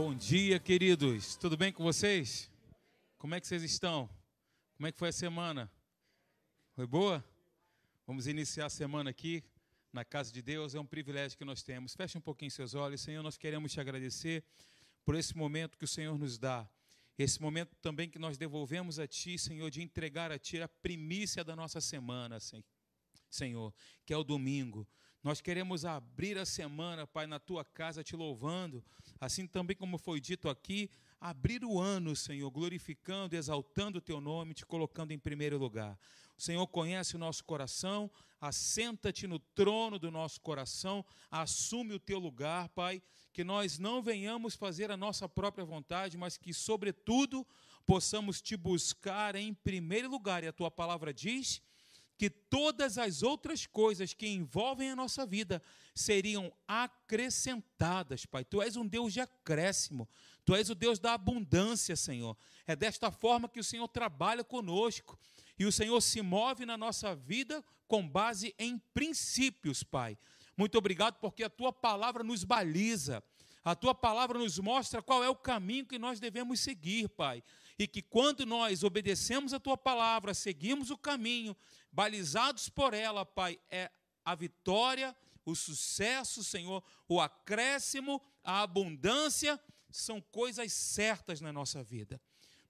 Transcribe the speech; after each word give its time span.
Bom 0.00 0.14
dia, 0.14 0.60
queridos. 0.60 1.34
Tudo 1.34 1.56
bem 1.56 1.72
com 1.72 1.82
vocês? 1.82 2.48
Como 3.18 3.34
é 3.34 3.40
que 3.40 3.48
vocês 3.48 3.64
estão? 3.64 4.08
Como 4.76 4.86
é 4.86 4.92
que 4.92 4.96
foi 4.96 5.08
a 5.08 5.12
semana? 5.12 5.68
Foi 6.76 6.86
boa? 6.86 7.24
Vamos 8.06 8.28
iniciar 8.28 8.66
a 8.66 8.70
semana 8.70 9.10
aqui 9.10 9.42
na 9.92 10.04
casa 10.04 10.32
de 10.32 10.40
Deus. 10.40 10.76
É 10.76 10.78
um 10.78 10.86
privilégio 10.86 11.36
que 11.36 11.44
nós 11.44 11.64
temos. 11.64 11.96
Feche 11.96 12.16
um 12.16 12.20
pouquinho 12.20 12.48
seus 12.48 12.74
olhos. 12.74 13.00
Senhor, 13.00 13.24
nós 13.24 13.36
queremos 13.36 13.72
te 13.72 13.80
agradecer 13.80 14.44
por 15.04 15.16
esse 15.16 15.36
momento 15.36 15.76
que 15.76 15.84
o 15.84 15.88
Senhor 15.88 16.16
nos 16.16 16.38
dá. 16.38 16.70
Esse 17.18 17.42
momento 17.42 17.74
também 17.82 18.08
que 18.08 18.20
nós 18.20 18.38
devolvemos 18.38 19.00
a 19.00 19.06
Ti, 19.08 19.36
Senhor, 19.36 19.68
de 19.68 19.82
entregar 19.82 20.30
a 20.30 20.38
Ti 20.38 20.62
a 20.62 20.68
primícia 20.68 21.42
da 21.42 21.56
nossa 21.56 21.80
semana, 21.80 22.38
Senhor, 23.28 23.74
que 24.06 24.14
é 24.14 24.16
o 24.16 24.22
domingo. 24.22 24.86
Nós 25.22 25.40
queremos 25.40 25.84
abrir 25.84 26.38
a 26.38 26.46
semana, 26.46 27.06
Pai, 27.06 27.26
na 27.26 27.40
tua 27.40 27.64
casa, 27.64 28.04
te 28.04 28.14
louvando, 28.14 28.84
assim 29.20 29.46
também 29.46 29.76
como 29.76 29.98
foi 29.98 30.20
dito 30.20 30.48
aqui, 30.48 30.88
abrir 31.20 31.64
o 31.64 31.80
ano, 31.80 32.14
Senhor, 32.14 32.48
glorificando, 32.50 33.34
exaltando 33.34 33.98
o 33.98 34.00
teu 34.00 34.20
nome, 34.20 34.54
te 34.54 34.64
colocando 34.64 35.10
em 35.10 35.18
primeiro 35.18 35.58
lugar. 35.58 35.98
O 36.36 36.40
Senhor 36.40 36.64
conhece 36.68 37.16
o 37.16 37.18
nosso 37.18 37.42
coração, 37.44 38.08
assenta-te 38.40 39.26
no 39.26 39.40
trono 39.40 39.98
do 39.98 40.08
nosso 40.08 40.40
coração, 40.40 41.04
assume 41.28 41.94
o 41.94 41.98
teu 41.98 42.20
lugar, 42.20 42.68
Pai, 42.68 43.02
que 43.32 43.42
nós 43.42 43.76
não 43.76 44.00
venhamos 44.00 44.54
fazer 44.54 44.88
a 44.88 44.96
nossa 44.96 45.28
própria 45.28 45.64
vontade, 45.64 46.16
mas 46.16 46.38
que, 46.38 46.54
sobretudo, 46.54 47.44
possamos 47.84 48.40
te 48.40 48.56
buscar 48.56 49.34
em 49.34 49.52
primeiro 49.52 50.08
lugar, 50.08 50.44
e 50.44 50.46
a 50.46 50.52
tua 50.52 50.70
palavra 50.70 51.12
diz 51.12 51.60
que 52.18 52.28
todas 52.28 52.98
as 52.98 53.22
outras 53.22 53.64
coisas 53.64 54.12
que 54.12 54.26
envolvem 54.26 54.90
a 54.90 54.96
nossa 54.96 55.24
vida 55.24 55.62
seriam 55.94 56.52
acrescentadas, 56.66 58.26
Pai. 58.26 58.44
Tu 58.44 58.60
és 58.60 58.76
um 58.76 58.86
Deus 58.86 59.12
de 59.12 59.20
acréscimo, 59.20 60.08
Tu 60.44 60.54
és 60.56 60.68
o 60.68 60.74
Deus 60.74 60.98
da 60.98 61.14
abundância, 61.14 61.94
Senhor. 61.94 62.36
É 62.66 62.74
desta 62.74 63.12
forma 63.12 63.48
que 63.48 63.60
o 63.60 63.64
Senhor 63.64 63.86
trabalha 63.86 64.42
conosco 64.42 65.16
e 65.56 65.64
o 65.64 65.72
Senhor 65.72 66.00
se 66.00 66.20
move 66.20 66.66
na 66.66 66.76
nossa 66.76 67.14
vida 67.14 67.64
com 67.86 68.06
base 68.06 68.52
em 68.58 68.78
princípios, 68.92 69.84
Pai. 69.84 70.18
Muito 70.56 70.76
obrigado 70.76 71.20
porque 71.20 71.44
a 71.44 71.50
Tua 71.50 71.72
palavra 71.72 72.24
nos 72.24 72.42
baliza. 72.42 73.22
A 73.64 73.74
tua 73.74 73.94
palavra 73.94 74.38
nos 74.38 74.58
mostra 74.58 75.02
qual 75.02 75.22
é 75.22 75.28
o 75.28 75.36
caminho 75.36 75.84
que 75.84 75.98
nós 75.98 76.18
devemos 76.18 76.60
seguir, 76.60 77.06
Pai. 77.10 77.42
E 77.78 77.86
que 77.86 78.00
quando 78.00 78.46
nós 78.46 78.82
obedecemos 78.82 79.52
a 79.52 79.60
tua 79.60 79.76
palavra, 79.76 80.32
seguimos 80.32 80.90
o 80.90 80.96
caminho, 80.96 81.54
balizados 81.98 82.68
por 82.68 82.94
ela, 82.94 83.26
Pai, 83.26 83.58
é 83.68 83.90
a 84.24 84.32
vitória, 84.32 85.16
o 85.44 85.56
sucesso, 85.56 86.44
Senhor, 86.44 86.80
o 87.08 87.20
acréscimo, 87.20 88.22
a 88.44 88.62
abundância, 88.62 89.60
são 89.90 90.20
coisas 90.20 90.72
certas 90.72 91.40
na 91.40 91.52
nossa 91.52 91.82
vida. 91.82 92.20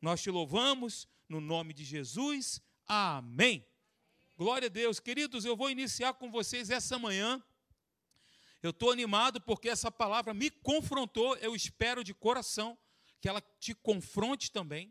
Nós 0.01 0.23
te 0.23 0.31
louvamos 0.31 1.07
no 1.29 1.43
nome 1.43 1.75
de 1.75 1.85
Jesus. 1.85 2.59
Amém. 2.87 3.67
Glória 4.35 4.65
a 4.65 4.71
Deus. 4.71 4.99
Queridos, 4.99 5.45
eu 5.45 5.55
vou 5.55 5.69
iniciar 5.69 6.15
com 6.15 6.31
vocês 6.31 6.71
essa 6.71 6.99
manhã. 6.99 7.39
Eu 8.63 8.71
estou 8.71 8.91
animado 8.91 9.43
porque 9.43 9.69
essa 9.69 9.91
palavra 9.91 10.33
me 10.33 10.49
confrontou. 10.51 11.37
Eu 11.37 11.55
espero 11.55 12.03
de 12.03 12.15
coração 12.15 12.79
que 13.21 13.29
ela 13.29 13.43
te 13.61 13.75
confronte 13.75 14.51
também. 14.51 14.91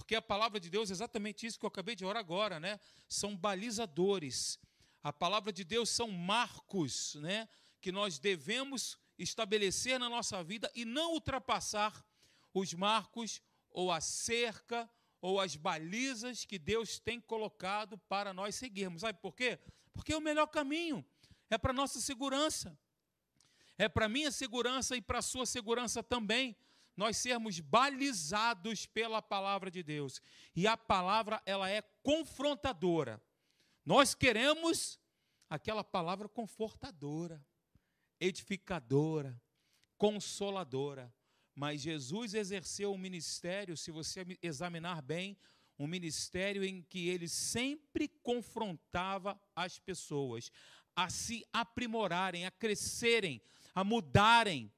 Porque 0.00 0.14
a 0.14 0.22
palavra 0.22 0.58
de 0.58 0.70
Deus 0.70 0.90
é 0.90 0.94
exatamente 0.94 1.46
isso 1.46 1.58
que 1.58 1.64
eu 1.64 1.68
acabei 1.68 1.94
de 1.94 2.06
orar 2.06 2.20
agora, 2.20 2.58
né? 2.58 2.80
São 3.06 3.36
balizadores. 3.36 4.58
A 5.02 5.12
palavra 5.12 5.52
de 5.52 5.62
Deus 5.62 5.90
são 5.90 6.10
marcos, 6.10 7.16
né? 7.16 7.46
Que 7.82 7.92
nós 7.92 8.18
devemos 8.18 8.96
estabelecer 9.18 10.00
na 10.00 10.08
nossa 10.08 10.42
vida 10.42 10.72
e 10.74 10.86
não 10.86 11.12
ultrapassar 11.12 12.02
os 12.54 12.72
marcos 12.72 13.42
ou 13.70 13.92
a 13.92 14.00
cerca 14.00 14.90
ou 15.20 15.38
as 15.38 15.54
balizas 15.54 16.46
que 16.46 16.58
Deus 16.58 16.98
tem 16.98 17.20
colocado 17.20 17.98
para 18.08 18.32
nós 18.32 18.54
seguirmos. 18.54 19.02
Sabe 19.02 19.20
por 19.20 19.36
quê? 19.36 19.58
Porque 19.92 20.14
é 20.14 20.16
o 20.16 20.20
melhor 20.20 20.46
caminho, 20.46 21.04
é 21.50 21.58
para 21.58 21.74
nossa 21.74 22.00
segurança. 22.00 22.76
É 23.76 23.86
para 23.86 24.08
minha 24.08 24.30
segurança 24.30 24.96
e 24.96 25.02
para 25.02 25.18
a 25.18 25.22
sua 25.22 25.44
segurança 25.44 26.02
também 26.02 26.56
nós 27.00 27.16
sermos 27.16 27.58
balizados 27.60 28.84
pela 28.84 29.22
palavra 29.22 29.70
de 29.70 29.82
Deus. 29.82 30.20
E 30.54 30.66
a 30.66 30.76
palavra, 30.76 31.40
ela 31.46 31.70
é 31.70 31.80
confrontadora. 32.02 33.18
Nós 33.86 34.14
queremos 34.14 35.00
aquela 35.48 35.82
palavra 35.82 36.28
confortadora, 36.28 37.42
edificadora, 38.20 39.40
consoladora. 39.96 41.10
Mas 41.54 41.80
Jesus 41.80 42.34
exerceu 42.34 42.92
um 42.92 42.98
ministério, 42.98 43.78
se 43.78 43.90
você 43.90 44.26
examinar 44.42 45.00
bem, 45.00 45.38
um 45.78 45.86
ministério 45.86 46.62
em 46.62 46.82
que 46.82 47.08
ele 47.08 47.30
sempre 47.30 48.08
confrontava 48.22 49.40
as 49.56 49.78
pessoas 49.78 50.52
a 50.94 51.08
se 51.08 51.46
aprimorarem, 51.50 52.44
a 52.44 52.50
crescerem, 52.50 53.40
a 53.74 53.82
mudarem 53.82 54.70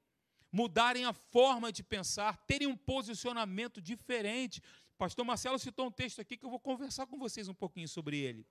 mudarem 0.52 1.06
a 1.06 1.14
forma 1.14 1.72
de 1.72 1.82
pensar, 1.82 2.36
terem 2.46 2.68
um 2.68 2.76
posicionamento 2.76 3.80
diferente. 3.80 4.62
Pastor 4.98 5.24
Marcelo 5.24 5.58
citou 5.58 5.86
um 5.86 5.90
texto 5.90 6.20
aqui 6.20 6.36
que 6.36 6.44
eu 6.44 6.50
vou 6.50 6.60
conversar 6.60 7.06
com 7.06 7.18
vocês 7.18 7.48
um 7.48 7.54
pouquinho 7.54 7.88
sobre 7.88 8.18
ele. 8.18 8.46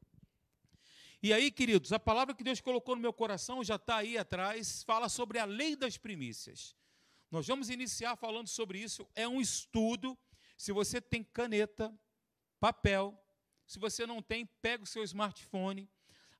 E 1.23 1.31
aí, 1.31 1.51
queridos, 1.51 1.93
a 1.93 1.99
palavra 1.99 2.33
que 2.33 2.43
Deus 2.43 2.59
colocou 2.59 2.95
no 2.95 3.01
meu 3.01 3.13
coração 3.13 3.63
já 3.63 3.75
está 3.75 3.97
aí 3.97 4.17
atrás, 4.17 4.83
fala 4.83 5.07
sobre 5.07 5.37
a 5.37 5.45
lei 5.45 5.75
das 5.75 5.95
primícias. 5.95 6.75
Nós 7.29 7.45
vamos 7.45 7.69
iniciar 7.69 8.15
falando 8.15 8.47
sobre 8.47 8.79
isso. 8.79 9.07
É 9.13 9.27
um 9.27 9.39
estudo. 9.39 10.17
Se 10.57 10.71
você 10.71 10.99
tem 10.99 11.23
caneta, 11.23 11.93
papel, 12.59 13.17
se 13.67 13.77
você 13.77 14.05
não 14.05 14.21
tem, 14.21 14.45
pega 14.61 14.83
o 14.83 14.87
seu 14.87 15.03
smartphone, 15.03 15.87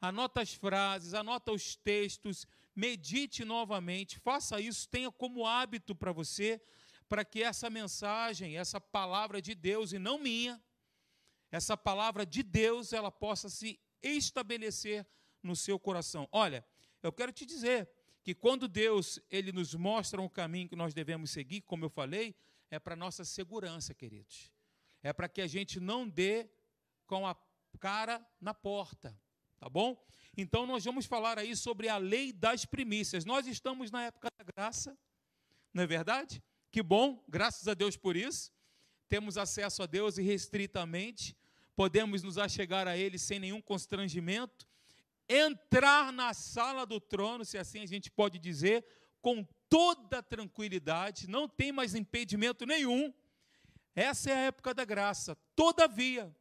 anota 0.02 0.42
as 0.42 0.54
frases, 0.54 1.14
anota 1.14 1.52
os 1.52 1.76
textos, 1.76 2.48
medite 2.76 3.44
novamente, 3.44 4.20
faça 4.20 4.60
isso, 4.60 4.88
tenha 4.88 5.12
como 5.12 5.46
hábito 5.46 5.96
para 5.96 6.12
você, 6.12 6.62
para 7.08 7.26
que 7.26 7.44
essa 7.44 7.70
mensagem, 7.70 8.58
essa 8.58 8.80
palavra 8.80 9.42
de 9.42 9.54
Deus 9.54 9.92
e 9.92 10.00
não 10.00 10.18
minha, 10.18 10.62
essa 11.52 11.76
palavra 11.76 12.26
de 12.26 12.42
Deus, 12.42 12.94
ela 12.94 13.12
possa 13.12 13.50
se 13.50 13.80
estabelecer 14.02 15.06
no 15.44 15.56
seu 15.56 15.78
coração. 15.78 16.28
Olha, 16.32 16.66
eu 17.04 17.12
quero 17.12 17.32
te 17.32 17.46
dizer 17.46 17.90
que 18.24 18.34
quando 18.34 18.68
Deus 18.68 19.20
ele 19.30 19.52
nos 19.52 19.74
mostra 19.74 20.22
um 20.22 20.30
caminho 20.30 20.70
que 20.70 20.76
nós 20.76 20.94
devemos 20.94 21.32
seguir, 21.32 21.62
como 21.62 21.84
eu 21.86 21.90
falei, 21.90 22.36
é 22.70 22.80
para 22.80 22.96
nossa 22.96 23.26
segurança, 23.26 23.94
queridos. 23.94 24.52
É 25.04 25.12
para 25.12 25.28
que 25.28 25.42
a 25.42 25.48
gente 25.48 25.80
não 25.80 26.08
dê 26.08 26.50
com 27.06 27.28
a 27.28 27.36
cara 27.80 28.26
na 28.40 28.54
porta, 28.54 29.20
tá 29.60 29.68
bom? 29.68 30.02
Então, 30.38 30.66
nós 30.66 30.86
vamos 30.86 31.06
falar 31.06 31.38
aí 31.38 31.56
sobre 31.56 31.90
a 31.90 31.98
lei 31.98 32.32
das 32.32 32.66
primícias. 32.66 33.26
Nós 33.26 33.46
estamos 33.48 33.92
na 33.92 34.04
época 34.04 34.30
da 34.38 34.46
graça, 34.56 34.98
não 35.74 35.84
é 35.84 35.88
verdade? 35.88 36.42
Que 36.72 36.82
bom, 36.82 37.24
graças 37.28 37.68
a 37.68 37.74
Deus 37.74 37.98
por 37.98 38.16
isso. 38.16 38.52
Temos 39.10 39.38
acesso 39.38 39.84
a 39.84 39.86
Deus 39.86 40.18
irrestritamente, 40.18 41.36
podemos 41.76 42.24
nos 42.24 42.38
achegar 42.38 42.88
a 42.88 42.98
Ele 42.98 43.18
sem 43.18 43.40
nenhum 43.40 43.62
constrangimento, 43.62 44.66
entrar 45.28 46.14
na 46.14 46.34
sala 46.34 46.86
do 46.86 47.00
trono, 47.00 47.44
se 47.44 47.58
assim 47.58 47.82
a 47.82 47.86
gente 47.86 48.10
pode 48.10 48.40
dizer, 48.40 48.86
com 49.22 49.46
toda 49.70 50.24
tranquilidade, 50.24 51.30
não 51.30 51.48
tem 51.48 51.74
mais 51.74 51.94
impedimento 51.94 52.66
nenhum. 52.66 53.14
Essa 53.94 54.30
é 54.30 54.34
a 54.34 54.40
época 54.40 54.74
da 54.74 54.86
graça. 54.86 55.36
Todavia, 55.56 56.34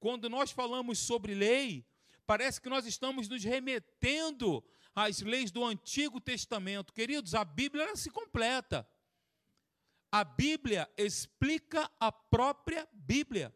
quando 0.00 0.28
nós 0.28 0.50
falamos 0.50 0.98
sobre 0.98 1.34
lei, 1.34 1.86
Parece 2.32 2.62
que 2.62 2.70
nós 2.70 2.86
estamos 2.86 3.28
nos 3.28 3.44
remetendo 3.44 4.64
às 4.94 5.20
leis 5.20 5.50
do 5.50 5.62
Antigo 5.62 6.18
Testamento. 6.18 6.90
Queridos, 6.90 7.34
a 7.34 7.44
Bíblia 7.44 7.94
se 7.94 8.10
completa. 8.10 8.88
A 10.10 10.24
Bíblia 10.24 10.90
explica 10.96 11.90
a 12.00 12.10
própria 12.10 12.88
Bíblia. 12.90 13.54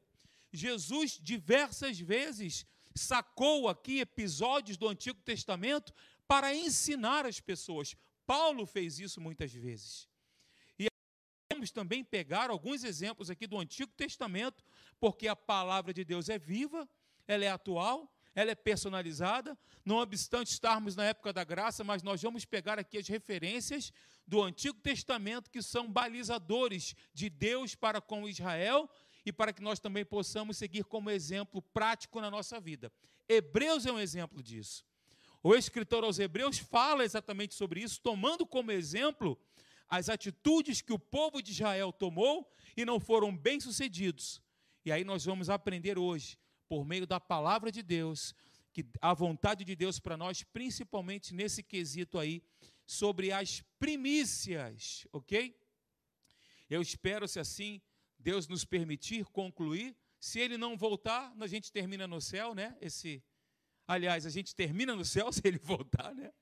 Jesus 0.53 1.19
diversas 1.19 1.99
vezes 1.99 2.67
sacou 2.95 3.67
aqui 3.67 4.01
episódios 4.01 4.77
do 4.77 4.87
Antigo 4.87 5.23
Testamento 5.23 5.91
para 6.29 6.55
ensinar 6.55 7.25
as 7.25 7.41
pessoas. 7.41 7.97
Paulo 8.27 8.67
fez 8.67 9.01
isso 9.01 9.23
muitas 9.23 9.55
vezes. 9.55 10.07
E 10.79 10.87
vamos 11.51 11.71
também 11.71 12.05
pegar 12.05 12.51
alguns 12.51 12.85
exemplos 12.85 13.31
aqui 13.31 13.47
do 13.47 13.59
Antigo 13.59 13.93
Testamento, 13.97 14.63
porque 15.01 15.27
a 15.29 15.35
palavra 15.35 15.95
de 15.95 16.05
Deus 16.05 16.29
é 16.29 16.39
viva, 16.39 16.87
ela 17.27 17.43
é 17.43 17.49
atual 17.49 18.13
ela 18.37 18.51
é 18.51 18.55
personalizada, 18.55 19.59
não 19.83 19.97
obstante 19.97 20.53
estarmos 20.53 20.95
na 20.95 21.07
época 21.07 21.33
da 21.33 21.43
graça, 21.43 21.83
mas 21.83 22.03
nós 22.03 22.21
vamos 22.21 22.45
pegar 22.45 22.79
aqui 22.79 22.99
as 22.99 23.09
referências 23.09 23.91
do 24.27 24.43
Antigo 24.43 24.79
Testamento 24.79 25.51
que 25.51 25.63
são 25.63 25.91
balizadores 25.91 26.95
de 27.15 27.31
Deus 27.31 27.75
para 27.75 27.99
com 27.99 28.29
Israel 28.29 28.91
e 29.25 29.33
para 29.33 29.55
que 29.55 29.63
nós 29.63 29.81
também 29.81 30.05
possamos 30.05 30.59
seguir 30.59 30.85
como 30.85 31.11
exemplo 31.11 31.63
prático 31.63 32.21
na 32.21 32.31
nossa 32.31 32.61
vida. 32.61 32.93
Hebreus 33.27 33.87
é 33.87 33.91
um 33.91 33.99
exemplo 33.99 34.43
disso. 34.43 34.85
O 35.43 35.55
escritor 35.55 36.05
aos 36.05 36.19
Hebreus 36.19 36.59
fala 36.59 37.05
exatamente 37.05 37.55
sobre 37.55 37.81
isso, 37.81 38.03
tomando 38.03 38.45
como 38.45 38.71
exemplo 38.71 39.41
as 39.89 40.11
atitudes 40.11 40.83
que 40.83 40.93
o 40.93 40.99
povo 40.99 41.41
de 41.41 41.53
Israel 41.53 41.91
tomou 41.91 42.47
e 42.77 42.85
não 42.85 43.01
foram 43.01 43.35
bem-sucedidos. 43.35 44.43
E 44.85 44.93
aí 44.93 45.05
nós 45.05 45.25
vamos 45.25 45.49
aprender 45.49 45.99
hoje, 45.99 46.39
por 46.69 46.85
meio 46.85 47.07
da 47.07 47.21
palavra 47.21 47.71
de 47.71 47.83
Deus, 47.83 48.35
que 48.73 48.85
a 49.01 49.15
vontade 49.15 49.65
de 49.65 49.75
Deus 49.75 49.99
para 49.99 50.17
nós, 50.17 50.43
principalmente 50.43 51.35
nesse 51.35 51.63
quesito 51.63 52.19
aí, 52.19 52.43
sobre 52.85 53.33
as 53.33 53.63
primícias, 53.79 55.07
ok? 55.13 55.59
Eu 56.69 56.83
espero, 56.83 57.27
se 57.27 57.41
assim 57.41 57.81
Deus 58.19 58.49
nos 58.49 58.65
permitir 58.65 59.25
concluir. 59.27 59.97
Se 60.19 60.41
ele 60.41 60.57
não 60.57 60.77
voltar, 60.77 61.33
a 61.39 61.47
gente 61.47 61.71
termina 61.71 62.07
no 62.07 62.21
céu, 62.21 62.55
né? 62.55 62.77
Esse, 62.81 63.23
aliás, 63.87 64.27
a 64.27 64.31
gente 64.31 64.55
termina 64.55 64.95
no 64.95 65.05
céu 65.05 65.31
se 65.33 65.43
ele 65.45 65.59
voltar, 65.59 66.15
né? 66.15 66.33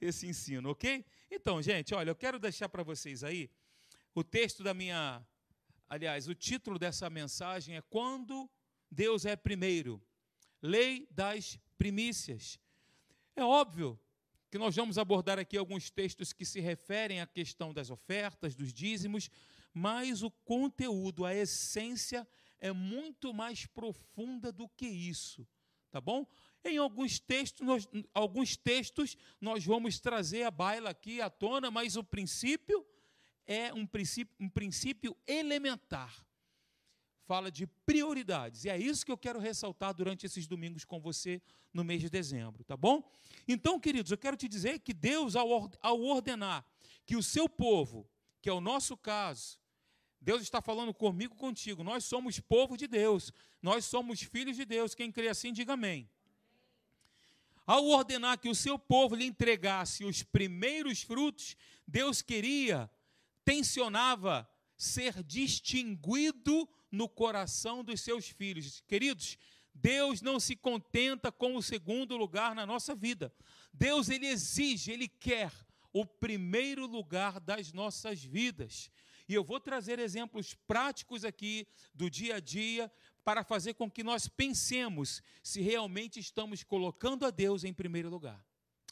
Esse 0.00 0.26
ensino, 0.26 0.70
ok? 0.70 1.04
Então, 1.30 1.62
gente, 1.62 1.94
olha, 1.94 2.10
eu 2.10 2.16
quero 2.16 2.38
deixar 2.38 2.68
para 2.68 2.82
vocês 2.82 3.24
aí 3.24 3.50
o 4.14 4.22
texto 4.22 4.62
da 4.62 4.74
minha, 4.74 5.26
aliás, 5.88 6.28
o 6.28 6.34
título 6.34 6.78
dessa 6.78 7.08
mensagem 7.08 7.76
é 7.76 7.82
Quando 7.82 8.50
Deus 8.94 9.26
é 9.26 9.34
Primeiro. 9.34 10.00
Lei 10.62 11.06
das 11.10 11.58
primícias. 11.76 12.58
É 13.34 13.44
óbvio 13.44 13.98
que 14.50 14.56
nós 14.56 14.76
vamos 14.76 14.96
abordar 14.98 15.36
aqui 15.36 15.58
alguns 15.58 15.90
textos 15.90 16.32
que 16.32 16.44
se 16.44 16.60
referem 16.60 17.20
à 17.20 17.26
questão 17.26 17.74
das 17.74 17.90
ofertas, 17.90 18.54
dos 18.54 18.72
dízimos, 18.72 19.28
mas 19.74 20.22
o 20.22 20.30
conteúdo, 20.30 21.24
a 21.24 21.34
essência 21.34 22.26
é 22.60 22.70
muito 22.70 23.34
mais 23.34 23.66
profunda 23.66 24.52
do 24.52 24.68
que 24.68 24.86
isso, 24.86 25.46
tá 25.90 26.00
bom? 26.00 26.24
Em 26.64 26.78
alguns 26.78 27.18
textos, 27.18 27.66
nós, 27.66 27.88
alguns 28.14 28.56
textos 28.56 29.16
nós 29.40 29.64
vamos 29.64 29.98
trazer 29.98 30.44
a 30.44 30.52
baila 30.52 30.90
aqui 30.90 31.20
à 31.20 31.28
tona, 31.28 31.68
mas 31.68 31.96
o 31.96 32.04
princípio 32.04 32.86
é 33.44 33.74
um 33.74 33.84
princípio, 33.84 34.34
um 34.38 34.48
princípio 34.48 35.16
elementar 35.26 36.24
fala 37.26 37.50
de 37.50 37.66
prioridades. 37.86 38.64
E 38.64 38.68
é 38.68 38.78
isso 38.78 39.04
que 39.04 39.12
eu 39.12 39.18
quero 39.18 39.38
ressaltar 39.38 39.94
durante 39.94 40.26
esses 40.26 40.46
domingos 40.46 40.84
com 40.84 41.00
você 41.00 41.40
no 41.72 41.82
mês 41.82 42.00
de 42.00 42.10
dezembro, 42.10 42.62
tá 42.64 42.76
bom? 42.76 43.02
Então, 43.48 43.80
queridos, 43.80 44.12
eu 44.12 44.18
quero 44.18 44.36
te 44.36 44.48
dizer 44.48 44.78
que 44.80 44.92
Deus, 44.92 45.34
ao 45.36 46.00
ordenar 46.02 46.64
que 47.04 47.16
o 47.16 47.22
seu 47.22 47.48
povo, 47.48 48.08
que 48.40 48.48
é 48.48 48.52
o 48.52 48.60
nosso 48.60 48.96
caso, 48.96 49.58
Deus 50.20 50.40
está 50.40 50.62
falando 50.62 50.94
comigo, 50.94 51.34
contigo. 51.34 51.84
Nós 51.84 52.04
somos 52.04 52.40
povo 52.40 52.76
de 52.76 52.86
Deus. 52.86 53.30
Nós 53.60 53.84
somos 53.84 54.22
filhos 54.22 54.56
de 54.56 54.64
Deus. 54.64 54.94
Quem 54.94 55.12
crê 55.12 55.28
assim, 55.28 55.52
diga 55.52 55.74
amém. 55.74 56.08
Ao 57.66 57.84
ordenar 57.86 58.38
que 58.38 58.48
o 58.48 58.54
seu 58.54 58.78
povo 58.78 59.14
lhe 59.14 59.26
entregasse 59.26 60.04
os 60.04 60.22
primeiros 60.22 61.02
frutos, 61.02 61.56
Deus 61.86 62.22
queria, 62.22 62.90
tensionava 63.44 64.48
ser 64.76 65.22
distinguido 65.22 66.68
no 66.94 67.08
coração 67.08 67.82
dos 67.82 68.00
seus 68.00 68.28
filhos. 68.28 68.82
Queridos, 68.86 69.36
Deus 69.74 70.22
não 70.22 70.38
se 70.38 70.54
contenta 70.54 71.32
com 71.32 71.56
o 71.56 71.62
segundo 71.62 72.16
lugar 72.16 72.54
na 72.54 72.64
nossa 72.64 72.94
vida. 72.94 73.34
Deus 73.72 74.08
ele 74.08 74.26
exige, 74.26 74.92
ele 74.92 75.08
quer 75.08 75.52
o 75.92 76.06
primeiro 76.06 76.86
lugar 76.86 77.40
das 77.40 77.72
nossas 77.72 78.22
vidas. 78.22 78.90
E 79.28 79.34
eu 79.34 79.42
vou 79.42 79.58
trazer 79.58 79.98
exemplos 79.98 80.54
práticos 80.66 81.24
aqui 81.24 81.66
do 81.94 82.08
dia 82.08 82.36
a 82.36 82.40
dia 82.40 82.92
para 83.24 83.42
fazer 83.42 83.74
com 83.74 83.90
que 83.90 84.04
nós 84.04 84.28
pensemos 84.28 85.22
se 85.42 85.60
realmente 85.60 86.20
estamos 86.20 86.62
colocando 86.62 87.24
a 87.24 87.30
Deus 87.30 87.64
em 87.64 87.72
primeiro 87.72 88.10
lugar. 88.10 88.44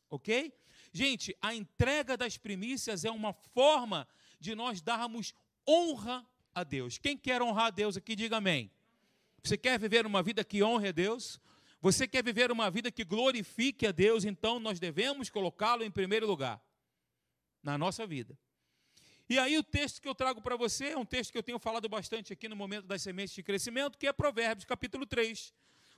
OK? 0.09 0.53
Gente, 0.93 1.37
a 1.41 1.55
entrega 1.55 2.17
das 2.17 2.37
primícias 2.37 3.05
é 3.05 3.11
uma 3.11 3.33
forma 3.33 4.09
de 4.41 4.55
nós 4.55 4.81
darmos 4.81 5.35
honra 5.69 6.27
a 6.55 6.65
Deus. 6.65 6.99
Quem 6.99 7.17
quer 7.17 7.43
honrar 7.43 7.67
a 7.67 7.71
Deus 7.71 7.97
aqui, 7.97 8.15
diga 8.15 8.37
amém. 8.37 8.71
Você 9.43 9.57
quer 9.57 9.79
viver 9.79 10.07
uma 10.07 10.23
vida 10.23 10.45
que 10.45 10.63
honre 10.63 10.89
a 10.89 10.93
Deus? 10.93 11.41
Você 11.81 12.07
quer 12.07 12.23
viver 12.23 12.53
uma 12.53 12.71
vida 12.71 12.93
que 12.93 13.05
glorifique 13.05 13.87
a 13.87 13.93
Deus? 13.93 14.25
Então 14.25 14.61
nós 14.61 14.79
devemos 14.79 15.29
colocá-lo 15.29 15.83
em 15.83 15.91
primeiro 15.91 16.27
lugar 16.27 16.63
na 17.63 17.77
nossa 17.77 18.07
vida. 18.07 18.39
E 19.29 19.39
aí 19.39 19.57
o 19.57 19.63
texto 19.63 20.01
que 20.01 20.09
eu 20.09 20.15
trago 20.15 20.41
para 20.41 20.57
você 20.57 20.91
é 20.91 20.97
um 20.97 21.05
texto 21.05 21.33
que 21.33 21.39
eu 21.39 21.43
tenho 21.43 21.59
falado 21.59 21.89
bastante 21.89 22.33
aqui 22.33 22.49
no 22.49 22.55
momento 22.55 22.87
das 22.87 23.03
sementes 23.03 23.35
de 23.35 23.43
crescimento, 23.43 23.99
que 23.99 24.07
é 24.07 24.13
Provérbios, 24.13 24.65
capítulo 24.65 25.07
3, 25.07 25.53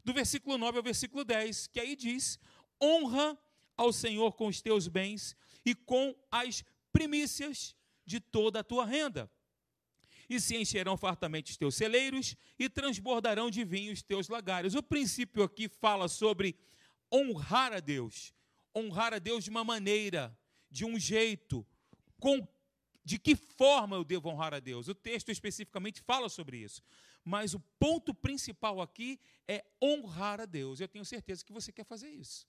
do 0.05 0.15
versículo 0.15 0.57
9 0.57 0.79
ao 0.79 0.85
versículo 0.85 1.25
10, 1.25 1.67
que 1.67 1.81
aí 1.81 1.97
diz: 1.97 2.39
Honra 2.81 3.37
ao 3.77 3.93
Senhor 3.93 4.33
com 4.35 4.47
os 4.47 4.63
teus 4.63 4.89
bens 4.89 5.37
e 5.67 5.75
com 5.75 6.15
as 6.31 6.65
primícias 6.93 7.75
de 8.07 8.21
toda 8.21 8.61
a 8.61 8.65
tua 8.65 8.87
renda 8.87 9.31
e 10.29 10.41
se 10.41 10.57
encherão 10.57 10.97
fartamente 10.97 11.53
os 11.53 11.57
teus 11.57 11.75
celeiros, 11.75 12.37
e 12.59 12.69
transbordarão 12.69 13.51
de 13.51 13.65
vinho 13.65 13.93
os 13.93 14.03
teus 14.03 14.29
lagares. 14.29 14.75
O 14.75 14.83
princípio 14.83 15.43
aqui 15.43 15.69
fala 15.69 16.09
sobre 16.09 16.57
honrar 17.13 17.73
a 17.73 17.81
Deus, 17.81 18.33
honrar 18.75 19.15
a 19.15 19.19
Deus 19.19 19.45
de 19.45 19.51
uma 19.51 19.65
maneira, 19.65 20.37
de 20.71 20.85
um 20.85 20.99
jeito, 20.99 21.67
com 22.19 22.47
de 23.05 23.19
que 23.19 23.37
forma 23.37 23.97
eu 23.97 24.05
devo 24.05 24.31
honrar 24.31 24.55
a 24.55 24.61
Deus? 24.61 24.89
O 24.89 24.95
texto 24.95 25.31
especificamente 25.31 26.01
fala 26.01 26.29
sobre 26.29 26.57
isso. 26.57 26.83
Mas 27.23 27.55
o 27.55 27.61
ponto 27.79 28.15
principal 28.15 28.81
aqui 28.81 29.21
é 29.47 29.65
honrar 29.83 30.41
a 30.41 30.47
Deus. 30.47 30.81
Eu 30.81 30.89
tenho 30.89 31.05
certeza 31.05 31.45
que 31.45 31.53
você 31.53 31.71
quer 31.71 31.85
fazer 31.85 32.11
isso. 32.11 32.47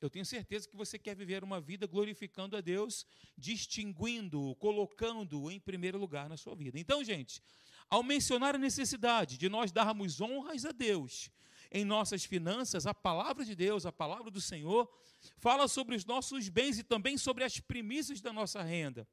Eu 0.00 0.08
tenho 0.08 0.24
certeza 0.24 0.68
que 0.68 0.76
você 0.76 0.98
quer 0.98 1.16
viver 1.16 1.42
uma 1.42 1.60
vida 1.60 1.86
glorificando 1.86 2.56
a 2.56 2.60
Deus, 2.60 3.04
distinguindo-o, 3.36 4.54
colocando-o 4.54 5.50
em 5.50 5.58
primeiro 5.58 5.98
lugar 5.98 6.28
na 6.28 6.36
sua 6.36 6.54
vida. 6.54 6.78
Então, 6.78 7.02
gente, 7.02 7.42
ao 7.90 8.02
mencionar 8.02 8.54
a 8.54 8.58
necessidade 8.58 9.36
de 9.36 9.48
nós 9.48 9.72
darmos 9.72 10.20
honras 10.20 10.64
a 10.64 10.72
Deus 10.72 11.30
em 11.70 11.84
nossas 11.84 12.24
finanças, 12.24 12.86
a 12.86 12.94
palavra 12.94 13.44
de 13.44 13.54
Deus, 13.54 13.84
a 13.84 13.92
palavra 13.92 14.30
do 14.30 14.40
Senhor, 14.40 14.88
fala 15.36 15.66
sobre 15.66 15.96
os 15.96 16.04
nossos 16.04 16.48
bens 16.48 16.78
e 16.78 16.84
também 16.84 17.18
sobre 17.18 17.42
as 17.42 17.58
primícias 17.58 18.20
da 18.20 18.32
nossa 18.32 18.62
renda. 18.62 19.06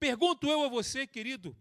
Pergunto 0.00 0.48
eu 0.48 0.62
a 0.64 0.68
você, 0.68 1.06
querido, 1.06 1.56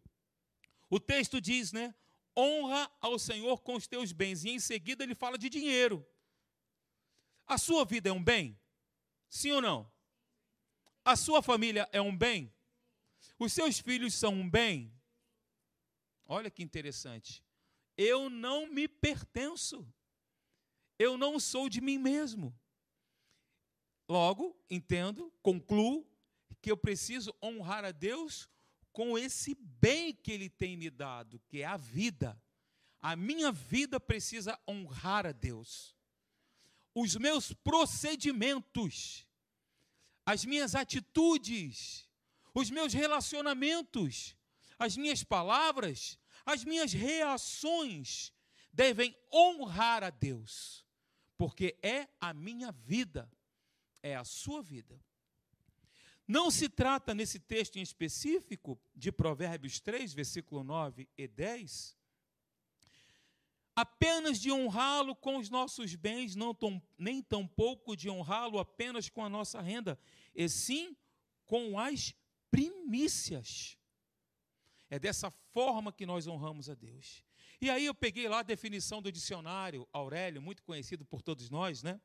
o 0.90 1.00
texto 1.00 1.42
diz, 1.42 1.72
né? 1.72 1.94
Honra 2.38 2.90
ao 3.02 3.18
Senhor 3.18 3.62
com 3.62 3.76
os 3.76 3.88
teus 3.88 4.12
bens, 4.12 4.44
e 4.44 4.50
em 4.50 4.60
seguida 4.60 5.04
ele 5.04 5.16
fala 5.16 5.38
de 5.38 5.50
dinheiro. 5.50 6.06
A 7.48 7.58
sua 7.58 7.86
vida 7.86 8.10
é 8.10 8.12
um 8.12 8.24
bem? 8.24 8.60
Sim 9.30 9.52
ou 9.52 9.62
não? 9.62 9.92
A 11.04 11.16
sua 11.16 11.42
família 11.42 11.88
é 11.92 12.02
um 12.02 12.16
bem? 12.16 12.52
Os 13.38 13.54
seus 13.54 13.80
filhos 13.80 14.14
são 14.14 14.34
um 14.34 14.50
bem? 14.50 14.92
Olha 16.26 16.50
que 16.50 16.64
interessante. 16.64 17.44
Eu 17.96 18.30
não 18.30 18.68
me 18.68 18.88
pertenço. 18.88 19.88
Eu 20.98 21.18
não 21.18 21.40
sou 21.40 21.70
de 21.70 21.82
mim 21.82 22.00
mesmo. 22.00 22.58
Logo, 24.10 24.58
entendo, 24.70 25.32
concluo 25.42 26.08
que 26.62 26.72
eu 26.72 26.78
preciso 26.78 27.36
honrar 27.42 27.86
a 27.86 27.92
Deus 27.92 28.50
com 28.92 29.18
esse 29.18 29.54
bem 29.56 30.14
que 30.14 30.32
Ele 30.32 30.50
tem 30.50 30.76
me 30.76 30.90
dado, 30.90 31.40
que 31.48 31.62
é 31.62 31.66
a 31.66 31.78
vida. 31.78 32.42
A 33.00 33.16
minha 33.16 33.52
vida 33.52 34.00
precisa 34.00 34.60
honrar 34.68 35.28
a 35.28 35.32
Deus 35.32 35.95
os 36.96 37.18
meus 37.18 37.52
procedimentos, 37.52 39.28
as 40.26 40.46
minhas 40.46 40.74
atitudes, 40.74 42.10
os 42.54 42.72
meus 42.72 42.94
relacionamentos, 42.94 44.34
as 44.80 44.96
minhas 44.96 45.22
palavras, 45.22 46.18
as 46.46 46.64
minhas 46.64 46.94
reações 46.94 48.32
devem 48.72 49.14
honrar 49.32 50.04
a 50.04 50.10
Deus, 50.10 50.86
porque 51.38 51.78
é 51.84 52.08
a 52.20 52.34
minha 52.34 52.72
vida, 52.72 53.30
é 54.02 54.16
a 54.16 54.24
sua 54.24 54.64
vida. 54.64 54.98
Não 56.26 56.50
se 56.50 56.70
trata 56.70 57.14
nesse 57.14 57.40
texto 57.40 57.76
em 57.76 57.82
específico 57.82 58.80
de 58.96 59.12
Provérbios 59.12 59.80
3, 59.82 60.14
versículo 60.14 60.64
9 60.64 61.08
e 61.18 61.28
10, 61.28 61.96
apenas 63.76 64.40
de 64.40 64.52
honrá-lo 64.52 65.16
com 65.16 65.38
os 65.38 65.50
nossos 65.50 65.96
bens, 65.96 66.36
não 66.36 66.54
tão, 66.54 66.82
nem 66.98 67.22
tampouco 67.22 67.96
de 67.96 68.10
honrá-lo 68.10 68.58
apenas 68.58 69.10
com 69.10 69.24
a 69.24 69.30
nossa 69.30 69.62
renda, 69.62 70.00
e 70.34 70.48
sim 70.48 70.96
com 71.46 71.78
as 71.78 72.16
primícias. 72.50 73.78
É 74.90 74.98
dessa 74.98 75.30
forma 75.52 75.92
que 75.92 76.06
nós 76.06 76.26
honramos 76.26 76.70
a 76.70 76.76
Deus. 76.76 77.24
E 77.60 77.70
aí 77.70 77.86
eu 77.86 77.94
peguei 77.94 78.28
lá 78.28 78.40
a 78.40 78.44
definição 78.44 79.02
do 79.02 79.12
dicionário 79.12 79.88
Aurélio, 79.92 80.42
muito 80.42 80.64
conhecido 80.64 81.04
por 81.04 81.22
todos 81.22 81.50
nós, 81.50 81.84
né? 81.84 82.00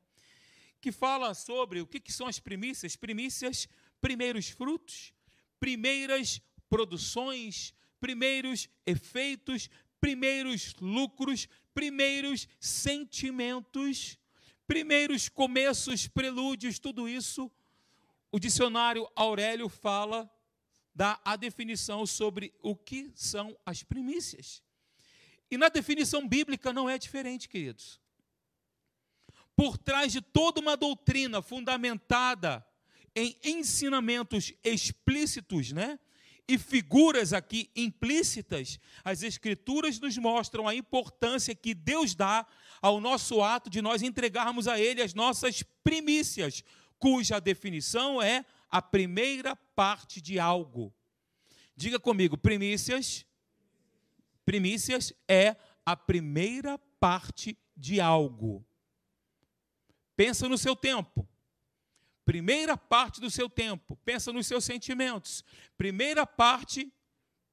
Que 0.81 0.91
fala 0.91 1.33
sobre 1.33 1.79
o 1.79 1.87
que, 1.87 1.99
que 1.99 2.11
são 2.11 2.27
as 2.27 2.39
primícias. 2.39 2.95
Primícias, 2.95 3.67
primeiros 4.01 4.49
frutos, 4.49 5.13
primeiras 5.59 6.41
produções, 6.69 7.73
primeiros 7.99 8.67
efeitos, 8.85 9.69
primeiros 9.99 10.73
lucros, 10.81 11.47
primeiros 11.73 12.47
sentimentos, 12.59 14.17
primeiros 14.67 15.29
começos, 15.29 16.07
prelúdios, 16.07 16.79
tudo 16.79 17.07
isso. 17.07 17.51
O 18.31 18.39
dicionário 18.39 19.09
Aurélio 19.15 19.67
fala 19.67 20.29
dá 20.93 21.19
a 21.23 21.35
definição 21.35 22.05
sobre 22.05 22.53
o 22.61 22.75
que 22.75 23.11
são 23.15 23.57
as 23.65 23.83
primícias. 23.83 24.61
E 25.49 25.57
na 25.57 25.69
definição 25.69 26.27
bíblica 26.27 26.71
não 26.71 26.89
é 26.89 26.97
diferente, 26.97 27.49
queridos. 27.49 27.99
Por 29.55 29.77
trás 29.77 30.11
de 30.11 30.21
toda 30.21 30.61
uma 30.61 30.77
doutrina 30.77 31.41
fundamentada 31.41 32.65
em 33.15 33.37
ensinamentos 33.43 34.53
explícitos, 34.63 35.71
né? 35.71 35.99
E 36.47 36.57
figuras 36.57 37.31
aqui 37.33 37.69
implícitas, 37.75 38.79
as 39.03 39.23
Escrituras 39.23 39.99
nos 39.99 40.17
mostram 40.17 40.67
a 40.67 40.75
importância 40.75 41.55
que 41.55 41.73
Deus 41.73 42.13
dá 42.13 42.45
ao 42.81 42.99
nosso 42.99 43.41
ato 43.41 43.69
de 43.69 43.81
nós 43.81 44.01
entregarmos 44.01 44.67
a 44.67 44.79
Ele 44.79 45.01
as 45.01 45.13
nossas 45.13 45.63
primícias, 45.83 46.63
cuja 46.99 47.39
definição 47.39 48.21
é 48.21 48.45
a 48.69 48.81
primeira 48.81 49.55
parte 49.55 50.19
de 50.19 50.39
algo. 50.39 50.93
Diga 51.75 51.99
comigo, 51.99 52.37
primícias. 52.37 53.25
Primícias 54.45 55.13
é 55.27 55.55
a 55.85 55.95
primeira 55.95 56.77
parte 56.99 57.57
de 57.75 57.99
algo. 57.99 58.65
Pensa 60.15 60.47
no 60.47 60.57
seu 60.57 60.75
tempo. 60.75 61.27
Primeira 62.25 62.77
parte 62.77 63.19
do 63.19 63.29
seu 63.29 63.49
tempo, 63.49 63.95
pensa 63.97 64.31
nos 64.31 64.47
seus 64.47 64.63
sentimentos. 64.63 65.43
Primeira 65.77 66.25
parte, 66.25 66.91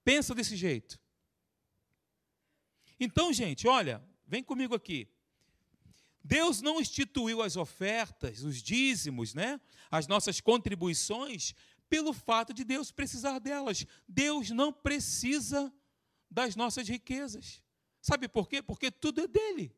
pensa 0.05 0.35
desse 0.35 0.57
jeito. 0.57 0.99
Então, 3.01 3.33
gente, 3.33 3.67
olha, 3.67 4.03
vem 4.27 4.43
comigo 4.43 4.75
aqui. 4.75 5.09
Deus 6.23 6.61
não 6.61 6.81
instituiu 6.81 7.41
as 7.41 7.57
ofertas, 7.57 8.43
os 8.43 8.63
dízimos, 8.63 9.33
né? 9.33 9.59
As 9.91 10.07
nossas 10.07 10.41
contribuições 10.41 11.55
pelo 11.89 12.13
fato 12.13 12.53
de 12.53 12.65
Deus 12.65 12.91
precisar 12.91 13.39
delas. 13.39 13.87
Deus 14.07 14.51
não 14.51 14.73
precisa 14.73 15.73
das 16.31 16.55
nossas 16.55 16.87
riquezas. 16.87 17.63
Sabe 18.01 18.29
por 18.29 18.49
quê? 18.49 18.61
Porque 18.63 18.91
tudo 18.91 19.23
é 19.23 19.27
dele. 19.27 19.75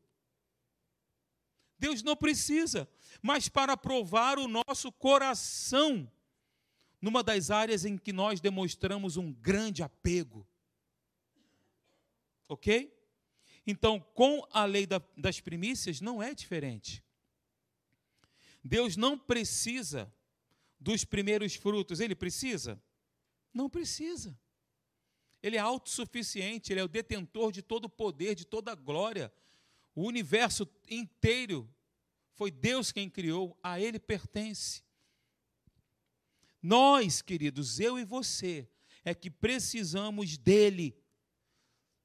Deus 1.81 2.03
não 2.03 2.15
precisa, 2.15 2.87
mas 3.23 3.49
para 3.49 3.75
provar 3.75 4.37
o 4.37 4.47
nosso 4.47 4.91
coração, 4.91 6.09
numa 7.01 7.23
das 7.23 7.49
áreas 7.49 7.85
em 7.85 7.97
que 7.97 8.13
nós 8.13 8.39
demonstramos 8.39 9.17
um 9.17 9.33
grande 9.33 9.81
apego. 9.81 10.47
Ok? 12.47 12.95
Então, 13.65 13.99
com 14.13 14.47
a 14.51 14.63
lei 14.63 14.87
das 15.17 15.39
primícias, 15.39 15.99
não 16.01 16.21
é 16.21 16.35
diferente. 16.35 17.03
Deus 18.63 18.95
não 18.95 19.17
precisa 19.17 20.13
dos 20.79 21.03
primeiros 21.03 21.55
frutos, 21.55 21.99
ele 21.99 22.13
precisa? 22.13 22.79
Não 23.51 23.67
precisa. 23.67 24.39
Ele 25.41 25.57
é 25.57 25.59
autossuficiente, 25.59 26.71
ele 26.71 26.79
é 26.79 26.83
o 26.83 26.87
detentor 26.87 27.51
de 27.51 27.63
todo 27.63 27.85
o 27.85 27.89
poder, 27.89 28.35
de 28.35 28.45
toda 28.45 28.71
a 28.71 28.75
glória. 28.75 29.33
O 29.93 30.03
universo 30.07 30.67
inteiro 30.89 31.69
foi 32.33 32.49
Deus 32.49 32.91
quem 32.91 33.09
criou, 33.09 33.57
a 33.61 33.79
Ele 33.79 33.99
pertence. 33.99 34.83
Nós, 36.61 37.21
queridos, 37.21 37.79
eu 37.79 37.99
e 37.99 38.05
você, 38.05 38.69
é 39.03 39.13
que 39.13 39.29
precisamos 39.29 40.37
dele. 40.37 40.95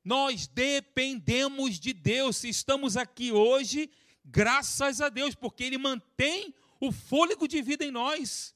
Nós 0.02 0.46
dependemos 0.46 1.78
de 1.78 1.92
Deus. 1.92 2.42
Estamos 2.44 2.96
aqui 2.96 3.32
hoje, 3.32 3.90
graças 4.24 5.00
a 5.00 5.08
Deus, 5.08 5.34
porque 5.34 5.64
Ele 5.64 5.78
mantém 5.78 6.54
o 6.80 6.90
fôlego 6.90 7.46
de 7.46 7.60
vida 7.62 7.84
em 7.84 7.90
nós. 7.90 8.54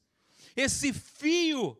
Esse 0.55 0.91
fio 0.91 1.77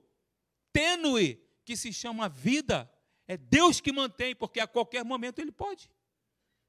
tênue 0.72 1.41
que 1.65 1.75
se 1.75 1.91
chama 1.91 2.29
vida, 2.29 2.91
é 3.27 3.38
Deus 3.38 3.79
que 3.79 3.91
mantém, 3.91 4.36
porque 4.36 4.60
a 4.60 4.67
qualquer 4.67 5.03
momento 5.03 5.39
Ele 5.39 5.51
pode 5.51 5.89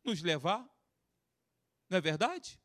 nos 0.04 0.22
levar. 0.22 0.71
Não 1.92 1.98
é 1.98 2.00
verdade? 2.00 2.58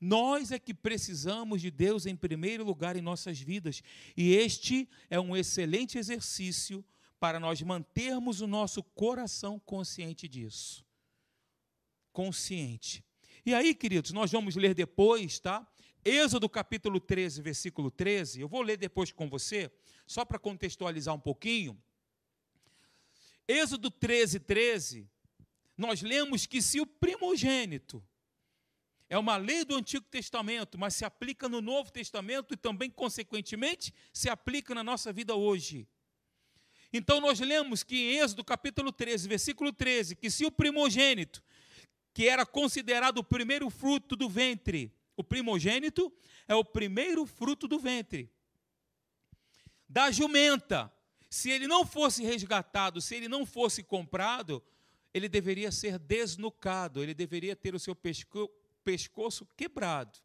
Nós 0.00 0.50
é 0.50 0.58
que 0.58 0.74
precisamos 0.74 1.60
de 1.60 1.70
Deus 1.70 2.06
em 2.06 2.16
primeiro 2.16 2.64
lugar 2.64 2.96
em 2.96 3.00
nossas 3.00 3.38
vidas, 3.38 3.84
e 4.16 4.34
este 4.34 4.88
é 5.08 5.20
um 5.20 5.36
excelente 5.36 5.96
exercício 5.96 6.84
para 7.20 7.38
nós 7.38 7.62
mantermos 7.62 8.40
o 8.40 8.48
nosso 8.48 8.82
coração 8.82 9.60
consciente 9.60 10.26
disso. 10.26 10.84
Consciente. 12.12 13.04
E 13.46 13.54
aí, 13.54 13.72
queridos, 13.72 14.10
nós 14.10 14.32
vamos 14.32 14.56
ler 14.56 14.74
depois, 14.74 15.38
tá? 15.38 15.64
Êxodo 16.04 16.48
capítulo 16.48 16.98
13, 16.98 17.40
versículo 17.40 17.92
13. 17.92 18.40
Eu 18.40 18.48
vou 18.48 18.62
ler 18.62 18.76
depois 18.76 19.12
com 19.12 19.30
você, 19.30 19.70
só 20.04 20.24
para 20.24 20.40
contextualizar 20.40 21.14
um 21.14 21.20
pouquinho. 21.20 21.80
Êxodo 23.46 23.88
13, 23.88 24.40
13. 24.40 25.08
Nós 25.78 26.02
lemos 26.02 26.44
que 26.44 26.60
se 26.60 26.80
o 26.80 26.86
primogênito 26.86 28.04
é 29.08 29.16
uma 29.16 29.36
lei 29.36 29.64
do 29.64 29.76
Antigo 29.76 30.04
Testamento, 30.04 30.76
mas 30.76 30.94
se 30.96 31.04
aplica 31.04 31.48
no 31.48 31.62
Novo 31.62 31.92
Testamento 31.92 32.52
e 32.52 32.56
também, 32.56 32.90
consequentemente, 32.90 33.94
se 34.12 34.28
aplica 34.28 34.74
na 34.74 34.82
nossa 34.82 35.12
vida 35.12 35.36
hoje. 35.36 35.86
Então, 36.92 37.20
nós 37.20 37.38
lemos 37.38 37.84
que 37.84 37.96
em 37.96 38.18
Êxodo 38.18 38.42
capítulo 38.42 38.90
13, 38.90 39.28
versículo 39.28 39.72
13, 39.72 40.16
que 40.16 40.28
se 40.28 40.44
o 40.44 40.50
primogênito, 40.50 41.42
que 42.12 42.28
era 42.28 42.44
considerado 42.44 43.18
o 43.18 43.24
primeiro 43.24 43.70
fruto 43.70 44.16
do 44.16 44.28
ventre, 44.28 44.92
o 45.16 45.22
primogênito 45.22 46.12
é 46.48 46.54
o 46.56 46.64
primeiro 46.64 47.24
fruto 47.24 47.68
do 47.68 47.78
ventre, 47.78 48.28
da 49.88 50.10
jumenta, 50.10 50.92
se 51.30 51.50
ele 51.50 51.68
não 51.68 51.86
fosse 51.86 52.24
resgatado, 52.24 53.00
se 53.00 53.14
ele 53.14 53.28
não 53.28 53.46
fosse 53.46 53.82
comprado, 53.82 54.62
ele 55.18 55.28
deveria 55.28 55.70
ser 55.70 55.98
desnucado, 55.98 57.02
ele 57.02 57.14
deveria 57.14 57.54
ter 57.54 57.74
o 57.74 57.78
seu 57.78 57.94
pescoço 57.94 58.50
pescoço 58.84 59.46
quebrado. 59.54 60.18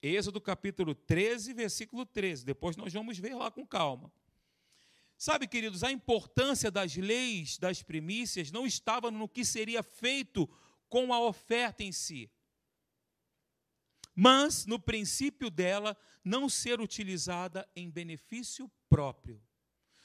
Êxodo 0.00 0.40
capítulo 0.40 0.94
13, 0.94 1.52
versículo 1.52 2.06
13. 2.06 2.42
Depois 2.42 2.76
nós 2.76 2.90
vamos 2.90 3.18
ver 3.18 3.34
lá 3.34 3.50
com 3.50 3.66
calma. 3.66 4.10
Sabe, 5.18 5.46
queridos, 5.46 5.84
a 5.84 5.92
importância 5.92 6.70
das 6.70 6.96
leis 6.96 7.58
das 7.58 7.82
primícias 7.82 8.50
não 8.50 8.66
estava 8.66 9.10
no 9.10 9.28
que 9.28 9.44
seria 9.44 9.82
feito 9.82 10.48
com 10.88 11.12
a 11.12 11.20
oferta 11.20 11.82
em 11.82 11.92
si, 11.92 12.30
mas 14.14 14.64
no 14.64 14.78
princípio 14.78 15.50
dela 15.50 15.94
não 16.24 16.48
ser 16.48 16.80
utilizada 16.80 17.68
em 17.76 17.90
benefício 17.90 18.70
próprio. 18.88 19.42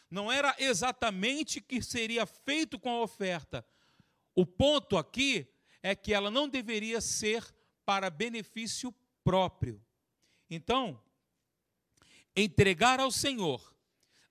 Não 0.09 0.31
era 0.31 0.55
exatamente 0.59 1.59
o 1.59 1.63
que 1.63 1.81
seria 1.81 2.25
feito 2.25 2.79
com 2.79 2.89
a 2.89 3.01
oferta. 3.01 3.65
O 4.39 4.45
ponto 4.45 4.95
aqui 4.95 5.45
é 5.83 5.93
que 5.93 6.13
ela 6.13 6.31
não 6.31 6.47
deveria 6.47 7.01
ser 7.01 7.43
para 7.83 8.09
benefício 8.09 8.95
próprio. 9.21 9.85
Então, 10.49 11.03
entregar 12.33 13.01
ao 13.01 13.11
Senhor 13.11 13.75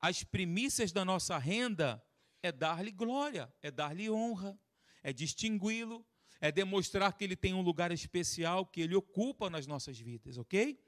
as 0.01 0.25
primícias 0.25 0.93
da 0.93 1.05
nossa 1.05 1.37
renda 1.37 2.03
é 2.43 2.51
dar-lhe 2.51 2.91
glória, 2.91 3.53
é 3.61 3.71
dar-lhe 3.71 4.09
honra, 4.09 4.59
é 5.03 5.13
distingui-lo, 5.13 6.03
é 6.41 6.51
demonstrar 6.51 7.13
que 7.13 7.25
ele 7.25 7.37
tem 7.37 7.53
um 7.53 7.61
lugar 7.61 7.93
especial 7.93 8.65
que 8.65 8.81
ele 8.81 8.95
ocupa 8.95 9.51
nas 9.51 9.67
nossas 9.67 9.99
vidas, 9.99 10.39
ok? 10.39 10.83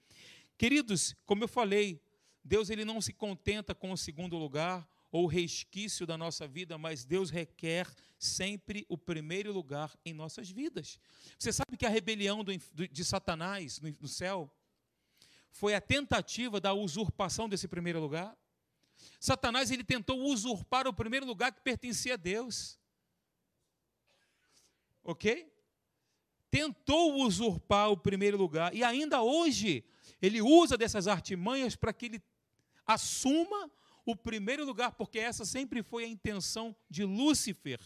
Queridos, 0.56 1.14
como 1.26 1.44
eu 1.44 1.48
falei, 1.48 2.02
Deus 2.42 2.70
ele 2.70 2.86
não 2.86 3.02
se 3.02 3.12
contenta 3.12 3.74
com 3.74 3.92
o 3.92 3.98
segundo 3.98 4.38
lugar 4.38 4.88
ou 5.12 5.26
resquício 5.26 6.06
da 6.06 6.16
nossa 6.16 6.46
vida, 6.46 6.78
mas 6.78 7.04
Deus 7.04 7.30
requer 7.30 7.86
sempre 8.18 8.86
o 8.88 8.96
primeiro 8.96 9.52
lugar 9.52 9.96
em 10.04 10.12
nossas 10.12 10.50
vidas. 10.50 10.98
Você 11.38 11.52
sabe 11.52 11.76
que 11.76 11.86
a 11.86 11.88
rebelião 11.88 12.44
de 12.44 13.04
Satanás 13.04 13.80
no, 13.80 13.94
no 14.00 14.08
céu 14.08 14.50
foi 15.50 15.74
a 15.74 15.80
tentativa 15.80 16.60
da 16.60 16.72
usurpação 16.72 17.48
desse 17.48 17.66
primeiro 17.66 18.00
lugar? 18.00 18.36
Satanás 19.18 19.70
ele 19.70 19.82
tentou 19.82 20.22
usurpar 20.22 20.86
o 20.86 20.92
primeiro 20.92 21.26
lugar 21.26 21.52
que 21.52 21.60
pertencia 21.60 22.14
a 22.14 22.16
Deus. 22.16 22.78
Ok? 25.02 25.50
Tentou 26.50 27.22
usurpar 27.22 27.90
o 27.90 27.96
primeiro 27.96 28.36
lugar 28.36 28.74
e 28.74 28.84
ainda 28.84 29.22
hoje 29.22 29.84
ele 30.20 30.40
usa 30.42 30.76
dessas 30.76 31.08
artimanhas 31.08 31.74
para 31.74 31.92
que 31.92 32.06
ele 32.06 32.22
assuma 32.86 33.70
o 34.04 34.16
primeiro 34.16 34.64
lugar, 34.64 34.92
porque 34.92 35.18
essa 35.18 35.44
sempre 35.44 35.82
foi 35.82 36.04
a 36.04 36.08
intenção 36.08 36.74
de 36.88 37.04
Lúcifer, 37.04 37.80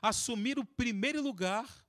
assumir 0.00 0.58
o 0.58 0.64
primeiro 0.64 1.22
lugar. 1.22 1.86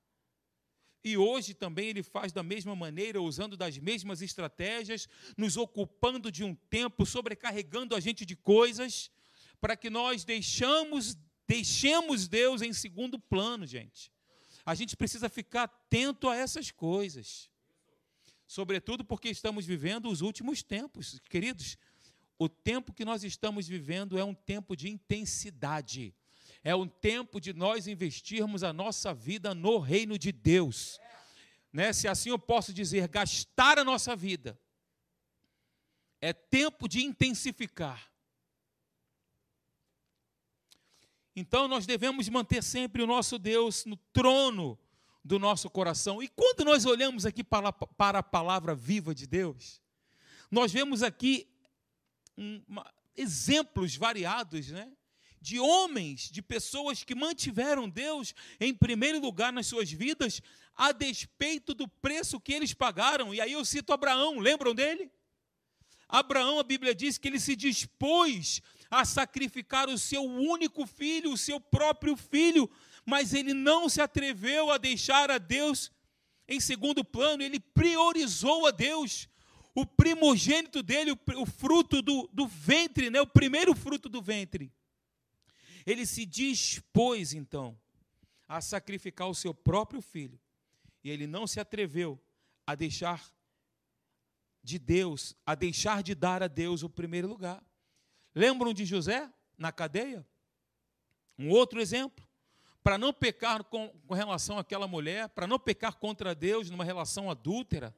E 1.02 1.16
hoje 1.16 1.54
também 1.54 1.88
ele 1.88 2.02
faz 2.02 2.30
da 2.30 2.42
mesma 2.42 2.76
maneira, 2.76 3.22
usando 3.22 3.56
das 3.56 3.78
mesmas 3.78 4.20
estratégias, 4.20 5.08
nos 5.36 5.56
ocupando 5.56 6.30
de 6.30 6.44
um 6.44 6.54
tempo, 6.54 7.06
sobrecarregando 7.06 7.94
a 7.94 8.00
gente 8.00 8.26
de 8.26 8.36
coisas, 8.36 9.10
para 9.60 9.76
que 9.76 9.88
nós 9.88 10.24
deixamos, 10.24 11.16
deixemos 11.46 12.28
Deus 12.28 12.60
em 12.60 12.72
segundo 12.72 13.18
plano, 13.18 13.66
gente. 13.66 14.12
A 14.64 14.74
gente 14.74 14.94
precisa 14.94 15.28
ficar 15.28 15.64
atento 15.64 16.28
a 16.28 16.36
essas 16.36 16.70
coisas. 16.70 17.50
Sobretudo 18.46 19.04
porque 19.04 19.28
estamos 19.28 19.64
vivendo 19.64 20.10
os 20.10 20.20
últimos 20.20 20.62
tempos, 20.62 21.20
queridos 21.30 21.78
o 22.40 22.48
tempo 22.48 22.94
que 22.94 23.04
nós 23.04 23.22
estamos 23.22 23.68
vivendo 23.68 24.18
é 24.18 24.24
um 24.24 24.32
tempo 24.32 24.74
de 24.74 24.88
intensidade. 24.88 26.14
É 26.64 26.74
um 26.74 26.88
tempo 26.88 27.38
de 27.38 27.52
nós 27.52 27.86
investirmos 27.86 28.62
a 28.62 28.72
nossa 28.72 29.12
vida 29.12 29.54
no 29.54 29.78
reino 29.78 30.18
de 30.18 30.32
Deus. 30.32 30.98
Né? 31.70 31.92
Se 31.92 32.08
assim 32.08 32.30
eu 32.30 32.38
posso 32.38 32.72
dizer, 32.72 33.06
gastar 33.08 33.78
a 33.78 33.84
nossa 33.84 34.16
vida. 34.16 34.58
É 36.18 36.32
tempo 36.32 36.88
de 36.88 37.04
intensificar. 37.04 38.10
Então 41.36 41.68
nós 41.68 41.84
devemos 41.84 42.26
manter 42.30 42.62
sempre 42.62 43.02
o 43.02 43.06
nosso 43.06 43.38
Deus 43.38 43.84
no 43.84 43.98
trono 44.14 44.78
do 45.22 45.38
nosso 45.38 45.68
coração. 45.68 46.22
E 46.22 46.28
quando 46.28 46.64
nós 46.64 46.86
olhamos 46.86 47.26
aqui 47.26 47.44
para, 47.44 47.70
para 47.70 48.20
a 48.20 48.22
palavra 48.22 48.74
viva 48.74 49.14
de 49.14 49.26
Deus, 49.26 49.78
nós 50.50 50.72
vemos 50.72 51.02
aqui 51.02 51.46
um, 52.40 52.62
uma, 52.66 52.90
exemplos 53.16 53.94
variados, 53.94 54.68
né? 54.68 54.90
De 55.42 55.58
homens, 55.58 56.30
de 56.30 56.42
pessoas 56.42 57.04
que 57.04 57.14
mantiveram 57.14 57.88
Deus 57.88 58.34
em 58.58 58.74
primeiro 58.74 59.20
lugar 59.20 59.52
nas 59.52 59.66
suas 59.66 59.90
vidas, 59.90 60.42
a 60.74 60.92
despeito 60.92 61.74
do 61.74 61.86
preço 61.86 62.40
que 62.40 62.52
eles 62.52 62.74
pagaram. 62.74 63.34
E 63.34 63.40
aí 63.40 63.52
eu 63.52 63.64
cito 63.64 63.92
Abraão, 63.92 64.38
lembram 64.38 64.74
dele? 64.74 65.10
Abraão, 66.08 66.58
a 66.58 66.62
Bíblia 66.62 66.94
diz 66.94 67.16
que 67.16 67.28
ele 67.28 67.38
se 67.38 67.54
dispôs 67.54 68.60
a 68.90 69.04
sacrificar 69.04 69.88
o 69.88 69.96
seu 69.96 70.24
único 70.24 70.84
filho, 70.84 71.32
o 71.32 71.38
seu 71.38 71.60
próprio 71.60 72.16
filho, 72.16 72.68
mas 73.06 73.32
ele 73.32 73.54
não 73.54 73.88
se 73.88 74.00
atreveu 74.02 74.70
a 74.70 74.76
deixar 74.76 75.30
a 75.30 75.38
Deus 75.38 75.92
em 76.48 76.58
segundo 76.58 77.04
plano, 77.04 77.44
ele 77.44 77.60
priorizou 77.60 78.66
a 78.66 78.72
Deus. 78.72 79.28
O 79.74 79.86
primogênito 79.86 80.82
dele, 80.82 81.12
o, 81.12 81.46
fruto 81.46 82.02
do, 82.02 82.28
do 82.32 82.46
ventre, 82.46 83.08
né? 83.08 83.20
o 83.20 83.26
primeiro 83.26 83.74
fruto 83.74 84.08
do 84.08 84.20
ventre. 84.20 84.72
Ele 85.86 86.04
se 86.04 86.26
dispôs, 86.26 87.32
então, 87.32 87.78
a 88.48 88.60
sacrificar 88.60 89.28
o 89.28 89.34
seu 89.34 89.54
próprio 89.54 90.02
filho. 90.02 90.38
E 91.04 91.10
ele 91.10 91.26
não 91.26 91.46
se 91.46 91.60
atreveu 91.60 92.20
a 92.66 92.74
deixar 92.74 93.32
de 94.62 94.78
Deus, 94.78 95.34
a 95.46 95.54
deixar 95.54 96.02
de 96.02 96.14
dar 96.14 96.42
a 96.42 96.48
Deus 96.48 96.82
o 96.82 96.90
primeiro 96.90 97.28
lugar. 97.28 97.64
Lembram 98.34 98.74
de 98.74 98.84
José 98.84 99.30
na 99.56 99.72
cadeia? 99.72 100.26
Um 101.38 101.48
outro 101.48 101.80
exemplo. 101.80 102.26
Para 102.82 102.98
não 102.98 103.12
pecar 103.12 103.64
com, 103.64 103.88
com 104.06 104.14
relação 104.14 104.58
àquela 104.58 104.86
mulher, 104.86 105.28
para 105.30 105.46
não 105.46 105.58
pecar 105.58 105.96
contra 105.96 106.34
Deus 106.34 106.70
numa 106.70 106.84
relação 106.84 107.30
adúltera, 107.30 107.94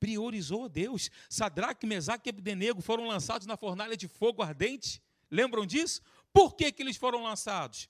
priorizou 0.00 0.64
a 0.64 0.68
Deus. 0.68 1.10
Sadraque, 1.28 1.86
Mesaque 1.86 2.28
e 2.28 2.30
Abdenego 2.30 2.80
foram 2.80 3.06
lançados 3.06 3.46
na 3.46 3.56
fornalha 3.56 3.96
de 3.96 4.08
fogo 4.08 4.42
ardente. 4.42 5.00
Lembram 5.30 5.64
disso? 5.64 6.00
Por 6.32 6.56
que, 6.56 6.72
que 6.72 6.82
eles 6.82 6.96
foram 6.96 7.22
lançados? 7.22 7.88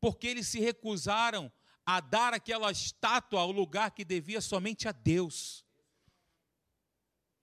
Porque 0.00 0.26
eles 0.26 0.48
se 0.48 0.58
recusaram 0.58 1.52
a 1.84 2.00
dar 2.00 2.32
aquela 2.32 2.72
estátua 2.72 3.40
ao 3.40 3.52
lugar 3.52 3.90
que 3.90 4.04
devia 4.04 4.40
somente 4.40 4.88
a 4.88 4.92
Deus. 4.92 5.64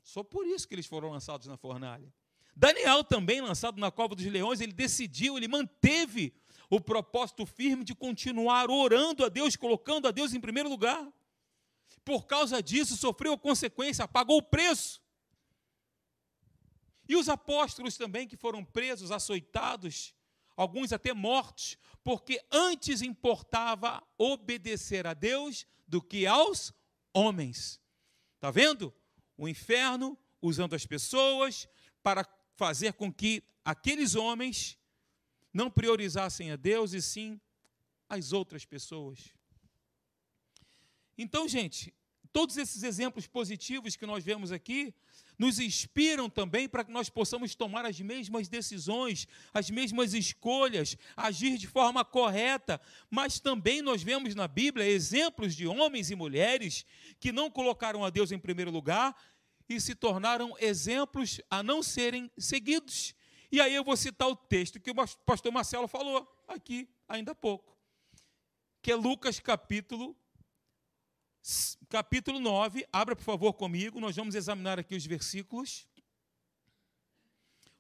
Só 0.04 0.24
por 0.24 0.46
isso 0.48 0.68
que 0.68 0.74
eles 0.74 0.88
foram 0.88 1.12
lançados 1.12 1.48
na 1.48 1.56
fornalha. 1.56 2.12
Daniel 2.56 3.04
também, 3.04 3.40
lançado 3.40 3.80
na 3.80 3.92
cova 3.92 4.16
dos 4.16 4.26
leões, 4.26 4.60
ele 4.60 4.74
decidiu, 4.74 5.38
ele 5.38 5.48
manteve 5.48 6.34
o 6.70 6.82
propósito 6.82 7.46
firme 7.46 7.84
de 7.84 7.96
continuar 7.96 8.70
orando 8.70 9.24
a 9.24 9.30
Deus, 9.30 9.56
colocando 9.56 10.08
a 10.08 10.12
Deus 10.12 10.34
em 10.34 10.42
primeiro 10.42 10.68
lugar. 10.68 11.08
Por 12.10 12.26
causa 12.26 12.60
disso, 12.60 12.98
sofreu 12.98 13.38
consequência, 13.38 14.08
pagou 14.08 14.38
o 14.38 14.42
preço. 14.42 15.00
E 17.08 17.16
os 17.16 17.30
apóstolos 17.30 17.98
também 17.98 18.28
que 18.28 18.36
foram 18.36 18.66
presos, 18.66 19.12
açoitados, 19.12 20.16
alguns 20.58 20.92
até 20.92 21.14
mortos, 21.14 21.78
porque 22.04 22.44
antes 22.52 23.04
importava 23.04 24.02
obedecer 24.18 25.06
a 25.06 25.14
Deus 25.14 25.68
do 25.88 26.02
que 26.02 26.26
aos 26.26 26.74
homens. 27.14 27.80
Está 28.38 28.50
vendo? 28.50 28.92
O 29.38 29.48
inferno 29.48 30.18
usando 30.42 30.74
as 30.74 30.88
pessoas 30.88 31.70
para 32.02 32.26
fazer 32.56 32.94
com 32.94 33.14
que 33.14 33.44
aqueles 33.64 34.16
homens 34.16 34.80
não 35.54 35.70
priorizassem 35.70 36.50
a 36.50 36.56
Deus 36.56 36.92
e 36.94 37.04
sim 37.04 37.40
as 38.10 38.34
outras 38.34 38.66
pessoas. 38.66 39.32
Então, 41.16 41.48
gente, 41.48 41.94
todos 42.32 42.58
esses 42.58 42.84
exemplos 42.84 43.28
positivos 43.28 43.96
que 43.96 44.06
nós 44.06 44.24
vemos 44.24 44.52
aqui 44.52 44.94
nos 45.38 45.58
inspiram 45.58 46.30
também 46.30 46.68
para 46.68 46.84
que 46.84 46.92
nós 46.92 47.10
possamos 47.10 47.56
tomar 47.56 47.86
as 47.86 48.00
mesmas 48.02 48.50
decisões, 48.50 49.26
as 49.54 49.70
mesmas 49.70 50.14
escolhas, 50.14 50.98
agir 51.16 51.58
de 51.58 51.66
forma 51.66 52.04
correta. 52.04 52.80
Mas 53.10 53.40
também 53.40 53.82
nós 53.82 54.04
vemos 54.04 54.36
na 54.36 54.48
Bíblia 54.50 54.86
exemplos 54.86 55.56
de 55.56 55.66
homens 55.66 56.12
e 56.12 56.16
mulheres 56.16 56.86
que 57.20 57.32
não 57.32 57.50
colocaram 57.50 58.04
a 58.04 58.10
Deus 58.10 58.34
em 58.34 58.38
primeiro 58.38 58.70
lugar 58.70 59.16
e 59.68 59.80
se 59.80 59.96
tornaram 59.96 60.56
exemplos 60.60 61.40
a 61.50 61.64
não 61.64 61.82
serem 61.82 62.30
seguidos. 62.38 63.16
E 63.52 63.62
aí 63.62 63.74
eu 63.74 63.84
vou 63.84 63.96
citar 63.96 64.28
o 64.28 64.36
texto 64.36 64.80
que 64.80 64.92
o 64.92 64.96
pastor 65.26 65.52
Marcelo 65.52 65.88
falou 65.88 66.28
aqui 66.48 66.88
ainda 67.08 67.32
há 67.32 67.36
pouco, 67.36 67.78
que 68.82 68.92
é 68.92 68.96
Lucas 68.96 69.40
capítulo 69.40 70.16
capítulo 71.90 72.40
9. 72.40 72.88
Abra, 72.92 73.16
por 73.16 73.24
favor, 73.24 73.54
comigo, 73.54 74.00
nós 74.00 74.16
vamos 74.16 74.36
examinar 74.36 74.80
aqui 74.80 74.96
os 74.96 75.06
versículos. 75.06 75.88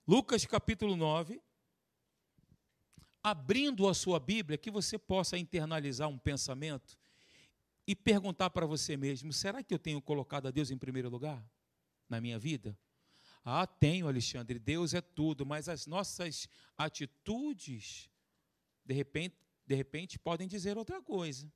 Lucas 0.08 0.46
capítulo 0.46 0.96
9. 0.96 1.42
Abrindo 3.22 3.88
a 3.88 3.94
sua 3.94 4.20
Bíblia, 4.20 4.58
que 4.58 4.72
você 4.72 4.98
possa 4.98 5.38
internalizar 5.38 6.08
um 6.08 6.18
pensamento 6.18 6.98
e 7.86 7.96
perguntar 7.96 8.50
para 8.50 8.66
você 8.66 8.96
mesmo: 8.96 9.34
será 9.34 9.62
que 9.62 9.74
eu 9.74 9.80
tenho 9.80 10.02
colocado 10.02 10.48
a 10.48 10.52
Deus 10.52 10.72
em 10.72 10.78
primeiro 10.78 11.10
lugar? 11.10 11.44
na 12.10 12.20
minha 12.20 12.40
vida? 12.40 12.78
Ah, 13.46 13.66
tenho, 13.66 14.08
Alexandre, 14.08 14.60
Deus 14.60 14.94
é 14.94 15.00
tudo, 15.00 15.46
mas 15.46 15.70
as 15.70 15.86
nossas 15.86 16.50
atitudes, 16.78 18.10
de 18.84 18.94
repente, 18.94 19.38
de 19.66 19.76
repente 19.76 20.20
podem 20.20 20.48
dizer 20.48 20.78
outra 20.78 21.02
coisa. 21.02 21.52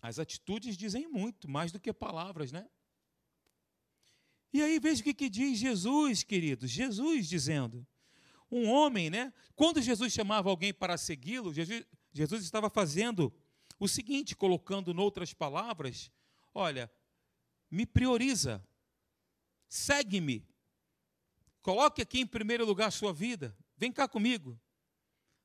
As 0.00 0.18
atitudes 0.18 0.76
dizem 0.76 1.08
muito, 1.08 1.48
mais 1.48 1.72
do 1.72 1.80
que 1.80 1.92
palavras, 1.92 2.52
né? 2.52 2.68
E 4.52 4.62
aí 4.62 4.78
veja 4.78 5.00
o 5.00 5.04
que, 5.04 5.14
que 5.14 5.28
diz 5.28 5.58
Jesus, 5.58 6.22
queridos. 6.22 6.70
Jesus 6.70 7.28
dizendo. 7.28 7.86
Um 8.50 8.68
homem, 8.68 9.10
né? 9.10 9.32
Quando 9.54 9.82
Jesus 9.82 10.12
chamava 10.12 10.48
alguém 10.48 10.72
para 10.72 10.96
segui-lo, 10.96 11.52
Jesus, 11.52 11.84
Jesus 12.12 12.44
estava 12.44 12.70
fazendo 12.70 13.32
o 13.78 13.86
seguinte, 13.86 14.34
colocando 14.34 14.94
noutras 14.94 15.34
palavras, 15.34 16.10
Olha, 16.54 16.90
me 17.70 17.86
prioriza, 17.86 18.60
segue-me, 19.68 20.44
coloque 21.62 22.02
aqui 22.02 22.18
em 22.18 22.26
primeiro 22.26 22.64
lugar 22.64 22.88
a 22.88 22.90
sua 22.90 23.12
vida, 23.12 23.56
vem 23.76 23.92
cá 23.92 24.08
comigo. 24.08 24.60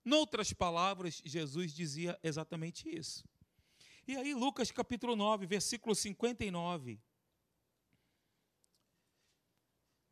Noutras 0.04 0.52
palavras, 0.52 1.22
Jesus 1.24 1.72
dizia 1.72 2.20
exatamente 2.24 2.90
isso. 2.90 3.24
E 4.08 4.16
aí, 4.16 4.34
Lucas 4.34 4.72
capítulo 4.72 5.16
9, 5.16 5.46
versículo 5.46 5.96
59. 5.96 7.00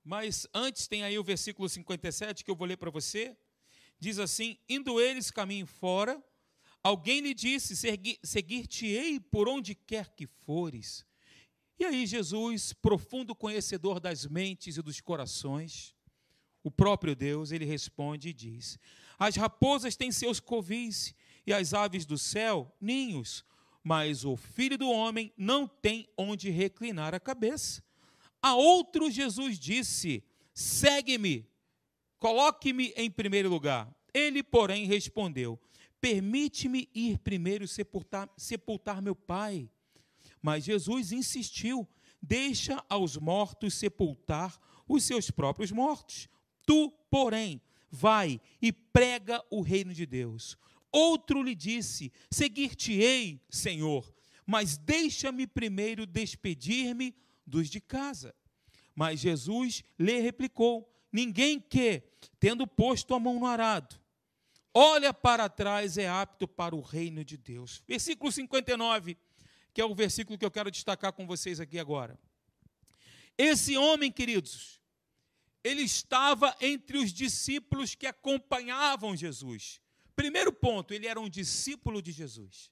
Mas 0.04 0.48
antes 0.54 0.88
tem 0.88 1.04
aí 1.04 1.18
o 1.20 1.24
versículo 1.24 1.68
57 1.70 2.44
que 2.44 2.52
eu 2.52 2.56
vou 2.56 2.68
ler 2.68 2.78
para 2.78 2.90
você. 2.90 3.38
Diz 4.00 4.18
assim: 4.18 4.58
Indo 4.68 5.00
eles 5.00 5.30
caminho 5.30 5.68
fora, 5.68 6.24
Alguém 6.84 7.22
lhe 7.22 7.34
disse: 7.34 7.76
Seguir-te-ei 8.24 9.20
por 9.20 9.48
onde 9.48 9.76
quer 9.76 10.10
que 10.16 10.26
fores. 10.26 11.06
E 11.80 11.86
aí, 11.86 12.06
Jesus, 12.06 12.74
profundo 12.74 13.36
conhecedor 13.36 14.00
das 14.00 14.26
mentes 14.26 14.78
e 14.78 14.82
dos 14.82 15.00
corações, 15.00 15.96
o 16.64 16.70
próprio 16.70 17.16
Deus, 17.16 17.52
ele 17.52 17.66
responde 17.66 18.30
e 18.30 18.34
diz: 18.34 18.80
As 19.18 19.36
raposas 19.36 19.96
têm 19.96 20.12
seus 20.12 20.40
covis 20.40 21.14
e 21.46 21.54
as 21.54 21.74
aves 21.74 22.06
do 22.06 22.18
céu 22.18 22.76
ninhos, 22.82 23.46
mas 23.84 24.24
o 24.24 24.36
filho 24.36 24.78
do 24.78 24.90
homem 24.90 25.34
não 25.36 25.68
tem 25.68 26.08
onde 26.18 26.50
reclinar 26.50 27.14
a 27.16 27.20
cabeça. 27.20 27.84
A 28.42 28.56
outro, 28.56 29.10
Jesus 29.10 29.60
disse: 29.60 30.24
Segue-me, 30.54 31.48
coloque-me 32.20 32.94
em 32.96 33.10
primeiro 33.10 33.50
lugar. 33.50 33.94
Ele, 34.14 34.44
porém, 34.44 34.86
respondeu: 34.86 35.60
Permite-me 36.00 36.90
ir 36.94 37.18
primeiro 37.20 37.68
sepultar, 37.68 38.30
sepultar 38.38 39.02
meu 39.02 39.16
pai. 39.16 39.70
Mas 40.42 40.64
Jesus 40.64 41.12
insistiu: 41.12 41.88
Deixa 42.22 42.84
aos 42.90 43.18
mortos 43.18 43.74
sepultar 43.74 44.60
os 44.88 45.04
seus 45.04 45.32
próprios 45.32 45.72
mortos. 45.72 46.28
Tu, 46.66 46.92
porém, 47.10 47.62
vai 47.90 48.40
e 48.62 48.72
prega 48.72 49.44
o 49.50 49.62
reino 49.62 49.94
de 49.94 50.06
Deus. 50.06 50.58
Outro 50.92 51.42
lhe 51.42 51.56
disse: 51.56 52.12
Seguir-te-ei, 52.30 53.42
Senhor, 53.50 54.14
mas 54.46 54.78
deixa-me 54.78 55.48
primeiro 55.48 56.06
despedir-me 56.06 57.16
dos 57.46 57.70
de 57.70 57.80
casa. 57.80 58.36
Mas 58.94 59.20
Jesus 59.20 59.84
lhe 59.98 60.20
replicou: 60.20 60.92
Ninguém 61.12 61.60
que, 61.60 62.04
tendo 62.40 62.68
posto 62.68 63.14
a 63.14 63.20
mão 63.20 63.40
no 63.40 63.46
arado, 63.46 64.00
olha 64.74 65.14
para 65.14 65.50
trás 65.50 65.98
é 65.98 66.08
apto 66.08 66.48
para 66.48 66.76
o 66.76 66.82
reino 66.82 67.24
de 67.24 67.38
Deus. 67.38 67.82
Versículo 67.88 68.32
59, 68.32 69.18
que 69.74 69.82
é 69.82 69.86
o 69.86 69.96
versículo 69.96 70.38
que 70.38 70.46
eu 70.46 70.52
quero 70.52 70.72
destacar 70.72 71.14
com 71.14 71.26
vocês 71.26 71.60
aqui 71.60 71.80
agora. 71.80 72.20
Esse 73.38 73.78
homem, 73.78 74.12
queridos, 74.12 74.82
ele 75.64 75.82
estava 75.82 76.56
entre 76.60 76.98
os 76.98 77.14
discípulos 77.14 77.96
que 77.96 78.06
acompanhavam 78.06 79.16
Jesus. 79.16 79.80
Primeiro 80.22 80.54
ponto, 80.54 80.94
ele 80.94 81.08
era 81.08 81.20
um 81.20 81.28
discípulo 81.28 82.00
de 82.00 82.12
Jesus. 82.12 82.72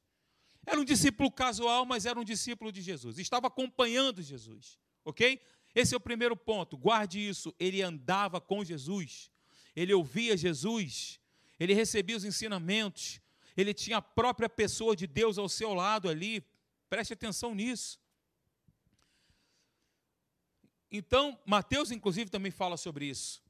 Era 0.63 0.79
um 0.79 0.85
discípulo 0.85 1.31
casual, 1.31 1.83
mas 1.83 2.05
era 2.05 2.19
um 2.19 2.23
discípulo 2.23 2.71
de 2.71 2.79
Jesus. 2.79 3.17
Estava 3.17 3.47
acompanhando 3.47 4.21
Jesus, 4.21 4.77
ok? 5.03 5.41
Esse 5.73 5.95
é 5.95 5.97
o 5.97 5.99
primeiro 5.99 6.38
ponto. 6.38 6.77
Guarde 6.77 7.17
isso. 7.27 7.51
Ele 7.59 7.81
andava 7.81 8.39
com 8.39 8.63
Jesus. 8.63 9.31
Ele 9.75 9.91
ouvia 9.95 10.38
Jesus. 10.38 11.19
Ele 11.59 11.73
recebia 11.73 12.15
os 12.15 12.23
ensinamentos. 12.23 13.19
Ele 13.57 13.73
tinha 13.73 13.97
a 13.97 14.01
própria 14.01 14.47
pessoa 14.47 14.95
de 14.95 15.07
Deus 15.07 15.39
ao 15.39 15.49
seu 15.49 15.73
lado 15.73 16.07
ali. 16.07 16.45
Preste 16.88 17.13
atenção 17.13 17.55
nisso. 17.55 17.99
Então, 20.91 21.35
Mateus, 21.47 21.89
inclusive, 21.89 22.29
também 22.29 22.51
fala 22.51 22.77
sobre 22.77 23.07
isso. 23.07 23.41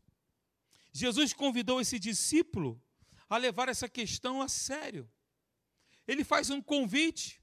Jesus 0.94 1.34
convidou 1.34 1.82
esse 1.82 2.00
discípulo 2.00 2.82
a 3.30 3.38
levar 3.38 3.70
essa 3.70 3.88
questão 3.88 4.42
a 4.42 4.48
sério. 4.50 5.10
Ele 6.08 6.24
faz 6.24 6.50
um 6.50 6.62
convite. 6.62 7.42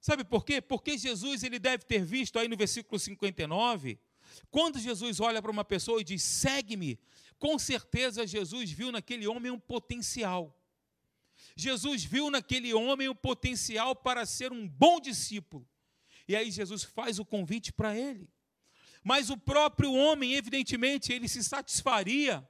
Sabe 0.00 0.24
por 0.24 0.44
quê? 0.44 0.60
Porque 0.60 0.96
Jesus 0.96 1.42
ele 1.42 1.58
deve 1.58 1.84
ter 1.84 2.04
visto 2.04 2.38
aí 2.38 2.48
no 2.48 2.56
versículo 2.56 2.98
59, 2.98 3.98
quando 4.50 4.78
Jesus 4.78 5.20
olha 5.20 5.42
para 5.42 5.50
uma 5.50 5.64
pessoa 5.64 6.00
e 6.00 6.04
diz: 6.04 6.22
"Segue-me", 6.22 6.98
com 7.38 7.58
certeza 7.58 8.26
Jesus 8.26 8.70
viu 8.70 8.90
naquele 8.90 9.26
homem 9.26 9.50
um 9.50 9.58
potencial. 9.58 10.56
Jesus 11.54 12.04
viu 12.04 12.30
naquele 12.30 12.72
homem 12.72 13.08
o 13.08 13.14
potencial 13.14 13.94
para 13.94 14.24
ser 14.24 14.52
um 14.52 14.66
bom 14.66 15.00
discípulo. 15.00 15.68
E 16.28 16.34
aí 16.34 16.50
Jesus 16.50 16.82
faz 16.82 17.18
o 17.18 17.24
convite 17.24 17.72
para 17.72 17.96
ele. 17.96 18.28
Mas 19.02 19.30
o 19.30 19.36
próprio 19.36 19.92
homem, 19.92 20.34
evidentemente, 20.34 21.12
ele 21.12 21.28
se 21.28 21.42
satisfaria, 21.44 22.46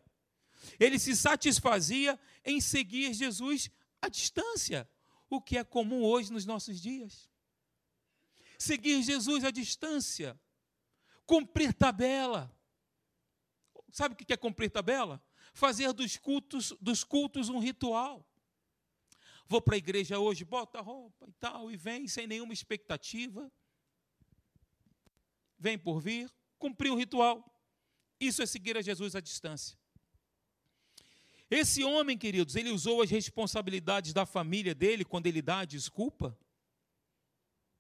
ele 0.79 0.99
se 0.99 1.15
satisfazia 1.15 2.19
em 2.45 2.61
seguir 2.61 3.13
Jesus 3.15 3.71
à 4.01 4.09
distância, 4.09 4.89
o 5.29 5.41
que 5.41 5.59
é 5.59 5.65
comum 5.65 6.03
hoje 6.03 6.33
nos 6.33 6.47
nossos 6.47 6.81
dias. 6.81 7.29
Seguir 8.59 9.03
Jesus 9.03 9.45
à 9.45 9.51
distância, 9.51 10.39
cumprir 11.25 11.73
tabela. 11.73 12.55
Sabe 13.91 14.15
o 14.15 14.17
que 14.17 14.33
é 14.33 14.37
cumprir 14.37 14.71
tabela? 14.71 15.23
Fazer 15.53 15.93
dos 15.93 16.17
cultos, 16.17 16.73
dos 16.81 17.03
cultos 17.03 17.49
um 17.49 17.59
ritual. 17.59 18.27
Vou 19.49 19.61
para 19.61 19.75
a 19.75 19.79
igreja 19.79 20.19
hoje, 20.19 20.45
bota 20.45 20.81
roupa 20.81 21.27
e 21.29 21.33
tal, 21.35 21.71
e 21.71 21.77
vem 21.77 22.09
sem 22.09 22.27
nenhuma 22.27 22.53
expectativa. 22.53 23.51
Vem 25.59 25.79
por 25.79 26.01
vir, 26.01 26.31
cumprir 26.59 26.91
um 26.91 26.97
ritual. 26.97 27.45
Isso 28.19 28.43
é 28.43 28.47
seguir 28.47 28.77
a 28.77 28.83
Jesus 28.83 29.15
à 29.15 29.21
distância. 29.21 29.79
Esse 31.51 31.85
homem, 31.85 32.19
queridos, 32.19 32.57
ele 32.57 32.71
usou 32.71 33.03
as 33.03 33.11
responsabilidades 33.11 34.13
da 34.13 34.27
família 34.27 34.75
dele 34.75 35.05
quando 35.05 35.27
ele 35.27 35.41
dá 35.41 35.61
a 35.61 35.65
desculpa. 35.65 36.37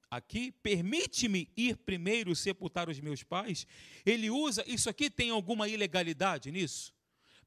Aqui, 0.08 0.52
permite-me 0.52 1.50
ir 1.56 1.76
primeiro 1.78 2.34
sepultar 2.36 2.88
os 2.88 3.00
meus 3.00 3.24
pais. 3.24 3.66
Ele 4.04 4.30
usa, 4.30 4.64
isso 4.66 4.88
aqui 4.88 5.10
tem 5.10 5.30
alguma 5.30 5.68
ilegalidade 5.68 6.52
nisso? 6.52 6.94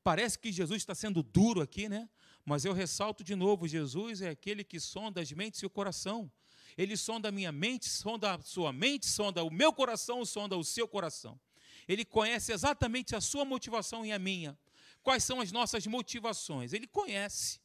Parece 0.03 0.37
que 0.37 0.51
Jesus 0.51 0.81
está 0.81 0.93
sendo 0.93 1.23
duro 1.23 1.61
aqui, 1.61 1.87
né? 1.87 2.09
Mas 2.45 2.65
eu 2.65 2.73
ressalto 2.73 3.23
de 3.23 3.35
novo: 3.35 3.67
Jesus 3.67 4.21
é 4.21 4.29
aquele 4.29 4.63
que 4.63 4.79
sonda 4.79 5.21
as 5.21 5.31
mentes 5.31 5.61
e 5.61 5.65
o 5.65 5.69
coração. 5.69 6.29
Ele 6.77 6.97
sonda 6.97 7.29
a 7.29 7.31
minha 7.31 7.51
mente, 7.51 7.87
sonda 7.87 8.35
a 8.35 8.41
sua 8.41 8.71
mente, 8.73 9.05
sonda 9.05 9.43
o 9.43 9.51
meu 9.51 9.71
coração, 9.73 10.25
sonda 10.25 10.57
o 10.57 10.63
seu 10.63 10.87
coração. 10.87 11.39
Ele 11.87 12.05
conhece 12.05 12.51
exatamente 12.51 13.15
a 13.15 13.21
sua 13.21 13.45
motivação 13.45 14.05
e 14.05 14.11
a 14.11 14.19
minha. 14.19 14.57
Quais 15.01 15.23
são 15.23 15.39
as 15.41 15.51
nossas 15.51 15.85
motivações? 15.87 16.73
Ele 16.73 16.87
conhece. 16.87 17.59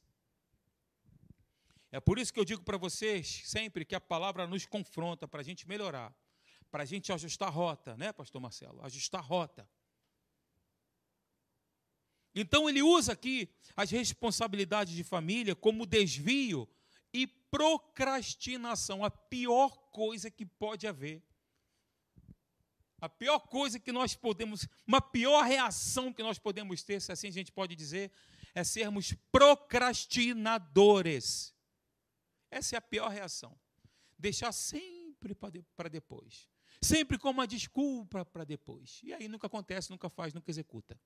É 1.91 2.01
por 2.01 2.19
isso 2.19 2.33
que 2.33 2.41
eu 2.41 2.45
digo 2.45 2.63
para 2.63 2.77
vocês 2.77 3.43
sempre 3.45 3.85
que 3.85 3.95
a 3.95 4.01
palavra 4.01 4.47
nos 4.47 4.67
confronta 4.67 5.29
para 5.29 5.41
a 5.41 5.45
gente 5.45 5.69
melhorar, 5.69 6.13
para 6.71 6.83
a 6.83 6.87
gente 6.87 7.13
ajustar 7.13 7.49
a 7.49 7.53
rota, 7.53 7.97
né, 7.97 8.13
Pastor 8.13 8.41
Marcelo? 8.41 8.85
Ajustar 8.85 9.21
a 9.21 9.25
rota. 9.25 9.69
Então 12.35 12.69
ele 12.69 12.83
usa 12.83 13.13
aqui 13.13 13.49
as 13.77 13.91
responsabilidades 13.91 14.93
de 14.93 15.05
família 15.05 15.55
como 15.55 15.87
desvio 15.87 16.69
e 17.13 17.29
procrastinação, 17.29 19.05
a 19.05 19.11
pior 19.11 19.71
coisa 19.93 20.29
que 20.29 20.45
pode 20.45 20.89
haver. 20.89 21.23
A 23.05 23.09
pior 23.09 23.39
coisa 23.39 23.79
que 23.79 23.93
nós 23.93 24.15
podemos, 24.15 24.67
uma 24.87 24.99
pior 24.99 25.45
reação 25.45 26.11
que 26.11 26.23
nós 26.23 26.39
podemos 26.39 26.83
ter, 26.83 27.03
se 27.03 27.13
assim 27.13 27.29
a 27.29 27.33
gente 27.33 27.53
pode 27.53 27.77
dizer, 27.77 28.11
é 28.55 28.65
sermos 28.65 29.13
procrastinadores. 29.31 31.55
Essa 32.51 32.77
é 32.77 32.79
a 32.79 32.81
pior 32.81 33.11
reação. 33.11 33.61
Deixar 34.19 34.53
sempre 34.53 35.35
para 35.77 35.91
depois. 35.91 36.49
Sempre 36.81 37.19
com 37.19 37.29
uma 37.29 37.47
desculpa 37.47 38.25
para 38.25 38.43
depois. 38.43 39.03
E 39.03 39.13
aí 39.13 39.29
nunca 39.29 39.49
acontece, 39.49 39.91
nunca 39.91 40.09
faz, 40.09 40.33
nunca 40.33 40.51
executa. 40.51 40.99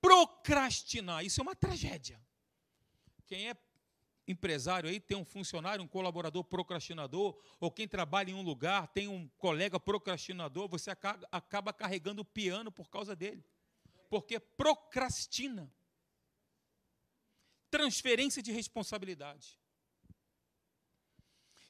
Procrastinar, 0.00 1.24
isso 1.24 1.40
é 1.40 1.42
uma 1.42 1.54
tragédia. 1.54 2.20
Quem 3.24 3.50
é 3.50 3.54
empresário 4.28 4.88
aí 4.88 5.00
tem 5.00 5.16
um 5.16 5.24
funcionário, 5.24 5.82
um 5.82 5.88
colaborador 5.88 6.44
procrastinador, 6.44 7.36
ou 7.58 7.70
quem 7.70 7.88
trabalha 7.88 8.30
em 8.30 8.34
um 8.34 8.42
lugar 8.42 8.86
tem 8.88 9.08
um 9.08 9.26
colega 9.38 9.80
procrastinador, 9.80 10.68
você 10.68 10.90
acaba 11.32 11.72
carregando 11.72 12.22
o 12.22 12.24
piano 12.24 12.70
por 12.70 12.90
causa 12.90 13.16
dele. 13.16 13.42
Porque 14.10 14.38
procrastina. 14.38 15.72
Transferência 17.70 18.42
de 18.42 18.52
responsabilidade. 18.52 19.58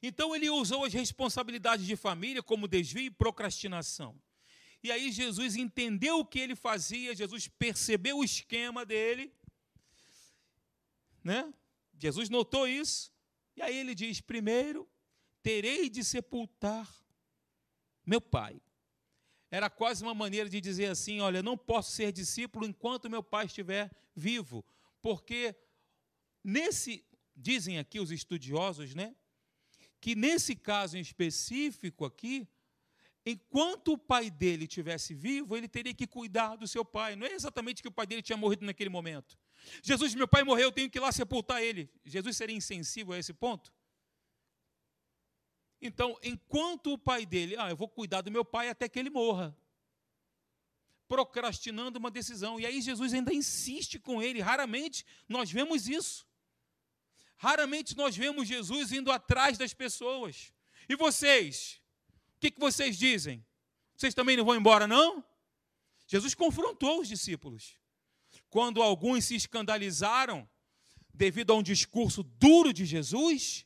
Então 0.01 0.35
ele 0.35 0.49
usou 0.49 0.85
as 0.85 0.93
responsabilidades 0.93 1.85
de 1.85 1.95
família 1.95 2.41
como 2.41 2.67
desvio 2.67 3.03
e 3.03 3.11
procrastinação. 3.11 4.21
E 4.81 4.91
aí 4.91 5.11
Jesus 5.11 5.55
entendeu 5.55 6.19
o 6.19 6.25
que 6.25 6.39
ele 6.39 6.55
fazia, 6.55 7.15
Jesus 7.15 7.47
percebeu 7.47 8.19
o 8.19 8.23
esquema 8.23 8.85
dele, 8.85 9.33
né? 11.21 11.53
Jesus 11.99 12.29
notou 12.29 12.67
isso, 12.67 13.11
e 13.55 13.61
aí 13.61 13.75
ele 13.75 13.93
diz: 13.93 14.21
primeiro, 14.21 14.89
terei 15.43 15.89
de 15.89 16.03
sepultar 16.03 16.89
meu 18.05 18.21
pai. 18.21 18.59
Era 19.51 19.69
quase 19.69 20.01
uma 20.03 20.13
maneira 20.13 20.49
de 20.49 20.61
dizer 20.61 20.87
assim: 20.87 21.19
olha, 21.19 21.43
não 21.43 21.57
posso 21.57 21.91
ser 21.91 22.11
discípulo 22.11 22.65
enquanto 22.65 23.09
meu 23.09 23.21
pai 23.21 23.45
estiver 23.45 23.91
vivo, 24.15 24.63
porque 25.01 25.55
nesse, 26.43 27.05
dizem 27.35 27.77
aqui 27.79 27.99
os 27.99 28.11
estudiosos, 28.11 28.95
né, 28.95 29.13
que 29.99 30.15
nesse 30.15 30.55
caso 30.55 30.97
em 30.97 31.01
específico 31.01 32.05
aqui, 32.05 32.47
enquanto 33.25 33.93
o 33.93 33.97
pai 33.97 34.29
dele 34.29 34.63
estivesse 34.63 35.13
vivo, 35.13 35.57
ele 35.57 35.67
teria 35.67 35.93
que 35.93 36.07
cuidar 36.07 36.55
do 36.55 36.67
seu 36.67 36.85
pai. 36.85 37.15
Não 37.15 37.27
é 37.27 37.33
exatamente 37.33 37.81
que 37.81 37.87
o 37.87 37.91
pai 37.91 38.07
dele 38.07 38.21
tinha 38.21 38.37
morrido 38.37 38.65
naquele 38.65 38.89
momento. 38.89 39.37
Jesus, 39.81 40.15
meu 40.15 40.27
pai 40.27 40.43
morreu, 40.43 40.65
eu 40.65 40.71
tenho 40.71 40.89
que 40.89 40.97
ir 40.97 41.01
lá 41.01 41.11
sepultar 41.11 41.61
ele. 41.61 41.89
Jesus 42.05 42.37
seria 42.37 42.55
insensível 42.55 43.13
a 43.13 43.19
esse 43.19 43.33
ponto? 43.33 43.73
Então, 45.81 46.17
enquanto 46.21 46.93
o 46.93 46.97
pai 46.97 47.25
dele, 47.25 47.55
ah, 47.57 47.69
eu 47.69 47.77
vou 47.77 47.87
cuidar 47.87 48.21
do 48.21 48.31
meu 48.31 48.43
pai 48.43 48.69
até 48.69 48.89
que 48.89 48.99
ele 48.99 49.09
morra. 49.09 49.55
Procrastinando 51.07 51.97
uma 51.97 52.11
decisão. 52.11 52.59
E 52.59 52.65
aí 52.65 52.81
Jesus 52.81 53.13
ainda 53.13 53.33
insiste 53.33 53.97
com 53.97 54.21
ele. 54.21 54.41
Raramente 54.41 55.05
nós 55.27 55.49
vemos 55.49 55.87
isso. 55.87 56.27
Raramente 57.37 57.95
nós 57.95 58.15
vemos 58.15 58.47
Jesus 58.47 58.91
indo 58.91 59.11
atrás 59.11 59.57
das 59.57 59.73
pessoas. 59.73 60.53
E 60.87 60.95
vocês? 60.95 61.81
O 62.35 62.39
que, 62.39 62.51
que 62.51 62.59
vocês 62.59 62.97
dizem? 62.97 63.45
Vocês 63.95 64.13
também 64.13 64.35
não 64.35 64.45
vão 64.45 64.55
embora, 64.55 64.85
não? 64.85 65.23
Jesus 66.05 66.35
confrontou 66.35 66.99
os 66.99 67.07
discípulos 67.07 67.78
quando 68.49 68.81
alguns 68.81 69.25
se 69.25 69.35
escandalizaram 69.35 70.49
devido 71.13 71.51
a 71.51 71.55
um 71.55 71.63
discurso 71.63 72.23
duro 72.23 72.73
de 72.73 72.85
Jesus, 72.85 73.65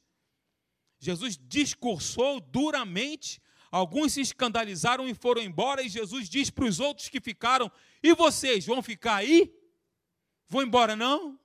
Jesus 1.00 1.38
discursou 1.38 2.40
duramente, 2.40 3.42
alguns 3.72 4.14
se 4.14 4.22
escandalizaram 4.22 5.08
e 5.08 5.14
foram 5.14 5.42
embora, 5.42 5.82
e 5.82 5.90
Jesus 5.90 6.30
diz 6.30 6.50
para 6.50 6.66
os 6.66 6.80
outros 6.80 7.10
que 7.10 7.22
ficaram: 7.22 7.72
E 8.02 8.14
vocês 8.14 8.66
vão 8.66 8.82
ficar 8.82 9.18
aí? 9.18 9.54
Vão 10.48 10.64
embora 10.64 10.96
não? 10.96 11.40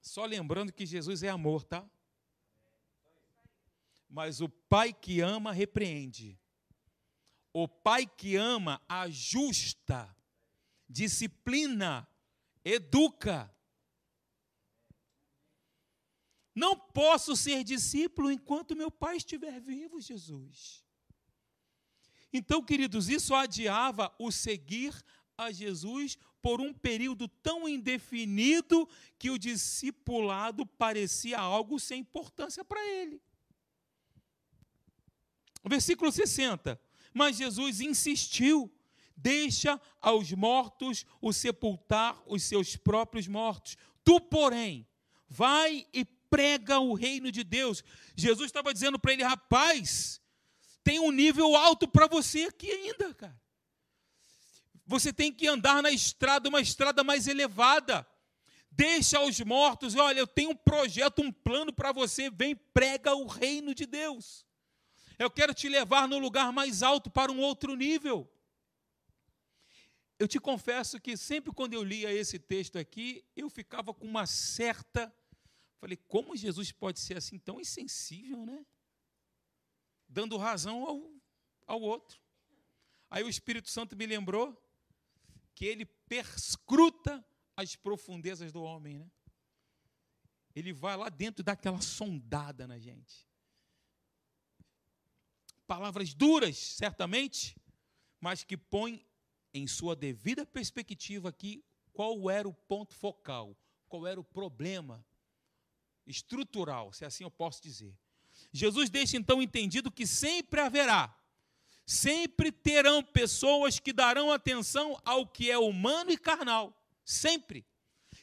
Só 0.00 0.24
lembrando 0.24 0.72
que 0.72 0.86
Jesus 0.86 1.22
é 1.22 1.28
amor, 1.28 1.64
tá? 1.64 1.88
Mas 4.08 4.40
o 4.40 4.48
pai 4.48 4.92
que 4.92 5.20
ama 5.20 5.52
repreende. 5.52 6.38
O 7.60 7.66
pai 7.66 8.06
que 8.06 8.36
ama 8.36 8.80
ajusta, 8.88 10.16
disciplina, 10.88 12.08
educa. 12.64 13.52
Não 16.54 16.78
posso 16.78 17.34
ser 17.34 17.64
discípulo 17.64 18.30
enquanto 18.30 18.76
meu 18.76 18.92
pai 18.92 19.16
estiver 19.16 19.60
vivo, 19.60 20.00
Jesus. 20.00 20.84
Então, 22.32 22.64
queridos, 22.64 23.08
isso 23.08 23.34
adiava 23.34 24.14
o 24.20 24.30
seguir 24.30 24.94
a 25.36 25.50
Jesus 25.50 26.16
por 26.40 26.60
um 26.60 26.72
período 26.72 27.26
tão 27.26 27.68
indefinido 27.68 28.88
que 29.18 29.30
o 29.30 29.38
discipulado 29.38 30.64
parecia 30.64 31.40
algo 31.40 31.80
sem 31.80 32.02
importância 32.02 32.64
para 32.64 32.86
ele. 32.86 33.20
Versículo 35.64 36.12
60. 36.12 36.80
Mas 37.18 37.36
Jesus 37.36 37.80
insistiu: 37.80 38.72
deixa 39.16 39.80
aos 40.00 40.30
mortos 40.30 41.04
o 41.20 41.32
sepultar 41.32 42.16
os 42.26 42.44
seus 42.44 42.76
próprios 42.76 43.26
mortos. 43.26 43.76
Tu, 44.04 44.20
porém, 44.20 44.86
vai 45.28 45.84
e 45.92 46.04
prega 46.04 46.78
o 46.78 46.94
reino 46.94 47.32
de 47.32 47.42
Deus. 47.42 47.82
Jesus 48.14 48.46
estava 48.46 48.72
dizendo 48.72 49.00
para 49.00 49.12
ele: 49.12 49.24
rapaz, 49.24 50.20
tem 50.84 51.00
um 51.00 51.10
nível 51.10 51.56
alto 51.56 51.88
para 51.88 52.06
você 52.06 52.44
aqui 52.44 52.70
ainda, 52.70 53.12
cara. 53.12 53.42
Você 54.86 55.12
tem 55.12 55.32
que 55.32 55.48
andar 55.48 55.82
na 55.82 55.90
estrada, 55.90 56.48
uma 56.48 56.60
estrada 56.60 57.02
mais 57.02 57.26
elevada. 57.26 58.06
Deixa 58.70 59.18
aos 59.18 59.40
mortos, 59.40 59.96
olha, 59.96 60.20
eu 60.20 60.26
tenho 60.26 60.50
um 60.50 60.56
projeto, 60.56 61.20
um 61.20 61.32
plano 61.32 61.72
para 61.72 61.90
você, 61.90 62.30
vem, 62.30 62.54
prega 62.54 63.12
o 63.12 63.26
reino 63.26 63.74
de 63.74 63.86
Deus. 63.86 64.46
Eu 65.18 65.30
quero 65.30 65.52
te 65.52 65.68
levar 65.68 66.06
no 66.06 66.18
lugar 66.18 66.52
mais 66.52 66.82
alto 66.82 67.10
para 67.10 67.32
um 67.32 67.40
outro 67.40 67.74
nível. 67.74 68.30
Eu 70.18 70.28
te 70.28 70.38
confesso 70.38 71.00
que 71.00 71.16
sempre 71.16 71.52
quando 71.52 71.74
eu 71.74 71.82
lia 71.82 72.12
esse 72.12 72.38
texto 72.38 72.78
aqui, 72.78 73.24
eu 73.36 73.50
ficava 73.50 73.92
com 73.92 74.06
uma 74.06 74.26
certa. 74.26 75.12
Falei, 75.80 75.96
como 75.96 76.36
Jesus 76.36 76.72
pode 76.72 77.00
ser 77.00 77.16
assim 77.16 77.38
tão 77.38 77.60
insensível, 77.60 78.46
né? 78.46 78.64
Dando 80.08 80.36
razão 80.36 80.84
ao, 80.86 81.12
ao 81.66 81.80
outro. 81.80 82.20
Aí 83.10 83.22
o 83.22 83.28
Espírito 83.28 83.68
Santo 83.68 83.96
me 83.96 84.06
lembrou 84.06 84.56
que 85.54 85.64
ele 85.64 85.84
perscruta 85.84 87.24
as 87.56 87.74
profundezas 87.74 88.52
do 88.52 88.62
homem, 88.62 88.98
né? 88.98 89.10
Ele 90.54 90.72
vai 90.72 90.96
lá 90.96 91.08
dentro 91.08 91.42
e 91.42 91.44
dá 91.44 91.52
aquela 91.52 91.80
sondada 91.80 92.66
na 92.66 92.78
gente. 92.78 93.27
Palavras 95.68 96.12
duras, 96.12 96.56
certamente, 96.56 97.56
mas 98.20 98.42
que 98.42 98.56
põem 98.56 99.06
em 99.54 99.68
sua 99.68 99.94
devida 99.94 100.44
perspectiva 100.44 101.28
aqui 101.28 101.64
qual 101.92 102.28
era 102.28 102.48
o 102.48 102.52
ponto 102.52 102.92
focal, 102.92 103.56
qual 103.88 104.04
era 104.04 104.18
o 104.18 104.24
problema 104.24 105.06
estrutural, 106.04 106.92
se 106.92 107.04
assim 107.04 107.22
eu 107.22 107.30
posso 107.30 107.62
dizer. 107.62 107.96
Jesus 108.52 108.90
deixa 108.90 109.16
então 109.16 109.40
entendido 109.40 109.92
que 109.92 110.06
sempre 110.06 110.60
haverá 110.60 111.16
Sempre 111.88 112.52
terão 112.52 113.02
pessoas 113.02 113.78
que 113.78 113.94
darão 113.94 114.30
atenção 114.30 115.00
ao 115.06 115.26
que 115.26 115.50
é 115.50 115.56
humano 115.56 116.10
e 116.10 116.18
carnal, 116.18 116.78
sempre. 117.02 117.64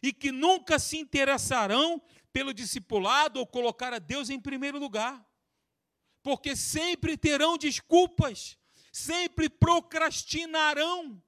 E 0.04 0.14
que 0.14 0.32
nunca 0.32 0.78
se 0.78 1.00
interessarão 1.00 2.00
pelo 2.32 2.54
discipulado 2.54 3.40
ou 3.40 3.48
colocar 3.48 3.92
a 3.92 3.98
Deus 3.98 4.30
em 4.30 4.40
primeiro 4.40 4.78
lugar. 4.78 5.26
Porque 6.26 6.56
sempre 6.56 7.16
terão 7.16 7.56
desculpas, 7.56 8.58
sempre 8.92 9.48
procrastinarão. 9.48 11.22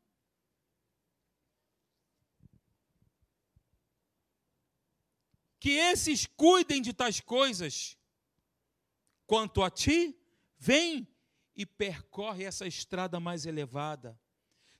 Que 5.60 5.69
esses 5.69 6.25
cuidem 6.25 6.81
de 6.81 6.93
tais 6.93 7.19
coisas. 7.21 7.95
Quanto 9.27 9.62
a 9.62 9.69
ti, 9.69 10.19
vem 10.57 11.07
e 11.55 11.63
percorre 11.63 12.45
essa 12.45 12.65
estrada 12.65 13.19
mais 13.19 13.45
elevada. 13.45 14.19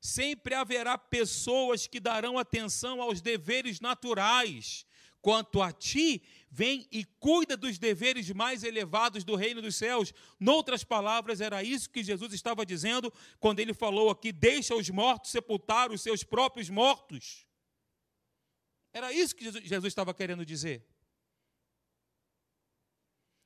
Sempre 0.02 0.56
haverá 0.56 0.98
pessoas 0.98 1.86
que 1.86 2.00
darão 2.00 2.40
atenção 2.40 3.04
aos 3.04 3.22
deveres 3.22 3.80
naturais. 3.80 4.84
Quanto 5.22 5.62
a 5.62 5.72
ti, 5.72 6.22
vem 6.50 6.88
e 6.92 7.04
cuida 7.04 7.58
dos 7.58 7.78
deveres 7.78 8.30
mais 8.32 8.64
elevados 8.64 9.24
do 9.24 9.36
reino 9.36 9.62
dos 9.62 9.76
céus. 9.76 10.14
Noutras 10.40 10.84
palavras, 10.84 11.42
era 11.42 11.64
isso 11.64 11.90
que 11.90 12.04
Jesus 12.04 12.34
estava 12.34 12.66
dizendo 12.66 13.12
quando 13.40 13.60
ele 13.60 13.74
falou 13.74 14.10
aqui: 14.10 14.32
deixa 14.32 14.76
os 14.76 14.90
mortos 14.90 15.32
sepultar 15.32 15.92
os 15.92 16.02
seus 16.02 16.24
próprios 16.24 16.70
mortos. 16.70 17.46
Era 18.94 19.12
isso 19.12 19.36
que 19.36 19.44
Jesus 19.44 19.92
estava 19.92 20.14
querendo 20.14 20.46
dizer. 20.46 20.86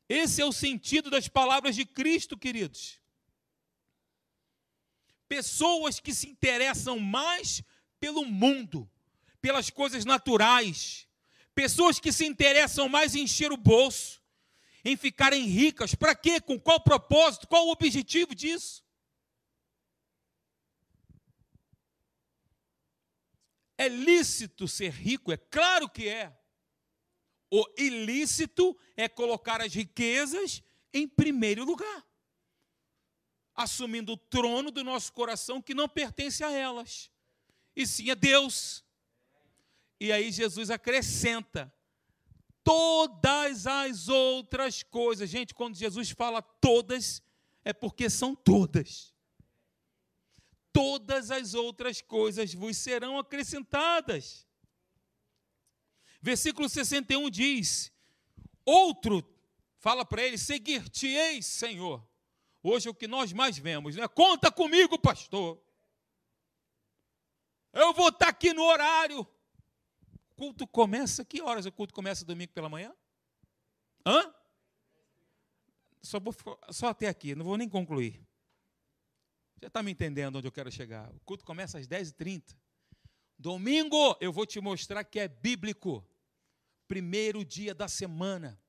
Esse 0.08 0.42
é 0.42 0.46
o 0.46 0.52
sentido 0.52 1.10
das 1.10 1.28
palavras 1.28 1.76
de 1.76 1.86
Cristo, 1.86 2.38
queridos 2.38 3.02
pessoas 5.32 5.98
que 5.98 6.14
se 6.14 6.28
interessam 6.28 7.00
mais 7.00 7.64
pelo 8.02 8.26
mundo, 8.26 8.92
pelas 9.42 9.70
coisas 9.70 10.04
naturais, 10.04 11.08
pessoas 11.54 12.00
que 12.00 12.12
se 12.12 12.26
interessam 12.26 12.88
mais 12.90 13.16
em 13.16 13.24
encher 13.24 13.52
o 13.52 13.58
bolso, 13.58 14.22
em 14.84 14.96
ficarem 14.96 15.46
ricas. 15.46 15.96
Para 15.96 16.16
quê? 16.16 16.40
Com 16.40 16.60
qual 16.60 16.82
propósito? 16.82 17.48
Qual 17.48 17.68
o 17.68 17.72
objetivo 17.72 18.34
disso? 18.34 18.84
É 23.78 23.88
lícito 23.88 24.68
ser 24.68 24.92
rico? 24.92 25.32
É 25.32 25.38
claro 25.38 25.90
que 25.90 26.08
é. 26.08 26.36
O 27.50 27.66
ilícito 27.78 28.78
é 28.96 29.10
colocar 29.10 29.62
as 29.62 29.74
riquezas 29.74 30.64
em 30.94 31.08
primeiro 31.08 31.66
lugar 31.66 32.06
assumindo 33.56 34.14
o 34.14 34.18
trono 34.18 34.72
do 34.72 34.84
nosso 34.84 35.12
coração 35.14 35.62
que 35.62 35.74
não 35.74 35.88
pertence 35.88 36.44
a 36.44 36.52
elas, 36.52 37.12
e 37.76 37.86
sim 37.86 38.10
a 38.10 38.16
Deus. 38.16 38.84
E 40.02 40.12
aí 40.12 40.32
Jesus 40.32 40.72
acrescenta 40.72 41.72
todas 42.64 43.68
as 43.68 44.08
outras 44.08 44.82
coisas. 44.82 45.30
Gente, 45.30 45.54
quando 45.54 45.76
Jesus 45.76 46.10
fala 46.10 46.42
todas, 46.42 47.22
é 47.64 47.72
porque 47.72 48.10
são 48.10 48.34
todas. 48.34 49.14
Todas 50.74 51.30
as 51.30 51.54
outras 51.54 52.02
coisas 52.02 52.52
vos 52.52 52.78
serão 52.78 53.20
acrescentadas. 53.20 54.48
Versículo 56.20 56.68
61 56.68 57.30
diz: 57.30 57.92
Outro 58.66 59.24
fala 59.78 60.04
para 60.04 60.24
ele: 60.24 60.40
Seguir-te-eis, 60.40 61.46
Senhor. 61.46 62.04
Hoje 62.64 62.88
é 62.88 62.92
o 62.92 62.96
que 62.96 63.08
nós 63.08 63.32
mais 63.34 63.56
vemos, 63.56 63.96
né? 63.96 64.08
Conta 64.08 64.52
comigo, 64.52 64.98
pastor. 64.98 65.62
Eu 67.72 67.94
vou 67.94 68.10
estar 68.10 68.30
aqui 68.30 68.52
no 68.52 68.64
horário. 68.64 69.28
Culto 70.42 70.66
começa, 70.66 71.24
que 71.24 71.40
horas 71.40 71.68
o 71.68 71.72
culto 71.72 71.94
começa 71.94 72.26
domingo 72.26 72.52
pela 72.52 72.68
manhã? 72.68 72.92
Hã? 74.04 74.34
Só, 76.02 76.20
vou, 76.20 76.34
só 76.72 76.88
até 76.88 77.08
aqui, 77.08 77.36
não 77.36 77.46
vou 77.46 77.56
nem 77.60 77.70
concluir. 77.70 78.28
Já 79.62 79.68
está 79.68 79.84
me 79.84 79.92
entendendo 79.92 80.38
onde 80.38 80.48
eu 80.48 80.52
quero 80.52 80.72
chegar. 80.72 81.14
O 81.14 81.20
culto 81.20 81.46
começa 81.46 81.78
às 81.78 81.88
10h30. 81.88 82.58
Domingo 83.38 84.18
eu 84.20 84.34
vou 84.34 84.48
te 84.48 84.60
mostrar 84.60 85.04
que 85.04 85.20
é 85.20 85.28
bíblico. 85.28 86.04
Primeiro 86.88 87.46
dia 87.46 87.76
da 87.76 87.88
semana 87.88 88.60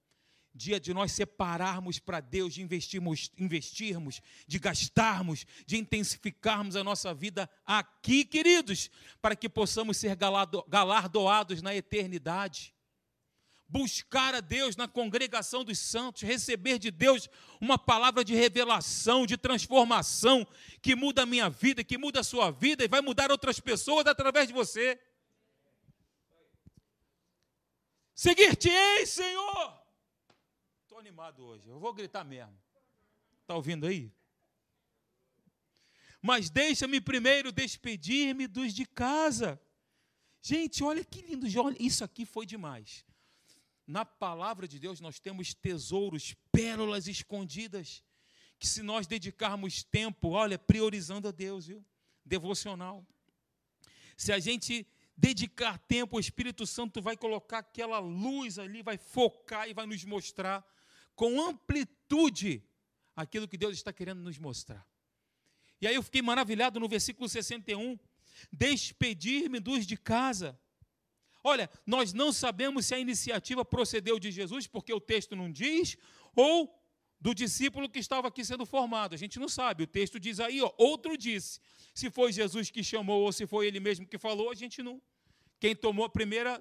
dia 0.54 0.78
de 0.78 0.92
nós 0.92 1.12
separarmos 1.12 1.98
para 1.98 2.20
Deus, 2.20 2.54
de 2.54 2.62
investirmos, 2.62 3.30
investirmos, 3.38 4.20
de 4.46 4.58
gastarmos, 4.58 5.46
de 5.66 5.78
intensificarmos 5.78 6.76
a 6.76 6.84
nossa 6.84 7.14
vida 7.14 7.48
aqui, 7.64 8.24
queridos, 8.24 8.90
para 9.20 9.34
que 9.34 9.48
possamos 9.48 9.96
ser 9.96 10.16
galardoados 10.68 11.62
na 11.62 11.74
eternidade. 11.74 12.74
Buscar 13.66 14.34
a 14.34 14.40
Deus 14.40 14.76
na 14.76 14.86
congregação 14.86 15.64
dos 15.64 15.78
santos, 15.78 16.22
receber 16.22 16.78
de 16.78 16.90
Deus 16.90 17.30
uma 17.58 17.78
palavra 17.78 18.22
de 18.22 18.34
revelação, 18.34 19.24
de 19.24 19.38
transformação, 19.38 20.46
que 20.82 20.94
muda 20.94 21.22
a 21.22 21.26
minha 21.26 21.48
vida, 21.48 21.82
que 21.82 21.96
muda 21.96 22.20
a 22.20 22.24
sua 22.24 22.50
vida 22.50 22.84
e 22.84 22.88
vai 22.88 23.00
mudar 23.00 23.30
outras 23.30 23.58
pessoas 23.58 24.06
através 24.06 24.48
de 24.48 24.52
você. 24.52 25.00
Seguir-te-ei, 28.14 29.06
Senhor 29.06 29.81
animado 31.02 31.44
hoje. 31.44 31.68
Eu 31.68 31.80
vou 31.80 31.92
gritar 31.92 32.24
mesmo. 32.24 32.56
Está 33.40 33.56
ouvindo 33.56 33.86
aí? 33.86 34.12
Mas 36.20 36.48
deixa-me 36.48 37.00
primeiro 37.00 37.50
despedir-me 37.50 38.46
dos 38.46 38.72
de 38.72 38.86
casa. 38.86 39.60
Gente, 40.40 40.84
olha 40.84 41.04
que 41.04 41.20
lindo. 41.22 41.48
Isso 41.80 42.04
aqui 42.04 42.24
foi 42.24 42.46
demais. 42.46 43.04
na 43.84 44.04
palavra 44.04 44.68
de 44.68 44.78
Deus 44.78 45.00
nós 45.00 45.18
temos 45.18 45.52
tesouros, 45.52 46.34
pérolas 46.52 47.08
escondidas, 47.08 48.02
que 48.56 48.66
se 48.66 48.80
nós 48.80 49.08
dedicarmos 49.08 49.82
tempo, 49.82 50.28
olha, 50.30 50.56
priorizando 50.56 51.26
a 51.26 51.32
Deus, 51.32 51.66
viu? 51.66 51.84
Devocional. 52.24 53.04
Se 54.16 54.32
a 54.32 54.38
gente 54.38 54.86
dedicar 55.16 55.78
tempo, 55.78 56.16
o 56.16 56.20
Espírito 56.20 56.64
Santo 56.64 57.02
vai 57.02 57.16
colocar 57.16 57.58
aquela 57.58 57.98
luz 57.98 58.56
ali, 58.56 58.82
vai 58.82 58.96
focar 58.96 59.68
e 59.68 59.74
vai 59.74 59.84
nos 59.84 60.04
mostrar 60.04 60.64
com 61.14 61.40
amplitude 61.40 62.62
aquilo 63.14 63.48
que 63.48 63.56
Deus 63.56 63.74
está 63.74 63.92
querendo 63.92 64.20
nos 64.20 64.38
mostrar. 64.38 64.86
E 65.80 65.86
aí 65.86 65.94
eu 65.94 66.02
fiquei 66.02 66.22
maravilhado 66.22 66.78
no 66.78 66.88
versículo 66.88 67.28
61, 67.28 67.98
despedir-me 68.52 69.58
dos 69.58 69.86
de 69.86 69.96
casa. 69.96 70.58
Olha, 71.44 71.68
nós 71.84 72.12
não 72.12 72.32
sabemos 72.32 72.86
se 72.86 72.94
a 72.94 72.98
iniciativa 72.98 73.64
procedeu 73.64 74.18
de 74.18 74.30
Jesus, 74.30 74.66
porque 74.66 74.92
o 74.92 75.00
texto 75.00 75.34
não 75.34 75.50
diz, 75.50 75.96
ou 76.36 76.72
do 77.20 77.34
discípulo 77.34 77.88
que 77.88 77.98
estava 77.98 78.28
aqui 78.28 78.44
sendo 78.44 78.64
formado. 78.64 79.14
A 79.14 79.18
gente 79.18 79.38
não 79.38 79.48
sabe. 79.48 79.84
O 79.84 79.86
texto 79.86 80.18
diz 80.18 80.40
aí, 80.40 80.60
ó, 80.60 80.72
outro 80.76 81.16
disse. 81.16 81.60
Se 81.94 82.10
foi 82.10 82.32
Jesus 82.32 82.70
que 82.70 82.82
chamou 82.82 83.22
ou 83.22 83.32
se 83.32 83.46
foi 83.46 83.66
ele 83.66 83.78
mesmo 83.78 84.06
que 84.06 84.18
falou, 84.18 84.50
a 84.50 84.54
gente 84.54 84.82
não. 84.82 85.00
Quem 85.60 85.74
tomou 85.74 86.04
a 86.04 86.08
primeira, 86.08 86.60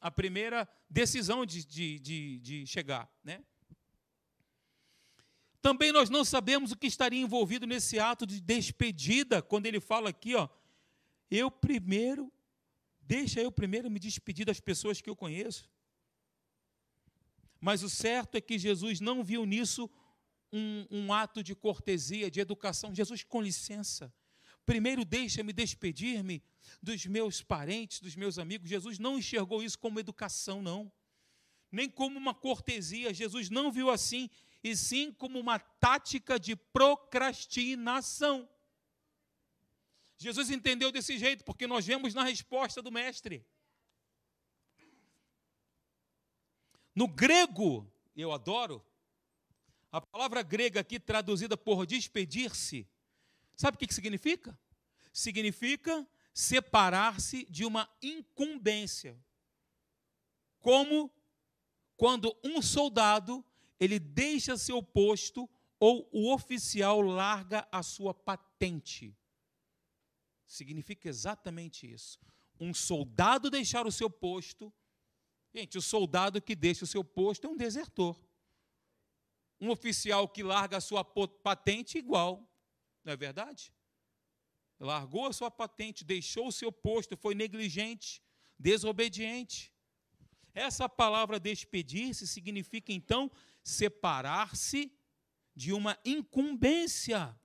a 0.00 0.10
primeira 0.10 0.68
decisão 0.88 1.46
de, 1.46 1.64
de, 1.64 1.98
de, 1.98 2.38
de 2.40 2.66
chegar, 2.66 3.10
né? 3.24 3.42
Também 5.66 5.90
nós 5.90 6.08
não 6.08 6.24
sabemos 6.24 6.70
o 6.70 6.76
que 6.76 6.86
estaria 6.86 7.20
envolvido 7.20 7.66
nesse 7.66 7.98
ato 7.98 8.24
de 8.24 8.40
despedida, 8.40 9.42
quando 9.42 9.66
ele 9.66 9.80
fala 9.80 10.10
aqui, 10.10 10.32
ó, 10.36 10.48
eu 11.28 11.50
primeiro, 11.50 12.32
deixa 13.00 13.40
eu 13.40 13.50
primeiro 13.50 13.90
me 13.90 13.98
despedir 13.98 14.46
das 14.46 14.60
pessoas 14.60 15.00
que 15.00 15.10
eu 15.10 15.16
conheço. 15.16 15.68
Mas 17.60 17.82
o 17.82 17.90
certo 17.90 18.36
é 18.36 18.40
que 18.40 18.56
Jesus 18.56 19.00
não 19.00 19.24
viu 19.24 19.44
nisso 19.44 19.90
um, 20.52 20.86
um 20.88 21.12
ato 21.12 21.42
de 21.42 21.52
cortesia, 21.52 22.30
de 22.30 22.38
educação. 22.38 22.94
Jesus, 22.94 23.24
com 23.24 23.42
licença, 23.42 24.14
primeiro 24.64 25.04
deixa-me 25.04 25.52
despedir-me 25.52 26.44
dos 26.80 27.04
meus 27.06 27.42
parentes, 27.42 27.98
dos 27.98 28.14
meus 28.14 28.38
amigos. 28.38 28.70
Jesus 28.70 29.00
não 29.00 29.18
enxergou 29.18 29.64
isso 29.64 29.80
como 29.80 29.98
educação, 29.98 30.62
não. 30.62 30.92
Nem 31.72 31.90
como 31.90 32.16
uma 32.16 32.32
cortesia. 32.32 33.12
Jesus 33.12 33.50
não 33.50 33.72
viu 33.72 33.90
assim, 33.90 34.30
e 34.62 34.76
sim 34.76 35.12
como 35.12 35.38
uma 35.38 35.58
tática 35.58 36.38
de 36.38 36.56
procrastinação. 36.56 38.48
Jesus 40.18 40.50
entendeu 40.50 40.90
desse 40.90 41.18
jeito, 41.18 41.44
porque 41.44 41.66
nós 41.66 41.84
vemos 41.86 42.14
na 42.14 42.24
resposta 42.24 42.80
do 42.80 42.90
Mestre. 42.90 43.46
No 46.94 47.06
grego, 47.06 47.86
eu 48.16 48.32
adoro, 48.32 48.84
a 49.92 50.00
palavra 50.00 50.42
grega 50.42 50.80
aqui 50.80 50.98
traduzida 50.98 51.56
por 51.56 51.86
despedir-se, 51.86 52.88
sabe 53.54 53.76
o 53.76 53.78
que 53.78 53.92
significa? 53.92 54.58
Significa 55.12 56.06
separar-se 56.32 57.46
de 57.50 57.64
uma 57.64 57.88
incumbência. 58.02 59.18
Como 60.60 61.10
quando 61.96 62.36
um 62.42 62.60
soldado 62.60 63.44
ele 63.78 63.98
deixa 63.98 64.56
seu 64.56 64.82
posto 64.82 65.48
ou 65.78 66.08
o 66.12 66.32
oficial 66.32 67.00
larga 67.00 67.66
a 67.70 67.82
sua 67.82 68.14
patente. 68.14 69.16
Significa 70.46 71.08
exatamente 71.08 71.90
isso. 71.90 72.18
Um 72.58 72.72
soldado 72.72 73.50
deixar 73.50 73.86
o 73.86 73.92
seu 73.92 74.08
posto 74.08 74.72
Gente, 75.56 75.78
o 75.78 75.80
soldado 75.80 76.42
que 76.42 76.54
deixa 76.54 76.84
o 76.84 76.86
seu 76.86 77.02
posto 77.02 77.46
é 77.46 77.50
um 77.50 77.56
desertor. 77.56 78.14
Um 79.58 79.70
oficial 79.70 80.28
que 80.28 80.42
larga 80.42 80.76
a 80.76 80.82
sua 80.82 81.02
patente, 81.02 81.96
igual. 81.96 82.46
Não 83.02 83.14
é 83.14 83.16
verdade? 83.16 83.72
Largou 84.78 85.24
a 85.24 85.32
sua 85.32 85.50
patente, 85.50 86.04
deixou 86.04 86.48
o 86.48 86.52
seu 86.52 86.70
posto, 86.70 87.16
foi 87.16 87.34
negligente, 87.34 88.22
desobediente. 88.58 89.72
Essa 90.52 90.90
palavra 90.90 91.40
despedir-se 91.40 92.26
significa, 92.26 92.92
então, 92.92 93.30
separar-se 93.66 94.92
de 95.52 95.72
uma 95.72 95.98
incumbência. 96.04 97.36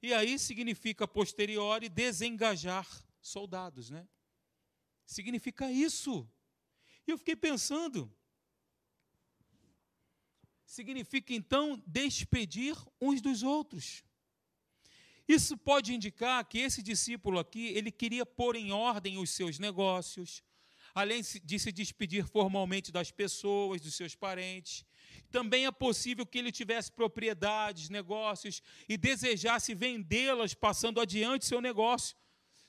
E 0.00 0.14
aí 0.14 0.38
significa, 0.38 1.08
posteriori, 1.08 1.88
desengajar 1.88 2.86
soldados, 3.20 3.90
né? 3.90 4.06
Significa 5.04 5.68
isso. 5.68 6.30
E 7.04 7.10
eu 7.10 7.18
fiquei 7.18 7.34
pensando. 7.34 8.14
Significa 10.64 11.34
então 11.34 11.82
despedir 11.84 12.76
uns 13.00 13.20
dos 13.20 13.42
outros. 13.42 14.04
Isso 15.26 15.58
pode 15.58 15.92
indicar 15.92 16.46
que 16.46 16.58
esse 16.58 16.84
discípulo 16.84 17.40
aqui, 17.40 17.66
ele 17.68 17.90
queria 17.90 18.24
pôr 18.24 18.54
em 18.54 18.70
ordem 18.70 19.18
os 19.18 19.30
seus 19.30 19.58
negócios, 19.58 20.40
além 20.94 21.22
de 21.22 21.58
se 21.58 21.72
despedir 21.72 22.24
formalmente 22.26 22.92
das 22.92 23.10
pessoas, 23.10 23.80
dos 23.80 23.94
seus 23.94 24.14
parentes. 24.14 24.84
Também 25.30 25.66
é 25.66 25.72
possível 25.72 26.24
que 26.24 26.38
ele 26.38 26.52
tivesse 26.52 26.92
propriedades, 26.92 27.88
negócios 27.88 28.62
e 28.88 28.96
desejasse 28.96 29.74
vendê-las, 29.74 30.54
passando 30.54 31.00
adiante 31.00 31.46
seu 31.46 31.60
negócio 31.60 32.16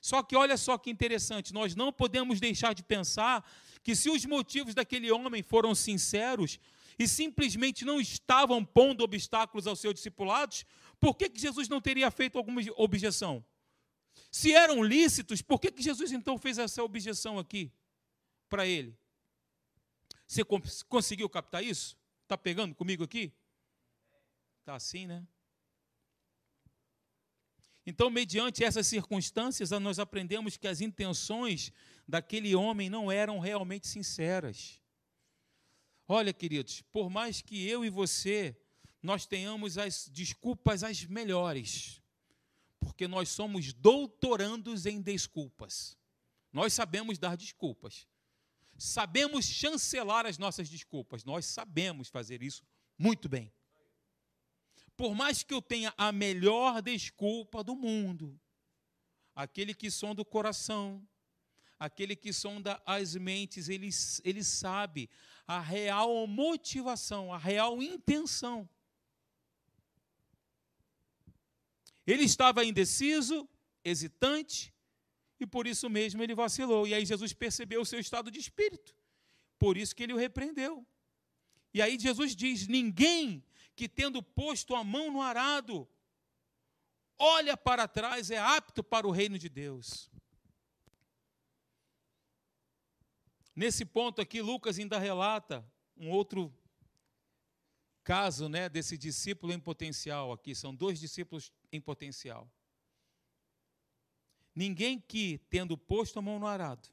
só 0.05 0.21
que 0.21 0.35
olha 0.35 0.55
só 0.55 0.77
que 0.77 0.91
interessante, 0.91 1.51
nós 1.51 1.75
não 1.75 1.91
podemos 1.91 2.39
deixar 2.39 2.75
de 2.75 2.83
pensar 2.83 3.43
que 3.81 3.95
se 3.95 4.07
os 4.07 4.23
motivos 4.23 4.75
daquele 4.75 5.11
homem 5.11 5.41
foram 5.41 5.73
sinceros 5.73 6.59
e 6.99 7.07
simplesmente 7.07 7.83
não 7.83 7.99
estavam 7.99 8.63
pondo 8.63 9.03
obstáculos 9.03 9.65
aos 9.65 9.79
seus 9.79 9.95
discipulados, 9.95 10.63
por 10.99 11.15
que, 11.15 11.27
que 11.27 11.41
Jesus 11.41 11.67
não 11.67 11.81
teria 11.81 12.11
feito 12.11 12.38
alguma 12.38 12.61
objeção? 12.77 13.43
Se 14.29 14.53
eram 14.53 14.83
lícitos, 14.83 15.41
por 15.41 15.59
que, 15.59 15.71
que 15.71 15.81
Jesus 15.81 16.11
então 16.11 16.38
fez 16.38 16.59
essa 16.59 16.83
objeção 16.83 17.39
aqui 17.39 17.71
para 18.49 18.65
ele? 18.65 18.97
Você 20.27 20.43
conseguiu 20.88 21.29
captar 21.29 21.63
isso? 21.63 21.97
Está 22.23 22.38
pegando 22.38 22.73
comigo 22.73 23.03
aqui? 23.03 23.34
Está 24.60 24.75
assim, 24.75 25.05
né? 25.05 25.25
Então, 27.86 28.10
mediante 28.10 28.63
essas 28.63 28.88
circunstâncias, 28.88 29.69
nós 29.69 29.99
aprendemos 29.99 30.58
que 30.58 30.67
as 30.67 30.81
intenções 30.81 31.71
daquele 32.08 32.55
homem 32.55 32.89
não 32.89 33.12
eram 33.12 33.38
realmente 33.38 33.88
sinceras. 33.88 34.81
Olha, 36.08 36.34
queridos, 36.34 36.81
por 36.81 37.10
mais 37.10 37.41
que 37.41 37.67
eu 37.67 37.86
e 37.86 37.89
você 37.89 38.60
nós 39.05 39.27
tenhamos 39.27 39.77
as 39.77 40.10
desculpas 40.10 40.84
as 40.84 41.05
melhores, 41.05 42.01
porque 42.79 43.08
nós 43.08 43.29
somos 43.29 43.71
doutorandos 43.71 44.88
em 44.88 44.99
desculpas. 44.99 45.95
Nós 46.51 46.73
sabemos 46.73 47.19
dar 47.19 47.38
desculpas. 47.38 48.08
Sabemos 48.77 49.45
chancelar 49.45 50.25
as 50.25 50.38
nossas 50.38 50.69
desculpas. 50.69 51.23
Nós 51.23 51.45
sabemos 51.45 52.09
fazer 52.09 52.43
isso 52.43 52.63
muito 52.97 53.29
bem 53.29 53.53
por 54.97 55.13
mais 55.13 55.43
que 55.43 55.53
eu 55.53 55.61
tenha 55.61 55.93
a 55.97 56.11
melhor 56.11 56.81
desculpa 56.81 57.63
do 57.63 57.75
mundo, 57.75 58.39
aquele 59.35 59.73
que 59.73 59.91
sonda 59.91 60.21
o 60.21 60.25
coração, 60.25 61.05
aquele 61.77 62.15
que 62.15 62.31
sonda 62.31 62.81
as 62.85 63.15
mentes, 63.15 63.67
ele, 63.67 63.89
ele 64.23 64.43
sabe 64.43 65.09
a 65.45 65.59
real 65.59 66.25
motivação, 66.25 67.33
a 67.33 67.38
real 67.38 67.81
intenção. 67.83 68.67
Ele 72.07 72.23
estava 72.23 72.63
indeciso, 72.63 73.49
hesitante, 73.83 74.73
e 75.39 75.45
por 75.45 75.67
isso 75.67 75.89
mesmo 75.89 76.23
ele 76.23 76.33
vacilou. 76.33 76.87
E 76.87 76.93
aí 76.93 77.05
Jesus 77.05 77.33
percebeu 77.33 77.81
o 77.81 77.85
seu 77.85 77.99
estado 77.99 78.31
de 78.31 78.39
espírito. 78.39 78.95
Por 79.59 79.77
isso 79.77 79.95
que 79.95 80.03
ele 80.03 80.13
o 80.13 80.17
repreendeu. 80.17 80.86
E 81.73 81.81
aí 81.81 81.99
Jesus 81.99 82.36
diz: 82.36 82.67
ninguém 82.67 83.43
que, 83.75 83.89
tendo 83.89 84.23
posto 84.23 84.75
a 84.75 84.83
mão 84.83 85.11
no 85.11 85.21
arado, 85.21 85.88
olha 87.17 87.57
para 87.57 87.88
trás, 87.88 88.31
é 88.31 88.38
apto 88.38 88.83
para 88.83 89.07
o 89.07 89.11
reino 89.11 89.38
de 89.38 89.49
Deus. 89.49 90.09
Nesse 93.55 93.86
ponto 93.86 94.21
aqui, 94.21 94.41
Lucas 94.41 94.77
ainda 94.77 94.97
relata 94.97 95.65
um 95.95 96.09
outro 96.09 96.53
caso 98.03 98.47
né, 98.47 98.69
desse 98.69 98.97
discípulo 98.97 99.51
em 99.51 99.59
potencial 99.59 100.31
aqui. 100.31 100.53
São 100.53 100.75
dois 100.75 100.99
discípulos 100.99 101.51
em 101.71 101.81
potencial. 101.81 102.49
Ninguém 104.56 104.99
que, 104.99 105.38
tendo 105.49 105.78
posto 105.78 106.20
a 106.20 106.22
mão 106.22 106.39
no 106.39 106.47
arado, 106.47 106.89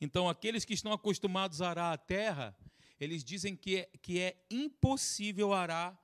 então 0.00 0.28
aqueles 0.28 0.64
que 0.64 0.72
estão 0.72 0.92
acostumados 0.92 1.60
a 1.60 1.68
arar 1.68 1.92
a 1.92 1.98
terra, 1.98 2.56
eles 2.98 3.22
dizem 3.22 3.54
que 3.54 3.78
é, 3.78 3.90
que 4.00 4.18
é 4.18 4.42
impossível 4.50 5.52
arar 5.52 6.00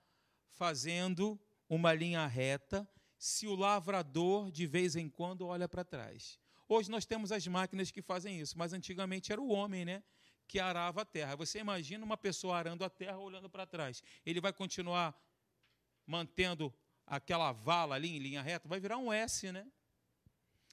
fazendo 0.50 1.40
uma 1.68 1.92
linha 1.94 2.26
reta 2.26 2.88
se 3.18 3.46
o 3.46 3.54
lavrador 3.54 4.50
de 4.50 4.66
vez 4.66 4.96
em 4.96 5.08
quando 5.08 5.46
olha 5.46 5.68
para 5.68 5.82
trás. 5.84 6.38
Hoje 6.68 6.90
nós 6.90 7.06
temos 7.06 7.32
as 7.32 7.46
máquinas 7.46 7.90
que 7.90 8.02
fazem 8.02 8.38
isso, 8.38 8.58
mas 8.58 8.72
antigamente 8.72 9.32
era 9.32 9.40
o 9.40 9.48
homem, 9.48 9.84
né? 9.84 10.02
que 10.46 10.58
arava 10.58 11.02
a 11.02 11.04
terra. 11.04 11.36
Você 11.36 11.58
imagina 11.58 12.04
uma 12.04 12.16
pessoa 12.16 12.56
arando 12.56 12.84
a 12.84 12.90
terra 12.90 13.18
olhando 13.18 13.50
para 13.50 13.66
trás. 13.66 14.02
Ele 14.24 14.40
vai 14.40 14.52
continuar 14.52 15.14
mantendo 16.06 16.72
aquela 17.06 17.52
vala 17.52 17.94
ali 17.96 18.16
em 18.16 18.18
linha 18.18 18.42
reta? 18.42 18.68
Vai 18.68 18.80
virar 18.80 18.98
um 18.98 19.12
S, 19.12 19.50
né? 19.50 19.66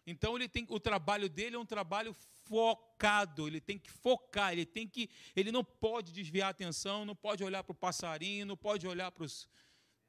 Então 0.06 0.36
ele 0.36 0.49
tem 0.49 0.66
o 0.70 0.80
trabalho 0.80 1.30
dele 1.30 1.56
é 1.56 1.60
um 1.60 1.66
trabalho 1.66 2.14
focado, 2.45 3.47
ele 3.47 3.62
tem 3.62 3.78
que 3.78 3.89
focar, 3.89 4.51
ele 4.51 4.66
tem 4.66 4.88
que 4.88 5.10
ele 5.36 5.51
não 5.51 5.64
pode 5.64 6.12
desviar 6.12 6.47
a 6.47 6.51
atenção, 6.51 7.06
não 7.06 7.16
pode 7.16 7.43
olhar 7.43 7.64
para 7.64 7.72
o 7.72 7.76
passarinho, 7.76 8.45
não 8.45 8.58
pode 8.58 8.88
olhar 8.88 9.12
para 9.12 9.24
os 9.24 9.47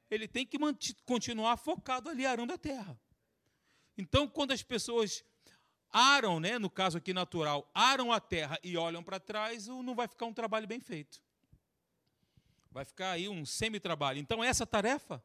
ele 0.09 0.27
tem 0.27 0.45
que 0.45 0.57
continuar 1.05 1.57
focado 1.57 2.09
ali 2.09 2.25
arando 2.25 2.53
a 2.53 2.57
terra. 2.57 2.99
Então, 3.97 4.27
quando 4.27 4.51
as 4.51 4.61
pessoas 4.61 5.23
aram, 5.89 6.39
né, 6.39 6.59
no 6.59 6.69
caso 6.69 6.97
aqui 6.97 7.13
natural, 7.13 7.69
aram 7.73 8.11
a 8.11 8.19
terra 8.19 8.59
e 8.63 8.77
olham 8.77 9.03
para 9.03 9.19
trás, 9.19 9.67
não 9.67 9.95
vai 9.95 10.07
ficar 10.07 10.25
um 10.25 10.33
trabalho 10.33 10.67
bem 10.67 10.79
feito. 10.79 11.21
Vai 12.69 12.83
ficar 12.83 13.11
aí 13.11 13.29
um 13.29 13.45
semi-trabalho. 13.45 14.19
Então, 14.19 14.43
essa 14.43 14.65
tarefa, 14.65 15.23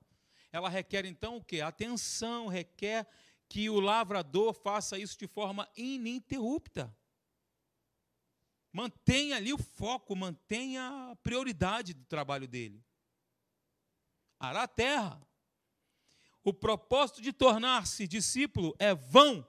ela 0.52 0.68
requer 0.68 1.04
então 1.04 1.36
o 1.36 1.44
quê? 1.44 1.60
Atenção, 1.60 2.46
requer 2.46 3.06
que 3.50 3.68
o 3.68 3.80
lavrador 3.80 4.54
faça 4.54 4.96
isso 4.96 5.18
de 5.18 5.26
forma 5.26 5.68
ininterrupta. 5.76 6.96
Mantenha 8.72 9.36
ali 9.36 9.52
o 9.52 9.58
foco, 9.58 10.14
mantenha 10.14 11.10
a 11.10 11.16
prioridade 11.16 11.92
do 11.92 12.04
trabalho 12.04 12.46
dele. 12.46 12.80
Arar 14.38 14.62
a 14.62 14.68
terra. 14.68 15.28
O 16.44 16.54
propósito 16.54 17.20
de 17.20 17.32
tornar-se 17.32 18.06
discípulo 18.06 18.72
é 18.78 18.94
vão 18.94 19.44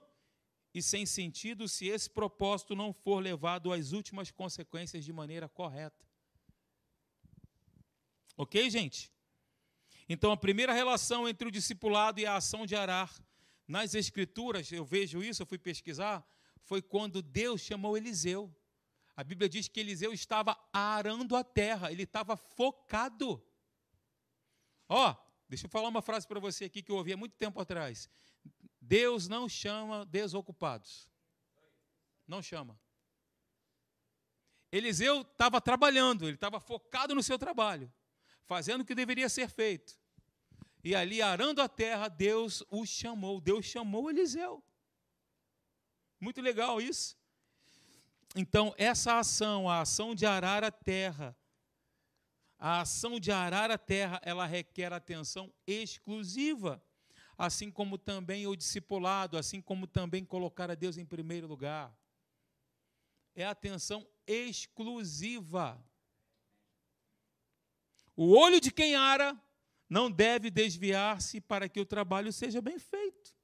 e 0.74 0.82
sem 0.82 1.06
sentido 1.06 1.68
se 1.68 1.86
esse 1.86 2.10
propósito 2.10 2.74
não 2.74 2.92
for 2.92 3.22
levado 3.22 3.72
às 3.72 3.92
últimas 3.92 4.32
consequências 4.32 5.04
de 5.04 5.12
maneira 5.12 5.48
correta. 5.48 6.04
Ok, 8.36 8.68
gente? 8.68 9.12
Então, 10.08 10.32
a 10.32 10.36
primeira 10.36 10.72
relação 10.72 11.28
entre 11.28 11.46
o 11.46 11.52
discipulado 11.52 12.18
e 12.18 12.26
a 12.26 12.34
ação 12.34 12.66
de 12.66 12.74
arar, 12.74 13.14
nas 13.66 13.94
Escrituras, 13.94 14.70
eu 14.72 14.84
vejo 14.84 15.22
isso, 15.22 15.42
eu 15.42 15.46
fui 15.46 15.58
pesquisar, 15.58 16.26
foi 16.62 16.82
quando 16.82 17.22
Deus 17.22 17.60
chamou 17.60 17.96
Eliseu. 17.96 18.54
A 19.14 19.22
Bíblia 19.22 19.48
diz 19.48 19.68
que 19.68 19.80
Eliseu 19.80 20.12
estava 20.12 20.58
arando 20.72 21.36
a 21.36 21.44
terra, 21.44 21.92
ele 21.92 22.04
estava 22.04 22.36
focado. 22.36 23.42
Ó, 24.88 25.10
oh, 25.10 25.16
deixa 25.48 25.66
eu 25.66 25.70
falar 25.70 25.88
uma 25.88 26.02
frase 26.02 26.26
para 26.26 26.40
você 26.40 26.64
aqui 26.64 26.82
que 26.82 26.90
eu 26.90 26.96
ouvi 26.96 27.12
há 27.12 27.16
muito 27.16 27.36
tempo 27.36 27.60
atrás. 27.60 28.08
Deus 28.80 29.28
não 29.28 29.48
chama 29.48 30.04
desocupados. 30.06 31.08
Não 32.26 32.42
chama. 32.42 32.78
Eliseu 34.70 35.20
estava 35.20 35.60
trabalhando, 35.60 36.24
ele 36.24 36.34
estava 36.34 36.58
focado 36.58 37.14
no 37.14 37.22
seu 37.22 37.38
trabalho, 37.38 37.92
fazendo 38.44 38.80
o 38.80 38.84
que 38.84 38.94
deveria 38.94 39.28
ser 39.28 39.50
feito. 39.50 40.01
E 40.82 40.94
ali, 40.94 41.22
arando 41.22 41.62
a 41.62 41.68
terra, 41.68 42.08
Deus 42.08 42.64
o 42.70 42.84
chamou. 42.84 43.40
Deus 43.40 43.64
chamou 43.64 44.10
Eliseu. 44.10 44.62
Muito 46.20 46.40
legal 46.40 46.80
isso. 46.80 47.16
Então, 48.34 48.74
essa 48.76 49.18
ação, 49.18 49.68
a 49.68 49.80
ação 49.80 50.14
de 50.14 50.26
arar 50.26 50.64
a 50.64 50.70
terra, 50.70 51.36
a 52.58 52.80
ação 52.80 53.20
de 53.20 53.30
arar 53.30 53.70
a 53.70 53.78
terra, 53.78 54.20
ela 54.24 54.46
requer 54.46 54.92
atenção 54.92 55.52
exclusiva 55.66 56.82
assim 57.36 57.70
como 57.70 57.98
também 57.98 58.46
o 58.46 58.54
discipulado, 58.54 59.36
assim 59.36 59.60
como 59.60 59.86
também 59.86 60.24
colocar 60.24 60.70
a 60.70 60.74
Deus 60.74 60.96
em 60.96 61.04
primeiro 61.04 61.46
lugar. 61.46 61.92
É 63.34 63.44
atenção 63.44 64.06
exclusiva. 64.26 65.82
O 68.14 68.30
olho 68.36 68.60
de 68.60 68.70
quem 68.70 68.94
ara 68.94 69.36
não 69.92 70.10
deve 70.10 70.50
desviar-se 70.50 71.38
para 71.38 71.68
que 71.68 71.78
o 71.78 71.84
trabalho 71.84 72.32
seja 72.32 72.62
bem 72.62 72.78
feito. 72.78 73.36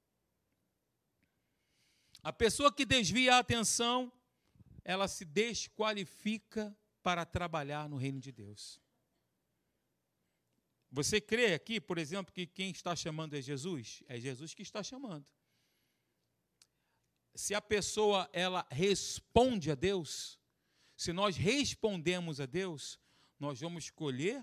A 2.22 2.32
pessoa 2.32 2.72
que 2.72 2.86
desvia 2.86 3.34
a 3.34 3.38
atenção, 3.40 4.10
ela 4.82 5.06
se 5.08 5.26
desqualifica 5.26 6.74
para 7.02 7.26
trabalhar 7.26 7.86
no 7.86 7.98
reino 7.98 8.18
de 8.18 8.32
Deus. 8.32 8.80
Você 10.90 11.20
crê 11.20 11.52
aqui, 11.52 11.78
por 11.78 11.98
exemplo, 11.98 12.32
que 12.32 12.46
quem 12.46 12.70
está 12.70 12.96
chamando 12.96 13.36
é 13.36 13.42
Jesus? 13.42 14.02
É 14.08 14.18
Jesus 14.18 14.54
que 14.54 14.62
está 14.62 14.82
chamando. 14.82 15.26
Se 17.34 17.54
a 17.54 17.60
pessoa 17.60 18.26
ela 18.32 18.66
responde 18.70 19.70
a 19.70 19.74
Deus, 19.74 20.40
se 20.96 21.12
nós 21.12 21.36
respondemos 21.36 22.40
a 22.40 22.46
Deus, 22.46 22.98
nós 23.38 23.60
vamos 23.60 23.84
escolher 23.84 24.42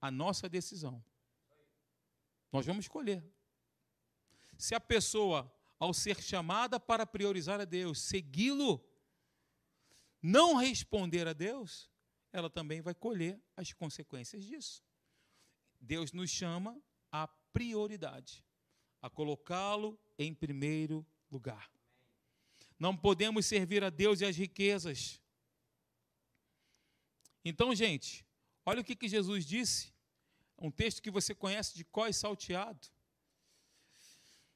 a 0.00 0.10
nossa 0.10 0.48
decisão. 0.48 1.02
Nós 2.52 2.66
vamos 2.66 2.84
escolher. 2.84 3.24
Se 4.58 4.74
a 4.74 4.80
pessoa, 4.80 5.52
ao 5.78 5.94
ser 5.94 6.22
chamada 6.22 6.78
para 6.78 7.06
priorizar 7.06 7.60
a 7.60 7.64
Deus, 7.64 8.00
segui-lo, 8.02 8.86
não 10.20 10.54
responder 10.56 11.26
a 11.26 11.32
Deus, 11.32 11.90
ela 12.32 12.50
também 12.50 12.80
vai 12.80 12.94
colher 12.94 13.42
as 13.56 13.72
consequências 13.72 14.44
disso. 14.44 14.84
Deus 15.80 16.12
nos 16.12 16.30
chama 16.30 16.80
à 17.10 17.26
prioridade, 17.26 18.44
a 19.00 19.10
colocá-lo 19.10 19.98
em 20.18 20.32
primeiro 20.32 21.04
lugar. 21.30 21.70
Não 22.78 22.96
podemos 22.96 23.46
servir 23.46 23.82
a 23.82 23.90
Deus 23.90 24.20
e 24.20 24.24
as 24.24 24.36
riquezas. 24.36 25.20
Então, 27.44 27.74
gente, 27.74 28.24
olha 28.64 28.80
o 28.80 28.84
que, 28.84 28.94
que 28.94 29.08
Jesus 29.08 29.44
disse, 29.44 29.91
um 30.62 30.70
texto 30.70 31.02
que 31.02 31.10
você 31.10 31.34
conhece 31.34 31.74
de 31.76 31.84
có 31.84 32.06
e 32.06 32.14
salteado, 32.14 32.86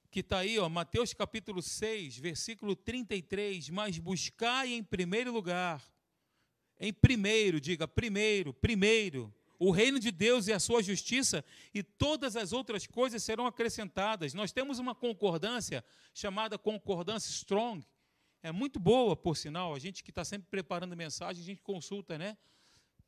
que 0.09 0.21
está 0.21 0.39
aí, 0.39 0.57
ó, 0.57 0.69
Mateus 0.69 1.13
capítulo 1.13 1.61
6, 1.61 2.17
versículo 2.19 2.77
33, 2.77 3.69
mas 3.71 3.99
buscai 3.99 4.73
em 4.73 4.85
primeiro 4.85 5.33
lugar, 5.33 5.83
em 6.79 6.93
primeiro, 6.93 7.61
diga 7.61 7.89
primeiro, 7.89 8.55
primeiro, 8.55 9.35
o 9.59 9.73
reino 9.73 9.99
de 9.99 10.13
Deus 10.13 10.47
e 10.47 10.53
a 10.53 10.61
sua 10.61 10.81
justiça, 10.81 11.45
e 11.75 11.83
todas 11.83 12.37
as 12.37 12.53
outras 12.53 12.87
coisas 12.87 13.23
serão 13.25 13.45
acrescentadas. 13.45 14.33
Nós 14.33 14.53
temos 14.53 14.79
uma 14.79 14.95
concordância 14.95 15.85
chamada 16.15 16.57
concordância 16.57 17.31
strong. 17.31 17.85
É 18.43 18.53
muito 18.53 18.79
boa, 18.79 19.17
por 19.17 19.37
sinal. 19.37 19.75
A 19.75 19.79
gente 19.79 20.05
que 20.05 20.11
está 20.11 20.25
sempre 20.25 20.47
preparando 20.49 20.97
mensagem, 20.97 21.43
a 21.43 21.47
gente 21.47 21.63
consulta, 21.63 22.17
né? 22.17 22.37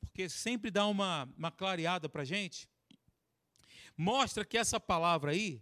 Porque 0.01 0.28
sempre 0.28 0.70
dá 0.70 0.86
uma, 0.86 1.28
uma 1.36 1.51
clareada 1.51 2.09
para 2.09 2.22
a 2.22 2.24
gente. 2.24 2.68
Mostra 3.99 4.44
que 4.44 4.57
essa 4.57 4.80
palavra 4.80 5.32
aí, 5.32 5.61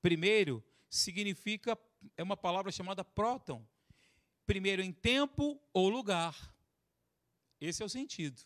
primeiro, 0.00 0.64
significa, 0.88 1.76
é 2.16 2.22
uma 2.22 2.36
palavra 2.36 2.72
chamada 2.72 3.04
próton. 3.04 3.66
Primeiro 4.46 4.80
em 4.80 4.92
tempo 4.92 5.60
ou 5.72 5.90
lugar. 5.90 6.54
Esse 7.60 7.82
é 7.82 7.86
o 7.86 7.90
sentido 7.90 8.40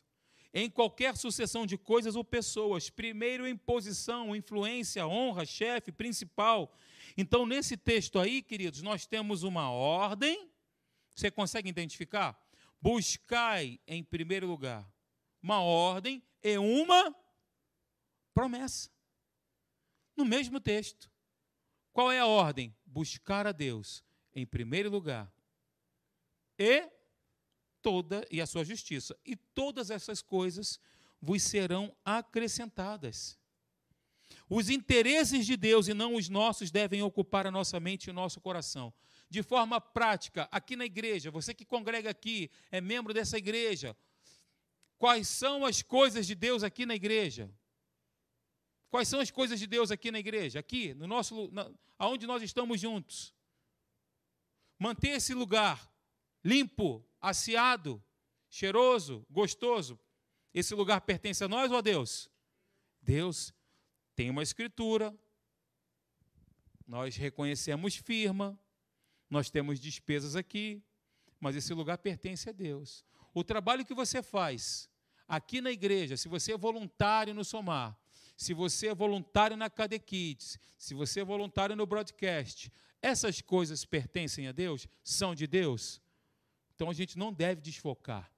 em 0.54 0.70
qualquer 0.70 1.16
sucessão 1.16 1.66
de 1.66 1.76
coisas 1.76 2.14
ou 2.14 2.22
pessoas, 2.22 2.88
primeiro 2.88 3.44
em 3.44 3.56
posição, 3.56 4.36
influência, 4.36 5.04
honra, 5.04 5.44
chefe, 5.44 5.90
principal. 5.90 6.72
Então, 7.16 7.44
nesse 7.44 7.76
texto 7.76 8.20
aí, 8.20 8.40
queridos, 8.40 8.80
nós 8.80 9.04
temos 9.04 9.42
uma 9.42 9.68
ordem. 9.68 10.48
Você 11.12 11.28
consegue 11.28 11.68
identificar? 11.68 12.40
Buscai 12.80 13.80
em 13.84 14.04
primeiro 14.04 14.46
lugar 14.46 14.88
uma 15.42 15.60
ordem 15.60 16.22
e 16.40 16.56
uma 16.56 17.14
promessa. 18.32 18.93
No 20.16 20.24
mesmo 20.24 20.60
texto. 20.60 21.10
Qual 21.92 22.10
é 22.10 22.18
a 22.18 22.26
ordem? 22.26 22.74
Buscar 22.84 23.46
a 23.46 23.52
Deus 23.52 24.04
em 24.34 24.46
primeiro 24.46 24.90
lugar 24.90 25.32
e 26.58 26.88
toda 27.82 28.26
e 28.30 28.40
a 28.40 28.46
sua 28.46 28.64
justiça. 28.64 29.16
E 29.24 29.36
todas 29.36 29.90
essas 29.90 30.22
coisas 30.22 30.80
vos 31.20 31.42
serão 31.42 31.94
acrescentadas. 32.04 33.38
Os 34.48 34.68
interesses 34.68 35.46
de 35.46 35.56
Deus 35.56 35.88
e 35.88 35.94
não 35.94 36.14
os 36.14 36.28
nossos 36.28 36.70
devem 36.70 37.02
ocupar 37.02 37.46
a 37.46 37.50
nossa 37.50 37.78
mente 37.78 38.06
e 38.06 38.10
o 38.10 38.14
nosso 38.14 38.40
coração. 38.40 38.92
De 39.28 39.42
forma 39.42 39.80
prática, 39.80 40.48
aqui 40.50 40.76
na 40.76 40.84
igreja, 40.84 41.30
você 41.30 41.54
que 41.54 41.64
congrega 41.64 42.10
aqui, 42.10 42.50
é 42.70 42.80
membro 42.80 43.12
dessa 43.12 43.38
igreja, 43.38 43.96
quais 44.98 45.28
são 45.28 45.64
as 45.64 45.82
coisas 45.82 46.26
de 46.26 46.34
Deus 46.34 46.62
aqui 46.62 46.86
na 46.86 46.94
igreja? 46.94 47.50
Quais 48.94 49.08
são 49.08 49.18
as 49.18 49.28
coisas 49.28 49.58
de 49.58 49.66
Deus 49.66 49.90
aqui 49.90 50.12
na 50.12 50.20
igreja? 50.20 50.60
Aqui, 50.60 50.94
no 50.94 51.08
nosso, 51.08 51.50
na, 51.50 51.68
aonde 51.98 52.28
nós 52.28 52.40
estamos 52.44 52.80
juntos. 52.80 53.34
Manter 54.78 55.08
esse 55.08 55.34
lugar 55.34 55.92
limpo, 56.44 57.04
aciado, 57.20 58.00
cheiroso, 58.48 59.26
gostoso. 59.28 59.98
Esse 60.54 60.76
lugar 60.76 61.00
pertence 61.00 61.42
a 61.42 61.48
nós 61.48 61.72
ou 61.72 61.78
a 61.78 61.80
Deus? 61.80 62.30
Deus 63.02 63.52
tem 64.14 64.30
uma 64.30 64.44
escritura, 64.44 65.12
nós 66.86 67.16
reconhecemos 67.16 67.96
firma, 67.96 68.56
nós 69.28 69.50
temos 69.50 69.80
despesas 69.80 70.36
aqui, 70.36 70.80
mas 71.40 71.56
esse 71.56 71.74
lugar 71.74 71.98
pertence 71.98 72.48
a 72.48 72.52
Deus. 72.52 73.04
o 73.34 73.42
trabalho 73.42 73.84
que 73.84 73.92
você 73.92 74.22
faz 74.22 74.88
aqui 75.26 75.60
na 75.60 75.72
igreja, 75.72 76.16
se 76.16 76.28
você 76.28 76.52
é 76.52 76.56
voluntário 76.56 77.34
no 77.34 77.44
Somar, 77.44 77.98
se 78.36 78.52
você 78.52 78.88
é 78.88 78.94
voluntário 78.94 79.56
na 79.56 79.70
Cade 79.70 79.98
Kids, 79.98 80.58
se 80.78 80.94
você 80.94 81.20
é 81.20 81.24
voluntário 81.24 81.76
no 81.76 81.86
broadcast, 81.86 82.72
essas 83.00 83.40
coisas 83.40 83.84
pertencem 83.84 84.48
a 84.48 84.52
Deus? 84.52 84.88
São 85.02 85.34
de 85.34 85.46
Deus? 85.46 86.00
Então 86.74 86.90
a 86.90 86.92
gente 86.94 87.18
não 87.18 87.32
deve 87.32 87.60
desfocar. 87.60 88.30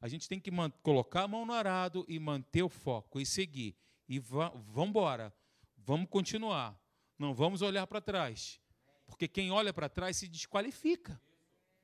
A 0.00 0.08
gente 0.08 0.28
tem 0.28 0.40
que 0.40 0.50
colocar 0.82 1.24
a 1.24 1.28
mão 1.28 1.44
no 1.44 1.52
arado 1.52 2.04
e 2.08 2.18
manter 2.18 2.62
o 2.62 2.68
foco 2.68 3.20
e 3.20 3.26
seguir. 3.26 3.76
E 4.08 4.18
vamos 4.18 4.88
embora. 4.88 5.32
Vamos 5.76 6.08
continuar. 6.08 6.78
Não 7.18 7.34
vamos 7.34 7.60
olhar 7.60 7.86
para 7.86 8.00
trás. 8.00 8.58
Porque 9.06 9.28
quem 9.28 9.50
olha 9.50 9.72
para 9.72 9.88
trás 9.88 10.16
se 10.16 10.26
desqualifica. 10.26 11.20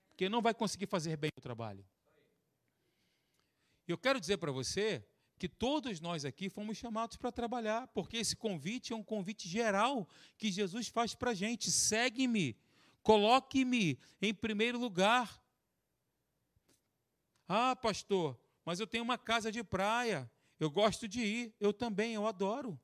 Porque 0.09 0.28
não 0.28 0.40
vai 0.40 0.55
conseguir 0.55 0.86
fazer 0.86 1.16
bem 1.16 1.30
o 1.36 1.40
trabalho. 1.40 1.84
Eu 3.86 3.99
quero 3.99 4.18
dizer 4.18 4.38
para 4.38 4.51
você 4.51 5.07
que 5.39 5.49
todos 5.49 6.01
nós 6.01 6.24
aqui 6.24 6.49
fomos 6.49 6.78
chamados 6.78 7.16
para 7.16 7.30
trabalhar, 7.30 7.87
porque 7.89 8.16
esse 8.16 8.34
convite 8.34 8.93
é 8.93 8.97
um 8.97 9.03
convite 9.03 9.49
geral 9.49 10.09
que 10.39 10.51
Jesus 10.51 10.89
faz 10.89 11.14
para 11.14 11.32
a 11.32 11.34
gente. 11.34 11.70
Segue-me, 11.70 12.57
coloque-me 13.03 13.99
em 14.20 14.34
primeiro 14.34 14.78
lugar. 14.78 15.43
Ah, 17.49 17.76
pastor, 17.76 18.39
mas 18.64 18.80
eu 18.80 18.87
tenho 18.87 19.05
uma 19.05 19.18
casa 19.18 19.53
de 19.53 19.62
praia, 19.62 20.30
eu 20.59 20.70
gosto 20.70 21.07
de 21.07 21.20
ir, 21.20 21.55
eu 21.61 21.72
também, 21.72 22.14
eu 22.14 22.26
adoro. 22.26 22.80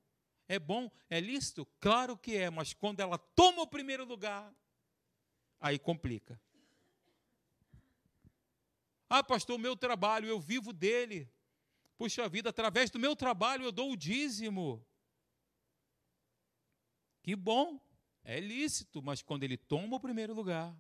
É 0.46 0.59
bom, 0.59 0.90
é 1.09 1.18
lícito? 1.18 1.66
Claro 1.80 2.16
que 2.16 2.36
é, 2.36 2.50
mas 2.50 2.74
quando 2.74 3.00
ela 3.00 3.16
toma 3.16 3.62
o 3.62 3.66
primeiro 3.66 4.05
lugar, 4.05 4.55
aí 5.59 5.78
complica. 5.78 6.38
Ah, 9.09 9.22
pastor, 9.22 9.57
o 9.57 9.59
meu 9.59 9.76
trabalho, 9.76 10.28
eu 10.28 10.38
vivo 10.38 10.72
dele. 10.72 11.30
Puxa 12.03 12.28
vida, 12.28 12.50
através 12.50 12.90
do 12.90 12.98
meu 12.98 13.14
trabalho 13.14 13.64
eu 13.64 13.70
dou 13.70 13.92
o 13.92 13.96
dízimo. 13.96 14.84
Que 17.22 17.36
bom, 17.36 17.80
é 18.24 18.40
lícito, 18.40 19.00
mas 19.00 19.22
quando 19.22 19.44
ele 19.44 19.57
toma 19.57 19.98
o 19.98 20.00
primeiro 20.00 20.34
lugar. 20.34 20.76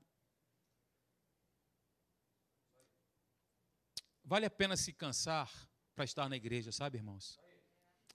Vale 4.24 4.46
a 4.46 4.50
pena 4.50 4.76
se 4.76 4.92
cansar 4.92 5.48
para 5.94 6.04
estar 6.04 6.28
na 6.28 6.36
igreja, 6.36 6.72
sabe, 6.72 6.98
irmãos? 6.98 7.38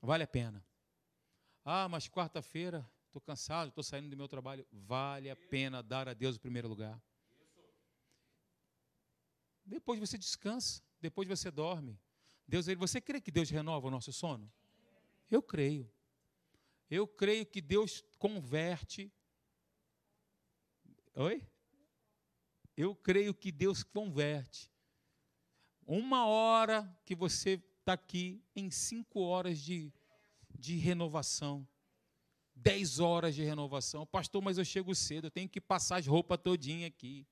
Vale 0.01 0.26
a 0.26 0.28
pena. 0.28 0.62
Ah, 1.64 1.88
mas 1.88 2.10
quarta-feira 2.10 2.86
estou 3.05 3.22
cansado, 3.22 3.70
estou 3.70 3.86
saindo 3.86 4.10
do 4.10 4.18
meu 4.18 4.28
trabalho. 4.28 4.68
Vale 4.70 5.30
a 5.30 5.36
pena 5.38 5.82
dar 5.82 6.10
a 6.10 6.14
Deus 6.14 6.36
o 6.36 6.41
primeiro 6.41 6.68
lugar. 6.68 7.01
Depois 9.64 9.97
você 9.97 10.18
descansa, 10.18 10.84
depois 10.99 11.26
você 11.26 11.49
dorme. 11.49 11.97
Deus, 12.48 12.66
você 12.78 13.02
crê 13.02 13.20
que 13.20 13.32
Deus 13.32 13.50
renova 13.50 13.88
o 13.88 13.91
nosso 13.91 14.14
sono? 14.14 14.50
Eu 15.30 15.41
creio. 15.41 15.91
Eu 16.89 17.06
creio 17.06 17.45
que 17.45 17.60
Deus 17.60 18.04
converte. 18.18 19.12
Oi? 21.16 21.45
Eu 22.76 22.95
creio 22.95 23.34
que 23.34 23.52
Deus 23.52 23.84
converte. 23.84 24.72
Uma 25.86 26.26
hora 26.26 26.98
que 27.04 27.16
você 27.16 27.62
está 27.80 27.93
aqui 27.93 28.41
em 28.56 28.70
cinco 28.70 29.22
horas 29.22 29.60
de, 29.60 29.91
de 30.58 30.78
renovação. 30.78 31.68
Dez 32.56 33.00
horas 33.00 33.36
de 33.36 33.43
renovação. 33.43 34.06
Pastor, 34.06 34.41
mas 34.41 34.58
eu 34.58 34.66
chego 34.66 34.95
cedo, 34.95 35.28
eu 35.28 35.32
tenho 35.32 35.50
que 35.50 35.60
passar 35.60 35.98
as 35.98 36.08
roupas 36.08 36.39
todinha 36.41 36.88
aqui. 36.88 37.28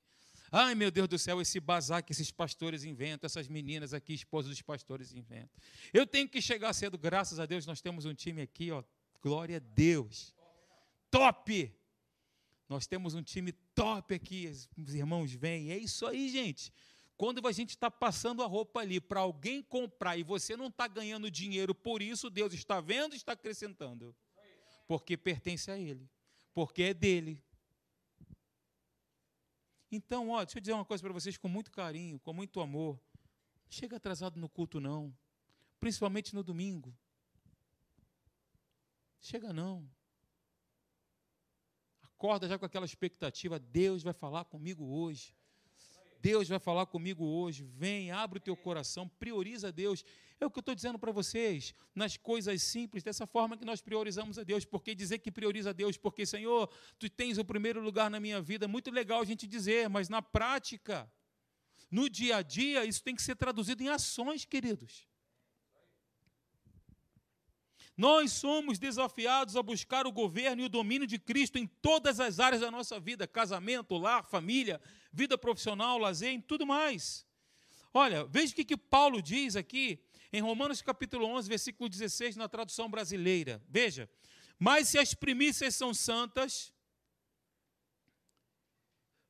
Ai, 0.50 0.74
meu 0.74 0.90
Deus 0.90 1.08
do 1.08 1.18
céu, 1.18 1.40
esse 1.40 1.58
bazar 1.58 2.04
que 2.04 2.12
esses 2.12 2.30
pastores 2.30 2.84
inventam, 2.84 3.26
essas 3.26 3.48
meninas 3.48 3.92
aqui, 3.92 4.14
esposas 4.14 4.50
dos 4.50 4.62
pastores 4.62 5.12
inventam. 5.12 5.60
Eu 5.92 6.06
tenho 6.06 6.28
que 6.28 6.40
chegar 6.40 6.72
cedo, 6.72 6.96
graças 6.96 7.40
a 7.40 7.46
Deus, 7.46 7.66
nós 7.66 7.80
temos 7.80 8.04
um 8.04 8.14
time 8.14 8.42
aqui, 8.42 8.70
ó, 8.70 8.82
glória 9.20 9.56
a 9.56 9.60
Deus. 9.60 10.34
Top! 11.10 11.72
Nós 12.68 12.86
temos 12.86 13.14
um 13.14 13.22
time 13.22 13.52
top 13.74 14.14
aqui, 14.14 14.50
os 14.76 14.94
irmãos 14.94 15.32
vêm. 15.32 15.70
É 15.70 15.78
isso 15.78 16.06
aí, 16.06 16.28
gente. 16.28 16.72
Quando 17.16 17.46
a 17.46 17.52
gente 17.52 17.70
está 17.70 17.90
passando 17.90 18.42
a 18.42 18.46
roupa 18.46 18.80
ali 18.80 19.00
para 19.00 19.20
alguém 19.20 19.62
comprar 19.62 20.16
e 20.18 20.22
você 20.22 20.56
não 20.56 20.66
está 20.66 20.86
ganhando 20.86 21.30
dinheiro 21.30 21.74
por 21.74 22.02
isso, 22.02 22.28
Deus 22.28 22.52
está 22.52 22.80
vendo 22.80 23.14
e 23.14 23.16
está 23.16 23.32
acrescentando. 23.32 24.14
Porque 24.86 25.16
pertence 25.16 25.70
a 25.70 25.78
Ele. 25.78 26.08
Porque 26.52 26.82
é 26.82 26.94
dele. 26.94 27.42
Então, 29.90 30.30
ó, 30.30 30.44
deixa 30.44 30.58
eu 30.58 30.60
dizer 30.60 30.72
uma 30.72 30.84
coisa 30.84 31.02
para 31.02 31.12
vocês 31.12 31.36
com 31.36 31.48
muito 31.48 31.70
carinho, 31.70 32.18
com 32.20 32.32
muito 32.32 32.60
amor. 32.60 33.00
Chega 33.68 33.96
atrasado 33.96 34.38
no 34.38 34.48
culto, 34.48 34.80
não. 34.80 35.16
Principalmente 35.78 36.34
no 36.34 36.42
domingo. 36.42 36.96
Chega 39.20 39.52
não. 39.52 39.88
Acorda 42.02 42.48
já 42.48 42.58
com 42.58 42.64
aquela 42.64 42.86
expectativa, 42.86 43.58
Deus 43.58 44.02
vai 44.02 44.12
falar 44.12 44.44
comigo 44.46 44.84
hoje. 44.84 45.34
Deus 46.26 46.48
vai 46.48 46.58
falar 46.58 46.86
comigo 46.86 47.24
hoje. 47.24 47.62
Vem, 47.62 48.10
abre 48.10 48.38
o 48.38 48.40
teu 48.40 48.56
coração, 48.56 49.08
prioriza 49.08 49.70
Deus. 49.70 50.04
É 50.40 50.44
o 50.44 50.50
que 50.50 50.58
eu 50.58 50.60
estou 50.60 50.74
dizendo 50.74 50.98
para 50.98 51.12
vocês, 51.12 51.72
nas 51.94 52.16
coisas 52.16 52.60
simples, 52.64 53.04
dessa 53.04 53.28
forma 53.28 53.56
que 53.56 53.64
nós 53.64 53.80
priorizamos 53.80 54.36
a 54.36 54.42
Deus. 54.42 54.64
Porque 54.64 54.92
dizer 54.92 55.18
que 55.20 55.30
prioriza 55.30 55.70
a 55.70 55.72
Deus, 55.72 55.96
porque, 55.96 56.26
Senhor, 56.26 56.68
tu 56.98 57.08
tens 57.08 57.38
o 57.38 57.44
primeiro 57.44 57.80
lugar 57.80 58.10
na 58.10 58.18
minha 58.18 58.40
vida, 58.42 58.64
é 58.64 58.68
muito 58.68 58.90
legal 58.90 59.20
a 59.20 59.24
gente 59.24 59.46
dizer, 59.46 59.88
mas 59.88 60.08
na 60.08 60.20
prática, 60.20 61.08
no 61.88 62.10
dia 62.10 62.38
a 62.38 62.42
dia, 62.42 62.84
isso 62.84 63.04
tem 63.04 63.14
que 63.14 63.22
ser 63.22 63.36
traduzido 63.36 63.84
em 63.84 63.88
ações, 63.88 64.44
queridos. 64.44 65.06
Nós 67.96 68.32
somos 68.32 68.78
desafiados 68.78 69.56
a 69.56 69.62
buscar 69.62 70.06
o 70.06 70.12
governo 70.12 70.60
e 70.60 70.66
o 70.66 70.68
domínio 70.68 71.06
de 71.06 71.18
Cristo 71.18 71.56
em 71.56 71.66
todas 71.66 72.20
as 72.20 72.38
áreas 72.38 72.60
da 72.60 72.70
nossa 72.70 73.00
vida: 73.00 73.26
casamento, 73.26 73.96
lar, 73.96 74.22
família, 74.24 74.80
vida 75.10 75.38
profissional, 75.38 75.96
lazer, 75.96 76.30
em 76.30 76.40
tudo 76.40 76.66
mais. 76.66 77.26
Olha, 77.94 78.24
veja 78.26 78.52
o 78.52 78.56
que, 78.56 78.64
que 78.64 78.76
Paulo 78.76 79.22
diz 79.22 79.56
aqui 79.56 79.98
em 80.30 80.42
Romanos 80.42 80.82
capítulo 80.82 81.24
11, 81.26 81.48
versículo 81.48 81.88
16, 81.88 82.36
na 82.36 82.46
tradução 82.46 82.90
brasileira. 82.90 83.62
Veja, 83.66 84.10
mas 84.58 84.90
se 84.90 84.98
as 84.98 85.14
primícias 85.14 85.74
são 85.74 85.94
santas, 85.94 86.74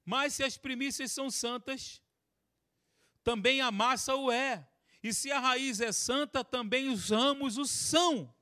mas 0.05 0.35
se 0.35 0.43
as 0.43 0.57
primícias 0.57 1.12
são 1.12 1.31
santas, 1.31 2.03
também 3.23 3.61
a 3.61 3.71
massa 3.71 4.17
o 4.17 4.33
é. 4.33 4.69
E 5.03 5.14
se 5.14 5.31
a 5.31 5.39
raiz 5.39 5.81
é 5.81 5.93
santa, 5.93 6.43
também 6.43 6.89
os 6.89 7.11
ramos 7.11 7.59
o 7.59 7.64
são. 7.64 8.35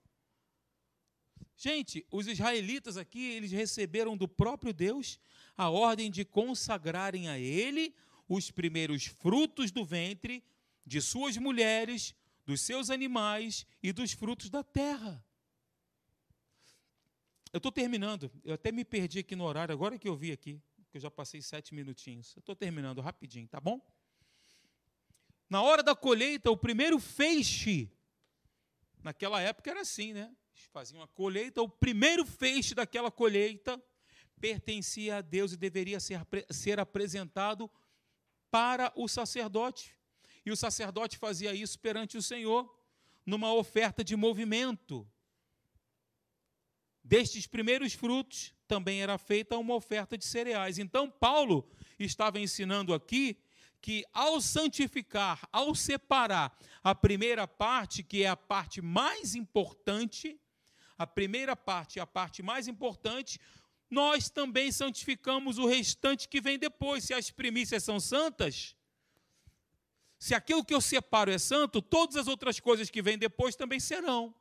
Gente, 1.65 2.07
os 2.11 2.27
israelitas 2.27 2.99
aqui, 2.99 3.31
eles 3.31 3.51
receberam 3.51 4.19
do 4.19 4.29
próprio 4.29 4.71
Deus 4.71 5.19
a 5.57 5.71
ordem 5.71 6.11
de 6.11 6.23
consagrarem 6.23 7.31
a 7.31 7.39
ele 7.39 7.95
os 8.29 8.51
primeiros 8.51 9.07
frutos 9.07 9.71
do 9.71 9.83
ventre 9.83 10.45
de 10.85 11.01
suas 11.01 11.39
mulheres, 11.39 12.15
dos 12.45 12.61
seus 12.61 12.91
animais 12.91 13.67
e 13.83 13.95
dos 13.95 14.13
frutos 14.13 14.51
da 14.51 14.63
terra. 14.63 15.25
Eu 17.51 17.57
estou 17.57 17.73
terminando, 17.73 18.31
eu 18.45 18.53
até 18.53 18.71
me 18.71 18.85
perdi 18.85 19.21
aqui 19.21 19.35
no 19.35 19.45
horário, 19.45 19.73
agora 19.73 19.99
que 19.99 20.07
eu 20.07 20.15
vi 20.15 20.33
aqui, 20.33 20.61
que 20.91 20.99
eu 20.99 21.01
já 21.01 21.11
passei 21.11 21.41
sete 21.41 21.75
minutinhos. 21.75 22.37
Eu 22.37 22.41
estou 22.41 22.55
terminando 22.55 23.01
rapidinho, 23.01 23.49
tá 23.49 23.59
bom? 23.59 23.81
Na 25.49 25.63
hora 25.63 25.83
da 25.83 25.97
colheita, 25.97 26.51
o 26.51 26.59
primeiro 26.59 26.99
feixe, 26.99 27.91
naquela 29.03 29.41
época 29.41 29.71
era 29.71 29.81
assim, 29.81 30.13
né? 30.13 30.31
Faziam 30.73 31.03
a 31.03 31.09
colheita, 31.09 31.63
o 31.63 31.69
primeiro 31.69 32.25
feixe 32.25 32.75
daquela 32.75 33.11
colheita 33.11 33.83
pertencia 34.41 35.17
a 35.17 35.21
Deus 35.21 35.53
e 35.53 35.57
deveria 35.57 35.99
ser, 35.99 36.21
ser 36.51 36.79
apresentado 36.79 37.71
para 38.51 38.93
o 38.95 39.09
sacerdote. 39.09 39.97
E 40.45 40.51
o 40.51 40.57
sacerdote 40.57 41.17
fazia 41.17 41.55
isso 41.55 41.79
perante 41.79 42.17
o 42.17 42.23
Senhor, 42.23 42.73
numa 43.25 43.53
oferta 43.55 44.05
de 44.05 44.15
movimento. 44.15 45.09
Destes 47.03 47.47
primeiros 47.47 47.95
frutos 47.95 48.55
também 48.67 49.03
era 49.03 49.17
feita 49.19 49.57
uma 49.57 49.75
oferta 49.75 50.17
de 50.17 50.25
cereais. 50.25 50.79
Então, 50.79 51.11
Paulo 51.11 51.69
estava 51.99 52.39
ensinando 52.39 52.93
aqui 52.93 53.39
que 53.81 54.05
ao 54.13 54.41
santificar, 54.41 55.47
ao 55.53 55.75
separar 55.75 56.57
a 56.83 56.95
primeira 56.95 57.47
parte, 57.47 58.03
que 58.03 58.23
é 58.23 58.29
a 58.29 58.37
parte 58.37 58.81
mais 58.81 59.35
importante, 59.35 60.41
a 60.99 61.07
primeira 61.07 61.57
parte, 61.57 62.01
a 62.01 62.07
parte 62.07 62.43
mais 62.43 62.69
importante, 62.69 63.41
nós 63.91 64.31
também 64.31 64.73
santificamos 64.73 65.59
o 65.59 65.67
restante 65.67 66.29
que 66.29 66.41
vem 66.41 66.59
depois. 66.59 67.05
Se 67.05 67.15
as 67.15 67.31
primícias 67.31 67.85
são 67.85 68.01
santas, 68.01 68.77
se 70.19 70.35
aquilo 70.35 70.65
que 70.65 70.75
eu 70.75 70.81
separo 70.81 71.31
é 71.31 71.39
santo, 71.39 71.83
todas 71.83 72.17
as 72.17 72.29
outras 72.29 72.59
coisas 72.61 72.91
que 72.91 73.03
vêm 73.03 73.19
depois 73.19 73.57
também 73.57 73.79
serão. 73.79 74.35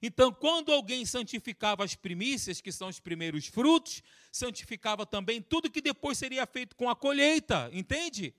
Então, 0.00 0.32
quando 0.32 0.72
alguém 0.72 1.06
santificava 1.06 1.82
as 1.82 1.94
primícias, 1.94 2.60
que 2.60 2.70
são 2.70 2.88
os 2.88 3.00
primeiros 3.00 3.46
frutos, 3.46 4.02
santificava 4.30 5.06
também 5.06 5.40
tudo 5.40 5.70
que 5.70 5.80
depois 5.80 6.18
seria 6.18 6.46
feito 6.46 6.76
com 6.76 6.90
a 6.90 6.96
colheita, 6.96 7.70
entende? 7.72 8.34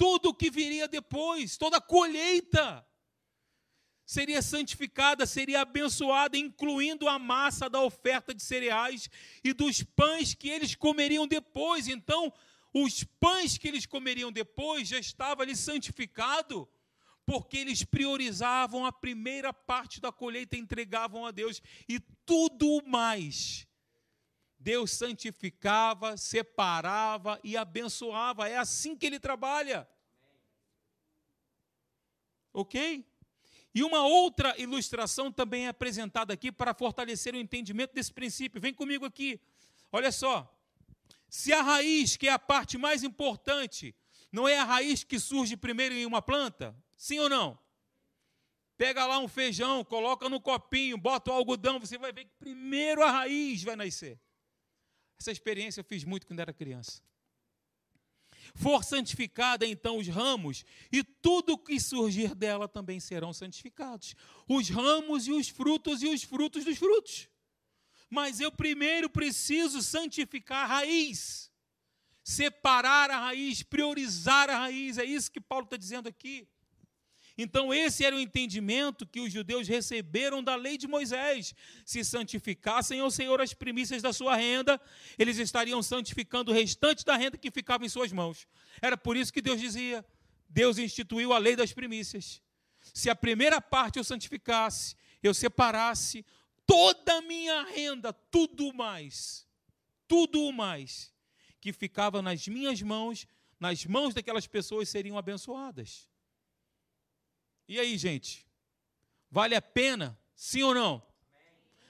tudo 0.00 0.32
que 0.32 0.50
viria 0.50 0.88
depois, 0.88 1.58
toda 1.58 1.76
a 1.76 1.80
colheita 1.80 2.82
seria 4.10 4.42
santificada, 4.42 5.24
seria 5.24 5.60
abençoada, 5.60 6.36
incluindo 6.36 7.08
a 7.08 7.16
massa 7.16 7.70
da 7.70 7.80
oferta 7.80 8.34
de 8.34 8.42
cereais 8.42 9.08
e 9.44 9.52
dos 9.52 9.84
pães 9.84 10.34
que 10.34 10.48
eles 10.48 10.74
comeriam 10.74 11.28
depois. 11.28 11.86
Então, 11.86 12.32
os 12.74 13.04
pães 13.04 13.56
que 13.56 13.68
eles 13.68 13.86
comeriam 13.86 14.32
depois 14.32 14.88
já 14.88 14.98
estava 14.98 15.44
ali 15.44 15.54
santificado, 15.54 16.68
porque 17.24 17.56
eles 17.56 17.84
priorizavam 17.84 18.84
a 18.84 18.90
primeira 18.90 19.52
parte 19.52 20.00
da 20.00 20.10
colheita 20.10 20.56
entregavam 20.56 21.24
a 21.24 21.30
Deus, 21.30 21.62
e 21.88 22.00
tudo 22.26 22.82
mais 22.84 23.64
Deus 24.58 24.90
santificava, 24.90 26.16
separava 26.16 27.38
e 27.44 27.56
abençoava. 27.56 28.48
É 28.48 28.56
assim 28.56 28.96
que 28.96 29.06
ele 29.06 29.20
trabalha. 29.20 29.88
Ok? 32.52 33.08
E 33.74 33.82
uma 33.82 34.04
outra 34.06 34.54
ilustração 34.60 35.30
também 35.30 35.66
é 35.66 35.68
apresentada 35.68 36.32
aqui 36.32 36.50
para 36.50 36.74
fortalecer 36.74 37.34
o 37.34 37.38
entendimento 37.38 37.94
desse 37.94 38.12
princípio. 38.12 38.60
Vem 38.60 38.74
comigo 38.74 39.04
aqui. 39.04 39.40
Olha 39.92 40.10
só. 40.10 40.52
Se 41.28 41.52
a 41.52 41.62
raiz, 41.62 42.16
que 42.16 42.26
é 42.26 42.32
a 42.32 42.38
parte 42.38 42.76
mais 42.76 43.04
importante, 43.04 43.94
não 44.32 44.48
é 44.48 44.58
a 44.58 44.64
raiz 44.64 45.04
que 45.04 45.18
surge 45.20 45.56
primeiro 45.56 45.94
em 45.94 46.04
uma 46.04 46.20
planta? 46.20 46.74
Sim 46.96 47.20
ou 47.20 47.28
não? 47.28 47.58
Pega 48.76 49.06
lá 49.06 49.18
um 49.18 49.28
feijão, 49.28 49.84
coloca 49.84 50.28
no 50.28 50.40
copinho, 50.40 50.96
bota 50.96 51.30
o 51.30 51.34
algodão, 51.34 51.78
você 51.78 51.98
vai 51.98 52.12
ver 52.12 52.24
que 52.24 52.34
primeiro 52.38 53.02
a 53.02 53.10
raiz 53.10 53.62
vai 53.62 53.76
nascer. 53.76 54.18
Essa 55.20 55.30
experiência 55.30 55.80
eu 55.80 55.84
fiz 55.84 56.02
muito 56.02 56.26
quando 56.26 56.40
era 56.40 56.52
criança. 56.52 57.02
For 58.54 58.84
santificada 58.84 59.66
então 59.66 59.98
os 59.98 60.08
ramos, 60.08 60.64
e 60.92 61.02
tudo 61.02 61.58
que 61.58 61.78
surgir 61.80 62.34
dela 62.34 62.68
também 62.68 63.00
serão 63.00 63.32
santificados. 63.32 64.14
Os 64.48 64.68
ramos 64.68 65.26
e 65.26 65.32
os 65.32 65.48
frutos 65.48 66.02
e 66.02 66.08
os 66.08 66.22
frutos 66.22 66.64
dos 66.64 66.78
frutos. 66.78 67.28
Mas 68.08 68.40
eu 68.40 68.50
primeiro 68.50 69.08
preciso 69.08 69.82
santificar 69.82 70.64
a 70.64 70.66
raiz, 70.66 71.50
separar 72.24 73.10
a 73.10 73.18
raiz, 73.20 73.62
priorizar 73.62 74.50
a 74.50 74.58
raiz. 74.58 74.98
É 74.98 75.04
isso 75.04 75.30
que 75.30 75.40
Paulo 75.40 75.64
está 75.64 75.76
dizendo 75.76 76.08
aqui. 76.08 76.48
Então, 77.42 77.72
esse 77.72 78.04
era 78.04 78.14
o 78.14 78.20
entendimento 78.20 79.06
que 79.06 79.18
os 79.18 79.32
judeus 79.32 79.66
receberam 79.66 80.42
da 80.42 80.56
lei 80.56 80.76
de 80.76 80.86
Moisés. 80.86 81.54
Se 81.86 82.04
santificassem 82.04 83.00
ao 83.00 83.10
Senhor 83.10 83.40
as 83.40 83.54
primícias 83.54 84.02
da 84.02 84.12
sua 84.12 84.36
renda, 84.36 84.78
eles 85.18 85.38
estariam 85.38 85.82
santificando 85.82 86.50
o 86.50 86.54
restante 86.54 87.02
da 87.02 87.16
renda 87.16 87.38
que 87.38 87.50
ficava 87.50 87.82
em 87.86 87.88
suas 87.88 88.12
mãos. 88.12 88.46
Era 88.82 88.94
por 88.94 89.16
isso 89.16 89.32
que 89.32 89.40
Deus 89.40 89.58
dizia: 89.58 90.04
Deus 90.50 90.76
instituiu 90.76 91.32
a 91.32 91.38
lei 91.38 91.56
das 91.56 91.72
primícias. 91.72 92.42
Se 92.92 93.08
a 93.08 93.16
primeira 93.16 93.58
parte 93.58 93.98
eu 93.98 94.04
santificasse, 94.04 94.94
eu 95.22 95.32
separasse 95.32 96.26
toda 96.66 97.14
a 97.14 97.22
minha 97.22 97.62
renda, 97.70 98.12
tudo 98.12 98.70
mais, 98.74 99.46
tudo 100.06 100.52
mais 100.52 101.10
que 101.58 101.72
ficava 101.72 102.20
nas 102.20 102.46
minhas 102.46 102.82
mãos, 102.82 103.26
nas 103.58 103.86
mãos 103.86 104.12
daquelas 104.12 104.46
pessoas 104.46 104.90
seriam 104.90 105.16
abençoadas. 105.16 106.09
E 107.70 107.78
aí, 107.78 107.96
gente? 107.96 108.44
Vale 109.30 109.54
a 109.54 109.62
pena? 109.62 110.18
Sim 110.34 110.64
ou 110.64 110.74
não? 110.74 111.00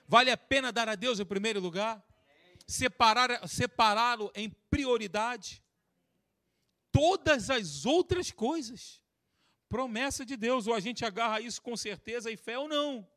Vale 0.07 0.31
a 0.31 0.37
pena 0.37 0.71
dar 0.71 0.91
a 0.91 0.95
Deus 0.95 1.21
o 1.21 1.25
primeiro 1.25 1.59
lugar? 1.59 2.07
Separar, 2.67 3.49
separá-lo 3.49 4.31
em 4.35 4.51
prioridade? 4.69 5.65
Todas 6.93 7.49
as 7.49 7.87
outras 7.87 8.31
coisas. 8.31 9.01
Promessa 9.71 10.23
de 10.23 10.37
Deus, 10.37 10.67
ou 10.67 10.75
a 10.75 10.81
gente 10.81 11.03
agarra 11.03 11.41
isso 11.41 11.63
com 11.63 11.75
certeza 11.75 12.31
e 12.31 12.37
fé 12.37 12.59
ou 12.59 12.69
não. 12.69 13.11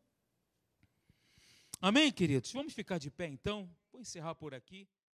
Amém, 1.81 2.13
queridos? 2.13 2.53
Vamos 2.53 2.71
ficar 2.71 2.97
de 2.97 3.11
pé 3.11 3.27
então? 3.27 3.69
Vou 3.91 3.99
encerrar 3.99 4.35
por 4.35 4.53
aqui. 4.53 4.87